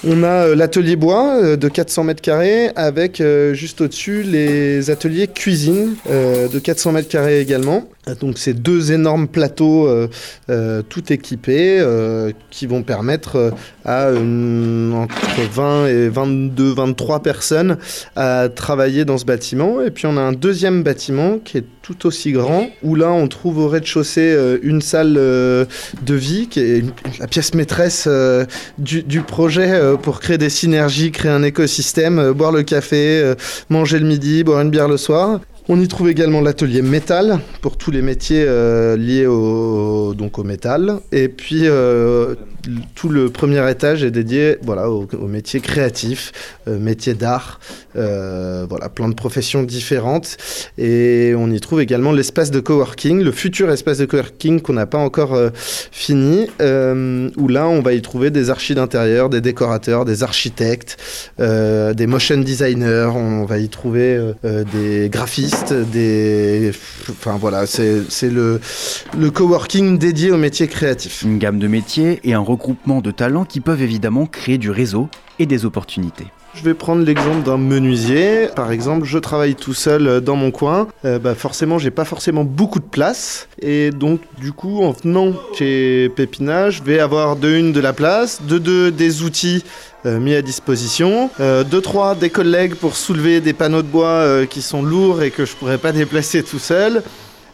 on 0.05 0.23
a 0.23 0.27
euh, 0.27 0.55
l'atelier 0.55 0.95
bois 0.95 1.35
euh, 1.35 1.57
de 1.57 1.67
400 1.67 2.05
mètres 2.05 2.21
carrés 2.21 2.69
avec 2.75 3.19
euh, 3.19 3.53
juste 3.53 3.81
au-dessus 3.81 4.23
les 4.23 4.89
ateliers 4.89 5.27
cuisine 5.27 5.95
de 6.07 6.59
400 6.59 6.93
mètres 6.93 7.09
carrés 7.09 7.41
également. 7.41 7.89
Donc 8.15 8.37
c'est 8.37 8.53
deux 8.53 8.91
énormes 8.91 9.27
plateaux 9.27 9.87
euh, 9.87 10.07
euh, 10.49 10.81
tout 10.87 11.11
équipés 11.11 11.77
euh, 11.79 12.31
qui 12.49 12.65
vont 12.65 12.83
permettre 12.83 13.35
euh, 13.35 13.51
à 13.85 14.09
une- 14.11 14.93
entre 14.95 15.15
20 15.53 15.87
et 15.87 16.09
22, 16.09 16.73
23 16.73 17.21
personnes 17.21 17.77
à 18.15 18.47
travailler 18.49 19.05
dans 19.05 19.17
ce 19.17 19.25
bâtiment. 19.25 19.81
Et 19.81 19.91
puis 19.91 20.05
on 20.05 20.17
a 20.17 20.21
un 20.21 20.31
deuxième 20.33 20.83
bâtiment 20.83 21.39
qui 21.43 21.57
est 21.57 21.65
tout 21.81 22.05
aussi 22.05 22.31
grand 22.31 22.67
où 22.83 22.95
là 22.95 23.09
on 23.11 23.27
trouve 23.27 23.59
au 23.59 23.67
rez-de-chaussée 23.67 24.33
euh, 24.33 24.57
une 24.61 24.81
salle 24.81 25.15
euh, 25.17 25.65
de 26.05 26.13
vie 26.15 26.47
qui 26.47 26.59
est 26.59 26.85
la 27.19 27.27
pièce 27.27 27.53
maîtresse 27.53 28.07
du, 28.77 29.21
projet 29.21 29.79
pour 30.01 30.19
créer 30.19 30.37
des 30.37 30.49
synergies, 30.49 31.11
créer 31.11 31.31
un 31.31 31.43
écosystème, 31.43 32.31
boire 32.31 32.51
le 32.51 32.63
café, 32.63 33.33
manger 33.69 33.99
le 33.99 34.05
midi, 34.05 34.43
boire 34.43 34.61
une 34.61 34.69
bière 34.69 34.87
le 34.87 34.97
soir. 34.97 35.39
On 35.69 35.81
y 35.81 35.87
trouve 35.89 36.09
également 36.09 36.39
l'atelier 36.39 36.81
métal 36.81 37.39
pour 37.61 37.75
tous 37.75 37.91
les 37.91 38.01
métiers 38.01 38.45
euh, 38.47 38.95
liés 38.95 39.25
au, 39.25 40.13
donc 40.13 40.37
métal. 40.37 40.99
Et 41.11 41.27
puis 41.27 41.63
euh, 41.63 42.35
tout 42.95 43.09
le 43.09 43.29
premier 43.29 43.69
étage 43.69 44.03
est 44.03 44.11
dédié 44.11 44.57
voilà, 44.61 44.89
au, 44.89 45.07
au 45.19 45.27
métier 45.27 45.59
créatif, 45.59 46.31
euh, 46.67 46.79
métier 46.79 47.13
d'art, 47.13 47.59
euh, 47.95 48.65
voilà, 48.69 48.89
plein 48.89 49.09
de 49.09 49.13
professions 49.13 49.63
différentes. 49.63 50.37
Et 50.77 51.33
on 51.37 51.49
y 51.51 51.59
trouve 51.59 51.81
également 51.81 52.11
l'espace 52.11 52.51
de 52.51 52.59
coworking, 52.59 53.21
le 53.21 53.31
futur 53.31 53.71
espace 53.71 53.97
de 53.97 54.05
coworking 54.05 54.61
qu'on 54.61 54.73
n'a 54.73 54.85
pas 54.85 54.97
encore 54.97 55.33
euh, 55.33 55.49
fini, 55.55 56.47
où 56.59 57.47
là 57.47 57.67
on 57.67 57.81
va 57.81 57.93
y 57.93 58.01
trouver 58.01 58.29
des 58.29 58.49
archis 58.49 58.75
d'intérieur, 58.75 59.29
des 59.29 59.41
décorateurs, 59.41 60.05
des 60.05 60.23
architectes, 60.23 60.97
des 61.39 62.07
motion 62.07 62.37
designers, 62.37 63.11
on 63.13 63.45
va 63.45 63.57
y 63.59 63.69
trouver 63.69 64.33
des 64.43 65.09
graphistes, 65.09 65.73
des... 65.73 66.71
Enfin 67.09 67.37
voilà, 67.39 67.65
c'est 67.65 68.29
le, 68.29 68.59
coworking 69.31 69.97
dédié 69.97 70.31
au 70.31 70.37
métier 70.37 70.67
créatif. 70.67 71.23
Une 71.23 71.37
gamme 71.37 71.59
de 71.59 71.67
métiers 71.67 72.19
et 72.23 72.33
un 72.33 72.41
regroupement 72.47 73.01
de 73.01 73.11
talents 73.11 73.45
qui 73.45 73.59
peuvent 73.59 73.81
évidemment 73.81 74.25
créer 74.25 74.57
du 74.57 74.71
réseau 74.71 75.09
et 75.39 75.45
des 75.45 75.65
opportunités. 75.65 76.27
Je 76.53 76.63
vais 76.63 76.73
prendre 76.73 77.03
l'exemple 77.03 77.43
d'un 77.43 77.57
menuisier. 77.57 78.47
Par 78.55 78.71
exemple, 78.71 79.05
je 79.05 79.19
travaille 79.19 79.53
tout 79.53 79.75
seul 79.75 80.07
euh, 80.07 80.19
dans 80.19 80.35
mon 80.35 80.49
coin. 80.49 80.87
Euh, 81.05 81.19
bah 81.19 81.35
forcément, 81.35 81.77
j'ai 81.77 81.91
pas 81.91 82.05
forcément 82.05 82.43
beaucoup 82.43 82.79
de 82.79 82.85
place. 82.85 83.47
Et 83.61 83.91
donc, 83.91 84.21
du 84.39 84.53
coup, 84.53 84.81
en 84.83 84.91
venant 84.91 85.33
chez 85.53 86.09
Pépina, 86.15 86.71
je 86.71 86.81
vais 86.81 86.99
avoir 86.99 87.35
de 87.35 87.49
une 87.55 87.73
de 87.73 87.79
la 87.79 87.93
place, 87.93 88.41
de 88.41 88.57
deux 88.57 88.89
des 88.89 89.21
outils 89.21 89.63
euh, 90.07 90.19
mis 90.19 90.35
à 90.35 90.41
disposition, 90.41 91.29
euh, 91.39 91.63
de 91.63 91.79
trois 91.79 92.15
des 92.15 92.29
collègues 92.29 92.75
pour 92.75 92.95
soulever 92.95 93.41
des 93.41 93.53
panneaux 93.53 93.81
de 93.81 93.87
bois 93.87 94.07
euh, 94.07 94.45
qui 94.45 94.61
sont 94.61 94.81
lourds 94.81 95.21
et 95.21 95.31
que 95.31 95.43
je 95.43 95.53
pourrais 95.55 95.79
pas 95.79 95.91
déplacer 96.03 96.43
tout 96.43 96.59
seul. 96.59 97.03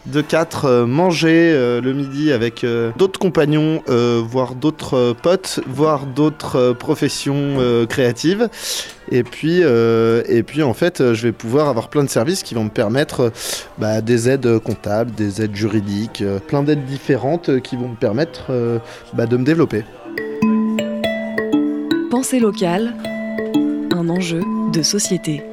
De 0.06 0.20
4, 0.20 0.84
manger 0.86 1.54
euh, 1.54 1.80
le 1.80 1.94
midi 1.94 2.34
avec 2.34 2.66
euh, 2.66 2.92
d'autres 2.98 3.20
compagnons, 3.20 3.82
euh, 3.88 4.22
voire 4.22 4.54
d'autres 4.54 4.96
euh, 4.96 5.14
potes, 5.14 5.62
voire 5.66 6.06
d'autres 6.06 6.58
euh, 6.58 6.74
professions 6.74 7.56
euh, 7.60 7.86
créatives. 7.86 8.50
Et 9.12 9.24
puis, 9.24 9.60
euh, 9.64 10.22
en 10.62 10.74
fait, 10.74 11.00
euh, 11.00 11.14
je 11.14 11.24
vais 11.24 11.32
pouvoir 11.32 11.70
avoir 11.70 11.88
plein 11.88 12.04
de 12.04 12.10
services 12.10 12.44
qui 12.44 12.54
vont 12.54 12.66
me 12.66 12.70
permettre 12.70 13.22
euh, 13.22 13.30
bah, 13.78 14.02
des 14.02 14.28
aides 14.28 14.60
comptables, 14.60 15.12
des 15.12 15.42
aides 15.42 15.56
juridiques, 15.56 16.22
euh, 16.22 16.40
plein 16.40 16.64
d'aides 16.64 16.84
différentes 16.86 17.48
euh, 17.48 17.60
qui 17.60 17.78
vont 17.78 17.88
me 17.88 17.96
permettre 17.96 18.48
euh, 18.50 18.80
bah, 19.14 19.26
de 19.26 19.38
me 19.38 19.46
développer. 19.46 19.86
Pensée 22.12 22.42
locale, 22.42 22.94
un 23.94 24.10
enjeu 24.10 24.42
de 24.74 24.82
société. 24.82 25.44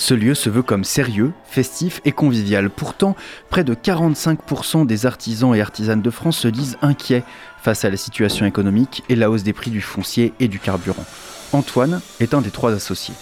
Ce 0.00 0.14
lieu 0.14 0.34
se 0.34 0.48
veut 0.48 0.62
comme 0.62 0.82
sérieux, 0.82 1.32
festif 1.44 2.00
et 2.06 2.12
convivial. 2.12 2.70
Pourtant, 2.70 3.14
près 3.50 3.64
de 3.64 3.74
45% 3.74 4.86
des 4.86 5.04
artisans 5.04 5.54
et 5.54 5.60
artisanes 5.60 6.00
de 6.00 6.08
France 6.08 6.38
se 6.38 6.48
disent 6.48 6.78
inquiets 6.80 7.22
face 7.62 7.84
à 7.84 7.90
la 7.90 7.98
situation 7.98 8.46
économique 8.46 9.04
et 9.10 9.14
la 9.14 9.30
hausse 9.30 9.42
des 9.42 9.52
prix 9.52 9.70
du 9.70 9.82
foncier 9.82 10.32
et 10.40 10.48
du 10.48 10.58
carburant. 10.58 11.04
Antoine 11.52 12.00
est 12.18 12.32
un 12.32 12.40
des 12.40 12.50
trois 12.50 12.72
associés. 12.72 13.12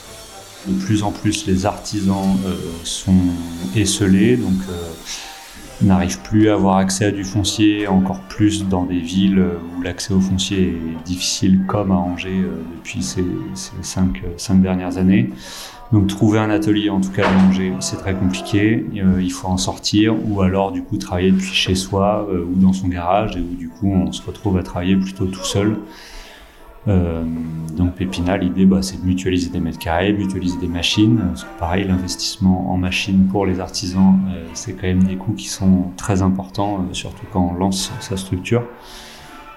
De 0.69 0.85
plus 0.85 1.03
en 1.03 1.11
plus, 1.11 1.49
les 1.49 1.67
artisans 1.67 2.39
euh, 2.47 2.55
sont 2.85 3.25
esselés, 3.75 4.37
donc 4.37 4.61
euh, 4.71 5.85
n'arrivent 5.85 6.21
plus 6.21 6.49
à 6.49 6.55
avoir 6.55 6.77
accès 6.77 7.07
à 7.07 7.11
du 7.11 7.25
foncier, 7.25 7.89
encore 7.89 8.21
plus 8.29 8.69
dans 8.69 8.85
des 8.85 9.01
villes 9.01 9.45
où 9.77 9.83
l'accès 9.83 10.15
au 10.15 10.21
foncier 10.21 10.69
est 10.69 11.05
difficile, 11.05 11.61
comme 11.67 11.91
à 11.91 11.97
Angers 11.97 12.39
euh, 12.39 12.63
depuis 12.77 13.03
ces, 13.03 13.25
cinq 13.83 14.63
dernières 14.63 14.97
années. 14.97 15.31
Donc 15.93 16.07
trouver 16.07 16.39
un 16.39 16.51
atelier, 16.51 16.91
en 16.91 17.01
tout 17.01 17.11
cas 17.11 17.27
à 17.27 17.47
Angers, 17.47 17.73
c'est 17.81 17.97
très 17.97 18.15
compliqué. 18.15 18.85
Euh, 18.97 19.23
il 19.23 19.33
faut 19.33 19.49
en 19.49 19.57
sortir, 19.57 20.15
ou 20.29 20.43
alors 20.43 20.71
du 20.71 20.83
coup 20.83 20.99
travailler 20.99 21.31
depuis 21.31 21.55
chez 21.55 21.75
soi 21.75 22.29
euh, 22.31 22.45
ou 22.45 22.55
dans 22.57 22.75
son 22.75 22.89
garage, 22.89 23.37
et 23.37 23.41
où 23.41 23.55
du 23.57 23.71
coup 23.71 23.91
on 23.91 24.13
se 24.13 24.21
retrouve 24.23 24.59
à 24.59 24.63
travailler 24.63 24.97
plutôt 24.97 25.25
tout 25.25 25.45
seul. 25.45 25.79
Euh, 26.89 27.25
donc 27.75 27.95
Pépina, 27.95 28.37
l'idée, 28.37 28.67
bah, 28.67 28.83
c'est 28.83 29.01
de 29.01 29.07
mutualiser 29.07 29.49
des 29.49 29.61
mètres 29.61 29.79
carrés, 29.79 30.13
mutualiser 30.13 30.59
des 30.59 30.69
machines. 30.69 31.21
Parce 31.29 31.45
que 31.45 31.59
pareil, 31.59 31.85
l'investissement 31.85 32.71
en 32.71 32.77
machines 32.77 33.27
pour 33.27 33.47
les 33.47 33.59
artisans, 33.59 34.19
c'est 34.53 34.73
quand 34.75 34.87
même 34.87 35.05
des 35.05 35.17
coûts 35.17 35.35
qui 35.35 35.49
sont 35.49 35.91
très 35.97 36.21
importants, 36.21 36.85
surtout 36.93 37.25
quand 37.33 37.51
on 37.51 37.55
lance 37.55 37.93
sa 38.01 38.17
structure. 38.19 38.63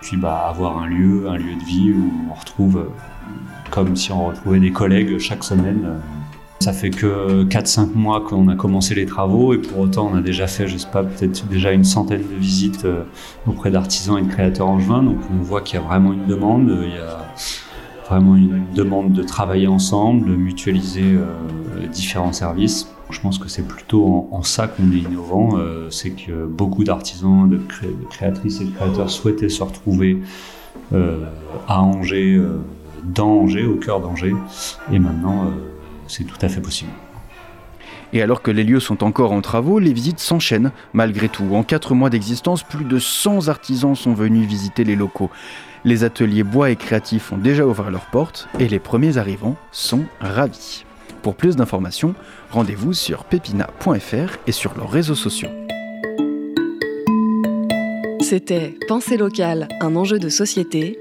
Puis 0.02 0.18
bah, 0.18 0.48
avoir 0.50 0.80
un 0.80 0.88
lieu, 0.88 1.28
un 1.30 1.38
lieu 1.38 1.56
de 1.56 1.64
vie 1.64 1.92
où 1.94 2.12
on 2.30 2.34
retrouve, 2.34 2.78
euh, 2.78 2.90
comme 3.70 3.96
si 3.96 4.12
on 4.12 4.26
retrouvait 4.26 4.60
des 4.60 4.72
collègues 4.72 5.18
chaque 5.20 5.44
semaine. 5.44 5.82
euh. 5.86 5.98
Ça 6.60 6.74
fait 6.74 6.92
que 6.92 7.44
4-5 7.46 7.96
mois 7.96 8.22
qu'on 8.22 8.48
a 8.48 8.56
commencé 8.56 8.94
les 8.94 9.08
travaux 9.08 9.56
et 9.56 9.58
pour 9.58 9.80
autant 9.80 10.12
on 10.14 10.18
a 10.18 10.22
déjà 10.22 10.46
fait, 10.46 10.68
je 10.68 10.78
sais 10.78 10.88
pas, 10.92 11.04
peut-être 11.04 11.48
déjà 11.48 11.72
une 11.72 11.84
centaine 11.84 12.22
de 12.22 12.36
visites 12.36 12.86
euh, 12.86 13.04
auprès 13.48 13.72
d'artisans 13.72 14.20
et 14.20 14.22
de 14.22 14.32
créateurs 14.32 14.80
juin. 14.80 15.02
Donc 15.02 15.18
on 15.32 15.42
voit 15.42 15.62
qu'il 15.62 15.80
y 15.80 15.84
a 15.84 15.86
vraiment 15.86 16.14
une 16.14 16.28
demande, 16.28 16.70
il 16.84 16.96
y 16.96 17.00
a 17.00 17.26
vraiment 18.08 18.36
une 18.36 18.66
demande 18.76 19.14
de 19.14 19.24
travailler 19.24 19.68
ensemble, 19.68 20.30
de 20.30 20.36
mutualiser 20.36 21.18
différents 21.92 22.34
services. 22.34 22.88
Je 23.12 23.20
pense 23.20 23.38
que 23.38 23.48
c'est 23.50 23.68
plutôt 23.68 24.28
en, 24.32 24.42
ça 24.42 24.68
qu'on 24.68 24.92
est 24.92 24.98
innovant, 25.00 25.58
euh, 25.58 25.90
c'est 25.90 26.12
que 26.12 26.46
beaucoup 26.46 26.84
d'artisans, 26.84 27.48
de, 27.50 27.58
cré- 27.58 27.88
de 27.88 28.06
créatrices 28.10 28.62
et 28.62 28.66
de 28.66 28.72
créateurs 28.72 29.10
souhaitaient 29.10 29.50
se 29.50 29.62
retrouver 29.64 30.18
euh, 30.94 31.26
à 31.68 31.82
Angers, 31.82 32.36
euh, 32.36 32.60
dans 33.04 33.30
Angers, 33.42 33.66
au 33.66 33.76
cœur 33.76 34.00
d'Angers, 34.00 34.36
et 34.92 35.00
maintenant 35.00 35.52
c'est 36.08 36.24
tout 36.24 36.38
à 36.42 36.48
fait 36.50 36.62
possible. 36.62 36.92
Et 38.14 38.22
alors 38.22 38.42
que 38.42 38.52
les 38.52 38.64
lieux 38.64 38.80
sont 38.82 39.04
encore 39.04 39.32
en 39.32 39.42
travaux, 39.42 39.80
les 39.80 39.94
visites 39.94 40.20
s'enchaînent 40.20 40.72
malgré 40.94 41.30
tout. 41.30 41.46
En 41.54 41.64
4 41.64 41.94
mois 41.96 42.10
d'existence, 42.10 42.64
plus 42.64 42.84
de 42.84 43.00
100 43.00 43.48
artisans 43.48 43.96
sont 43.96 44.14
venus 44.14 44.46
visiter 44.48 44.84
les 44.84 44.96
locaux. 44.98 45.30
Les 45.86 46.04
ateliers 46.04 46.44
bois 46.44 46.70
et 46.72 46.76
créatifs 46.76 47.32
ont 47.32 47.38
déjà 47.38 47.66
ouvert 47.66 47.90
leurs 47.90 48.06
portes 48.08 48.50
et 48.60 48.68
les 48.68 48.80
premiers 48.80 49.18
arrivants 49.18 49.56
sont 49.72 50.04
ravis. 50.20 50.84
Pour 51.22 51.36
plus 51.36 51.56
d'informations, 51.56 52.16
rendez-vous 52.50 52.94
sur 52.94 53.26
pepina.fr 53.26 54.38
et 54.48 54.52
sur 54.52 54.76
leurs 54.76 54.90
réseaux 54.90 55.16
sociaux. 55.16 55.50
C'était 58.22 58.76
Pensée 58.88 59.18
locale, 59.18 59.68
un 59.82 59.96
enjeu 59.96 60.18
de 60.18 60.30
société. 60.30 60.98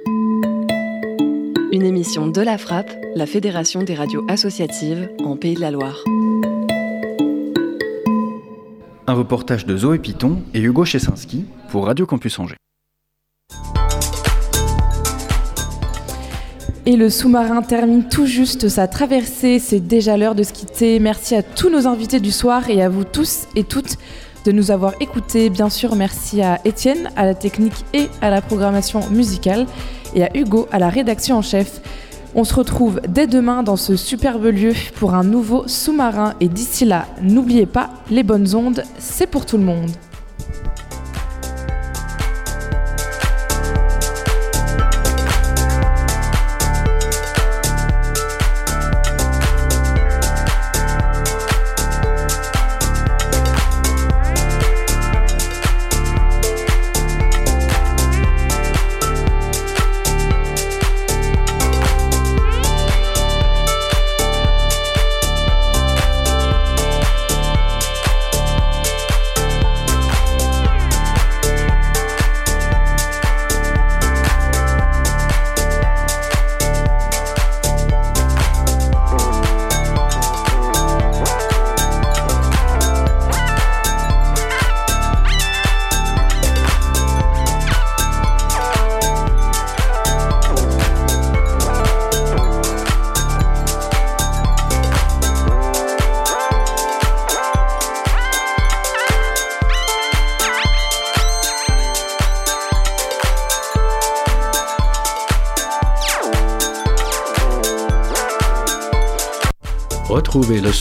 Une 1.73 1.85
émission 1.85 2.27
de 2.27 2.41
la 2.41 2.59
Frappe, 2.59 2.91
la 3.15 3.27
Fédération 3.27 3.83
des 3.83 3.95
radios 3.95 4.25
associatives 4.29 5.09
en 5.25 5.37
Pays 5.37 5.55
de 5.55 5.61
la 5.61 5.71
Loire. 5.71 6.03
Un 9.07 9.15
reportage 9.15 9.65
de 9.65 9.77
Zoé 9.77 9.99
Piton 9.99 10.43
et 10.55 10.61
Hugo 10.61 10.85
Chesinski 10.85 11.47
pour 11.69 11.87
Radio 11.87 12.07
Campus 12.07 12.39
Angers. 12.39 12.57
Et 16.87 16.97
le 16.97 17.11
sous-marin 17.11 17.61
termine 17.61 18.05
tout 18.09 18.25
juste 18.25 18.69
sa 18.69 18.89
traversée. 18.89 19.59
C'est 19.59 19.81
déjà 19.81 20.17
l'heure 20.17 20.35
de 20.35 20.43
se 20.43 20.53
quitter. 20.53 20.99
Merci 20.99 21.35
à 21.35 21.43
tous 21.43 21.69
nos 21.69 21.87
invités 21.87 22.21
du 22.21 22.31
soir 22.31 22.71
et 22.71 22.83
à 22.83 22.89
vous 22.89 23.05
tous 23.05 23.47
et 23.55 23.65
toutes 23.65 23.99
de 24.47 24.53
nous 24.53 24.71
avoir 24.71 24.95
écoutés. 25.01 25.51
Bien 25.51 25.69
sûr, 25.69 25.95
merci 25.95 26.41
à 26.41 26.59
Étienne, 26.65 27.11
à 27.17 27.27
la 27.27 27.35
technique 27.35 27.85
et 27.93 28.09
à 28.23 28.31
la 28.31 28.41
programmation 28.41 29.07
musicale, 29.11 29.67
et 30.15 30.25
à 30.25 30.35
Hugo, 30.35 30.69
à 30.73 30.79
la 30.79 30.89
rédaction 30.89 31.37
en 31.37 31.43
chef. 31.43 31.83
On 32.35 32.45
se 32.45 32.55
retrouve 32.55 33.01
dès 33.07 33.27
demain 33.27 33.63
dans 33.63 33.77
ce 33.77 33.97
superbe 33.97 34.47
lieu 34.47 34.73
pour 34.95 35.15
un 35.15 35.25
nouveau 35.25 35.65
sous-marin. 35.67 36.35
Et 36.41 36.49
d'ici 36.49 36.87
là, 36.87 37.07
n'oubliez 37.21 37.67
pas, 37.67 37.91
les 38.11 38.23
bonnes 38.23 38.55
ondes, 38.55 38.85
c'est 38.99 39.27
pour 39.27 39.45
tout 39.45 39.59
le 39.59 39.65
monde. 39.65 39.91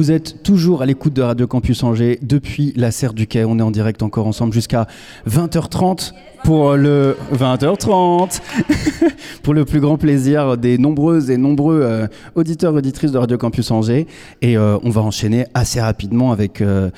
Vous 0.00 0.10
êtes 0.10 0.42
toujours 0.42 0.80
à 0.80 0.86
l'écoute 0.86 1.12
de 1.12 1.20
Radio 1.20 1.46
Campus 1.46 1.82
Angers 1.82 2.18
depuis 2.22 2.72
la 2.74 2.90
serre 2.90 3.12
du 3.12 3.26
quai. 3.26 3.44
On 3.44 3.58
est 3.58 3.62
en 3.62 3.70
direct 3.70 4.02
encore 4.02 4.26
ensemble 4.26 4.54
jusqu'à 4.54 4.86
20h30 5.28 6.14
pour 6.42 6.74
le 6.74 7.18
20h30 7.34 8.40
pour 9.42 9.52
le 9.52 9.66
plus 9.66 9.78
grand 9.80 9.98
plaisir 9.98 10.56
des 10.56 10.78
nombreuses 10.78 11.30
et 11.30 11.36
nombreux 11.36 11.82
euh, 11.82 12.06
auditeurs 12.34 12.72
auditrices 12.72 13.12
de 13.12 13.18
Radio 13.18 13.36
Campus 13.36 13.70
Angers 13.70 14.06
et 14.40 14.56
euh, 14.56 14.78
on 14.84 14.88
va 14.88 15.02
enchaîner 15.02 15.44
assez 15.52 15.82
rapidement 15.82 16.32
avec 16.32 16.62
euh, 16.62 16.88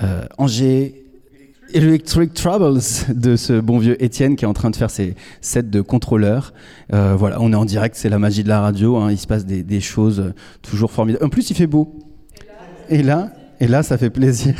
euh, 0.00 0.22
Angers 0.38 1.02
Electric 1.74 2.32
Troubles 2.32 2.78
de 3.08 3.34
ce 3.34 3.60
bon 3.60 3.78
vieux 3.78 4.00
Étienne 4.00 4.36
qui 4.36 4.44
est 4.44 4.48
en 4.48 4.52
train 4.52 4.70
de 4.70 4.76
faire 4.76 4.90
ses 4.90 5.16
sets 5.40 5.64
de 5.64 5.80
contrôleurs. 5.80 6.52
Euh, 6.92 7.16
voilà, 7.18 7.40
on 7.40 7.52
est 7.52 7.56
en 7.56 7.64
direct, 7.64 7.96
c'est 7.96 8.08
la 8.08 8.20
magie 8.20 8.44
de 8.44 8.48
la 8.48 8.60
radio. 8.60 8.98
hein, 8.98 9.10
il 9.10 9.18
se 9.18 9.26
passe 9.26 9.46
des, 9.46 9.80
choses 9.80 10.32
toujours 10.62 10.92
formidables. 10.92 11.24
En 11.24 11.28
plus, 11.28 11.50
il 11.50 11.56
fait 11.56 11.66
beau. 11.66 12.11
Et 12.92 13.02
là, 13.68 13.82
ça 13.82 13.96
fait 13.96 14.10
plaisir. 14.10 14.54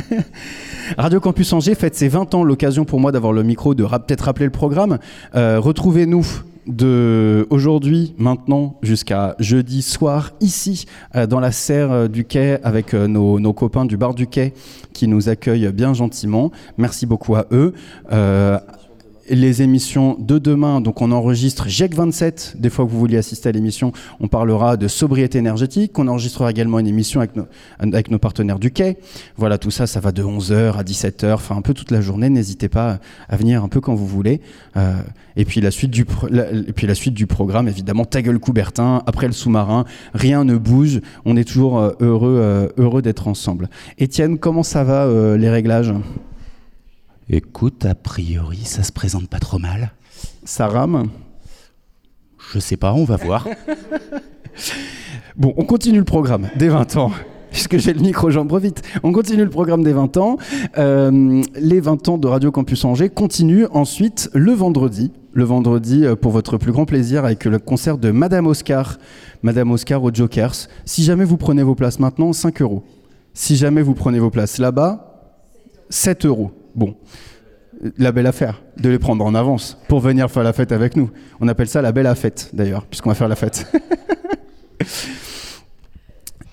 Radio 0.98 1.20
Campus 1.20 1.52
Angers 1.52 1.76
fête 1.76 1.94
ses 1.94 2.08
20 2.08 2.34
ans, 2.34 2.42
l'occasion 2.42 2.84
pour 2.84 2.98
moi 2.98 3.12
d'avoir 3.12 3.32
le 3.32 3.44
micro, 3.44 3.76
de 3.76 3.84
peut-être 3.84 4.22
rappeler 4.22 4.46
le 4.46 4.50
programme. 4.50 4.98
Euh, 5.36 5.60
Retrouvez-nous 5.60 6.26
de 6.66 7.46
aujourd'hui, 7.48 8.12
maintenant, 8.18 8.74
jusqu'à 8.82 9.36
jeudi 9.38 9.82
soir, 9.82 10.32
ici, 10.40 10.86
euh, 11.14 11.28
dans 11.28 11.38
la 11.38 11.52
serre 11.52 11.92
euh, 11.92 12.08
du 12.08 12.24
quai, 12.24 12.58
avec 12.64 12.92
nos 12.92 13.52
copains 13.52 13.84
du 13.84 13.96
bar 13.96 14.14
du 14.14 14.26
quai 14.26 14.52
qui 14.92 15.06
nous 15.06 15.28
accueillent 15.28 15.70
bien 15.70 15.94
gentiment. 15.94 16.50
Merci 16.76 17.06
beaucoup 17.06 17.36
à 17.36 17.46
eux. 17.52 17.72
Les 19.30 19.60
émissions 19.60 20.16
de 20.18 20.38
demain, 20.38 20.80
donc 20.80 21.02
on 21.02 21.12
enregistre 21.12 21.68
GEC 21.68 21.94
27, 21.94 22.54
des 22.58 22.70
fois 22.70 22.86
que 22.86 22.90
vous 22.90 22.98
vouliez 22.98 23.18
assister 23.18 23.50
à 23.50 23.52
l'émission, 23.52 23.92
on 24.20 24.28
parlera 24.28 24.78
de 24.78 24.88
sobriété 24.88 25.36
énergétique, 25.38 25.98
on 25.98 26.08
enregistrera 26.08 26.50
également 26.50 26.78
une 26.78 26.86
émission 26.86 27.20
avec 27.20 28.10
nos, 28.10 28.18
partenaires 28.18 28.58
du 28.58 28.70
quai. 28.70 28.96
Voilà, 29.36 29.58
tout 29.58 29.70
ça, 29.70 29.86
ça 29.86 30.00
va 30.00 30.12
de 30.12 30.22
11h 30.22 30.78
à 30.78 30.82
17h, 30.82 31.34
enfin 31.34 31.56
un 31.56 31.60
peu 31.60 31.74
toute 31.74 31.90
la 31.90 32.00
journée, 32.00 32.30
n'hésitez 32.30 32.70
pas 32.70 33.00
à 33.28 33.36
venir 33.36 33.62
un 33.62 33.68
peu 33.68 33.82
quand 33.82 33.94
vous 33.94 34.06
voulez. 34.06 34.40
Euh, 34.78 34.94
et, 35.36 35.44
puis 35.44 35.60
la 35.60 35.70
suite 35.70 35.90
du 35.90 36.06
et 36.32 36.72
puis 36.72 36.86
la 36.86 36.94
suite 36.94 37.14
du 37.14 37.26
programme, 37.26 37.68
évidemment, 37.68 38.06
ta 38.06 38.22
gueule 38.22 38.38
Coubertin, 38.38 39.02
après 39.06 39.26
le 39.26 39.34
sous-marin, 39.34 39.84
rien 40.14 40.44
ne 40.44 40.56
bouge, 40.56 41.02
on 41.26 41.36
est 41.36 41.44
toujours 41.44 41.78
euh, 41.78 41.90
heureux, 42.00 42.38
euh, 42.40 42.68
heureux 42.78 43.02
d'être 43.02 43.28
ensemble. 43.28 43.68
Étienne, 43.98 44.38
comment 44.38 44.62
ça 44.62 44.84
va 44.84 45.06
les 45.36 45.50
réglages? 45.50 45.92
Écoute, 47.30 47.84
a 47.84 47.94
priori, 47.94 48.60
ça 48.64 48.82
se 48.82 48.90
présente 48.90 49.28
pas 49.28 49.38
trop 49.38 49.58
mal. 49.58 49.92
Ça 50.44 50.66
rame? 50.66 51.10
Je 52.52 52.58
sais 52.58 52.78
pas, 52.78 52.92
on 52.94 53.04
va 53.04 53.16
voir. 53.16 53.46
Bon, 55.36 55.54
on 55.56 55.64
continue 55.64 55.98
le 55.98 56.04
programme 56.04 56.48
des 56.56 56.68
20 56.68 56.96
ans. 56.96 57.12
Puisque 57.52 57.78
j'ai 57.78 57.92
le 57.92 58.00
micro, 58.00 58.28
j'en 58.28 58.44
profite. 58.44 58.82
On 59.04 59.12
continue 59.12 59.44
le 59.44 59.50
programme 59.50 59.84
des 59.84 59.92
20 59.92 60.16
ans. 60.16 60.36
Euh, 60.78 61.42
les 61.54 61.78
20 61.78 62.08
ans 62.08 62.18
de 62.18 62.26
Radio 62.26 62.50
Campus 62.50 62.84
Angers 62.84 63.08
continuent 63.08 63.66
ensuite 63.70 64.30
le 64.34 64.50
vendredi. 64.50 65.12
Le 65.32 65.44
vendredi, 65.44 66.04
euh, 66.04 66.16
pour 66.16 66.32
votre 66.32 66.56
plus 66.56 66.72
grand 66.72 66.86
plaisir, 66.86 67.24
avec 67.24 67.44
le 67.44 67.60
concert 67.60 67.98
de 67.98 68.10
Madame 68.10 68.48
Oscar. 68.48 68.98
Madame 69.42 69.70
Oscar 69.70 70.02
aux 70.02 70.12
Jokers. 70.12 70.66
Si 70.84 71.04
jamais 71.04 71.24
vous 71.24 71.36
prenez 71.36 71.62
vos 71.62 71.76
places 71.76 72.00
maintenant, 72.00 72.32
5 72.32 72.60
euros. 72.62 72.82
Si 73.32 73.54
jamais 73.54 73.82
vous 73.82 73.94
prenez 73.94 74.18
vos 74.18 74.30
places 74.30 74.58
là-bas, 74.58 75.36
7 75.88 76.26
euros. 76.26 76.50
Bon, 76.74 76.96
la 77.96 78.12
belle 78.12 78.26
affaire 78.26 78.62
de 78.76 78.88
les 78.88 78.98
prendre 78.98 79.24
en 79.24 79.34
avance 79.34 79.78
pour 79.88 80.00
venir 80.00 80.30
faire 80.30 80.42
la 80.42 80.52
fête 80.52 80.72
avec 80.72 80.96
nous. 80.96 81.10
On 81.40 81.48
appelle 81.48 81.68
ça 81.68 81.82
la 81.82 81.92
belle 81.92 82.12
fête 82.14 82.50
d'ailleurs, 82.52 82.86
puisqu'on 82.86 83.10
va 83.10 83.14
faire 83.14 83.28
la 83.28 83.36
fête. 83.36 83.70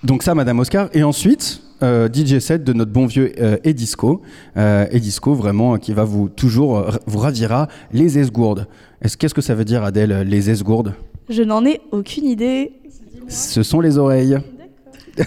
Donc 0.03 0.21
ça, 0.23 0.35
Madame 0.35 0.59
Oscar. 0.59 0.89
Et 0.93 1.03
ensuite, 1.03 1.61
euh, 1.81 2.07
DJ 2.11 2.39
set 2.39 2.63
de 2.63 2.73
notre 2.73 2.91
bon 2.91 3.07
vieux 3.07 3.31
euh, 3.39 3.57
Edisco. 3.63 4.21
Euh, 4.55 4.85
Edisco, 4.91 5.33
vraiment, 5.33 5.77
qui 5.77 5.93
va 5.93 6.03
vous 6.03 6.29
toujours, 6.29 6.85
vous 7.07 7.19
ravira 7.19 7.67
les 7.91 8.19
esgourdes. 8.19 8.67
Est-ce, 9.01 9.17
qu'est-ce 9.17 9.33
que 9.33 9.41
ça 9.41 9.55
veut 9.55 9.65
dire, 9.65 9.83
Adèle, 9.83 10.27
les 10.27 10.49
esgourdes? 10.51 10.93
Je 11.27 11.41
n'en 11.41 11.65
ai 11.65 11.81
aucune 11.91 12.25
idée. 12.25 12.73
Ce 13.27 13.63
sont 13.63 13.81
les 13.81 13.97
oreilles. 13.97 14.37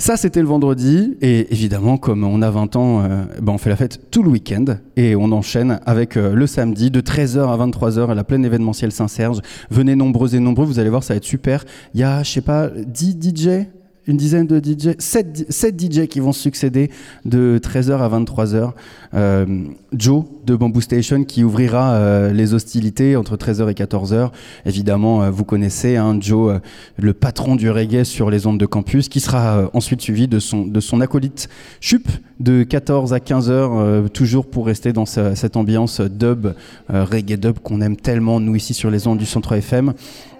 Ça, 0.00 0.16
c'était 0.16 0.40
le 0.40 0.48
vendredi. 0.48 1.18
Et 1.20 1.52
évidemment, 1.52 1.98
comme 1.98 2.24
on 2.24 2.40
a 2.40 2.50
20 2.50 2.74
ans, 2.76 3.02
euh, 3.02 3.24
ben, 3.42 3.52
on 3.52 3.58
fait 3.58 3.68
la 3.68 3.76
fête 3.76 4.10
tout 4.10 4.22
le 4.22 4.30
week-end. 4.30 4.64
Et 4.96 5.14
on 5.14 5.30
enchaîne 5.30 5.78
avec 5.84 6.16
euh, 6.16 6.32
le 6.32 6.46
samedi 6.46 6.90
de 6.90 7.02
13h 7.02 7.40
à 7.40 7.66
23h 7.66 8.08
à 8.08 8.14
la 8.14 8.24
plaine 8.24 8.46
événementielle 8.46 8.92
Saint-Serge. 8.92 9.40
Venez 9.70 9.96
nombreux 9.96 10.34
et 10.34 10.40
nombreux, 10.40 10.64
vous 10.64 10.78
allez 10.78 10.88
voir, 10.88 11.02
ça 11.02 11.12
va 11.12 11.18
être 11.18 11.24
super. 11.24 11.66
Il 11.92 12.00
y 12.00 12.02
a, 12.02 12.22
je 12.22 12.30
sais 12.30 12.40
pas, 12.40 12.70
10 12.70 13.18
DJ 13.20 13.66
une 14.10 14.16
dizaine 14.16 14.46
de 14.46 14.58
DJ, 14.58 14.96
7, 14.98 15.80
DJ 15.80 16.06
qui 16.08 16.18
vont 16.20 16.32
succéder 16.32 16.90
de 17.24 17.60
13h 17.62 17.92
à 17.98 18.08
23h. 18.08 18.72
Euh, 19.14 19.46
Joe 19.92 20.24
de 20.44 20.56
Bamboo 20.56 20.80
Station 20.80 21.24
qui 21.24 21.44
ouvrira 21.44 21.92
euh, 21.94 22.32
les 22.32 22.52
hostilités 22.54 23.16
entre 23.16 23.36
13h 23.36 23.70
et 23.70 23.74
14h. 23.74 24.30
Évidemment, 24.66 25.22
euh, 25.22 25.30
vous 25.30 25.44
connaissez 25.44 25.96
hein, 25.96 26.18
Joe, 26.20 26.60
le 26.98 27.12
patron 27.12 27.54
du 27.56 27.70
reggae 27.70 28.04
sur 28.04 28.30
les 28.30 28.46
ondes 28.46 28.58
de 28.58 28.66
campus, 28.66 29.08
qui 29.08 29.20
sera 29.20 29.70
ensuite 29.74 30.00
suivi 30.00 30.26
de 30.28 30.38
son, 30.40 30.66
de 30.66 30.80
son 30.80 31.00
acolyte 31.00 31.48
Chup 31.80 32.08
de 32.40 32.62
14 32.64 33.12
à 33.12 33.18
15h, 33.18 34.08
toujours 34.10 34.46
pour 34.46 34.66
rester 34.66 34.92
dans 34.92 35.06
ce- 35.06 35.34
cette 35.34 35.56
ambiance 35.56 36.00
dub, 36.00 36.48
reggae 36.88 37.36
dub 37.38 37.58
qu'on 37.58 37.80
aime 37.82 37.96
tellement, 37.96 38.40
nous 38.40 38.56
ici 38.56 38.72
sur 38.74 38.90
les 38.90 39.06
ondes 39.06 39.18
du 39.18 39.26
Centre 39.26 39.52
FM. 39.52 39.92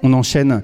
On 0.03 0.15
enchaîne 0.15 0.63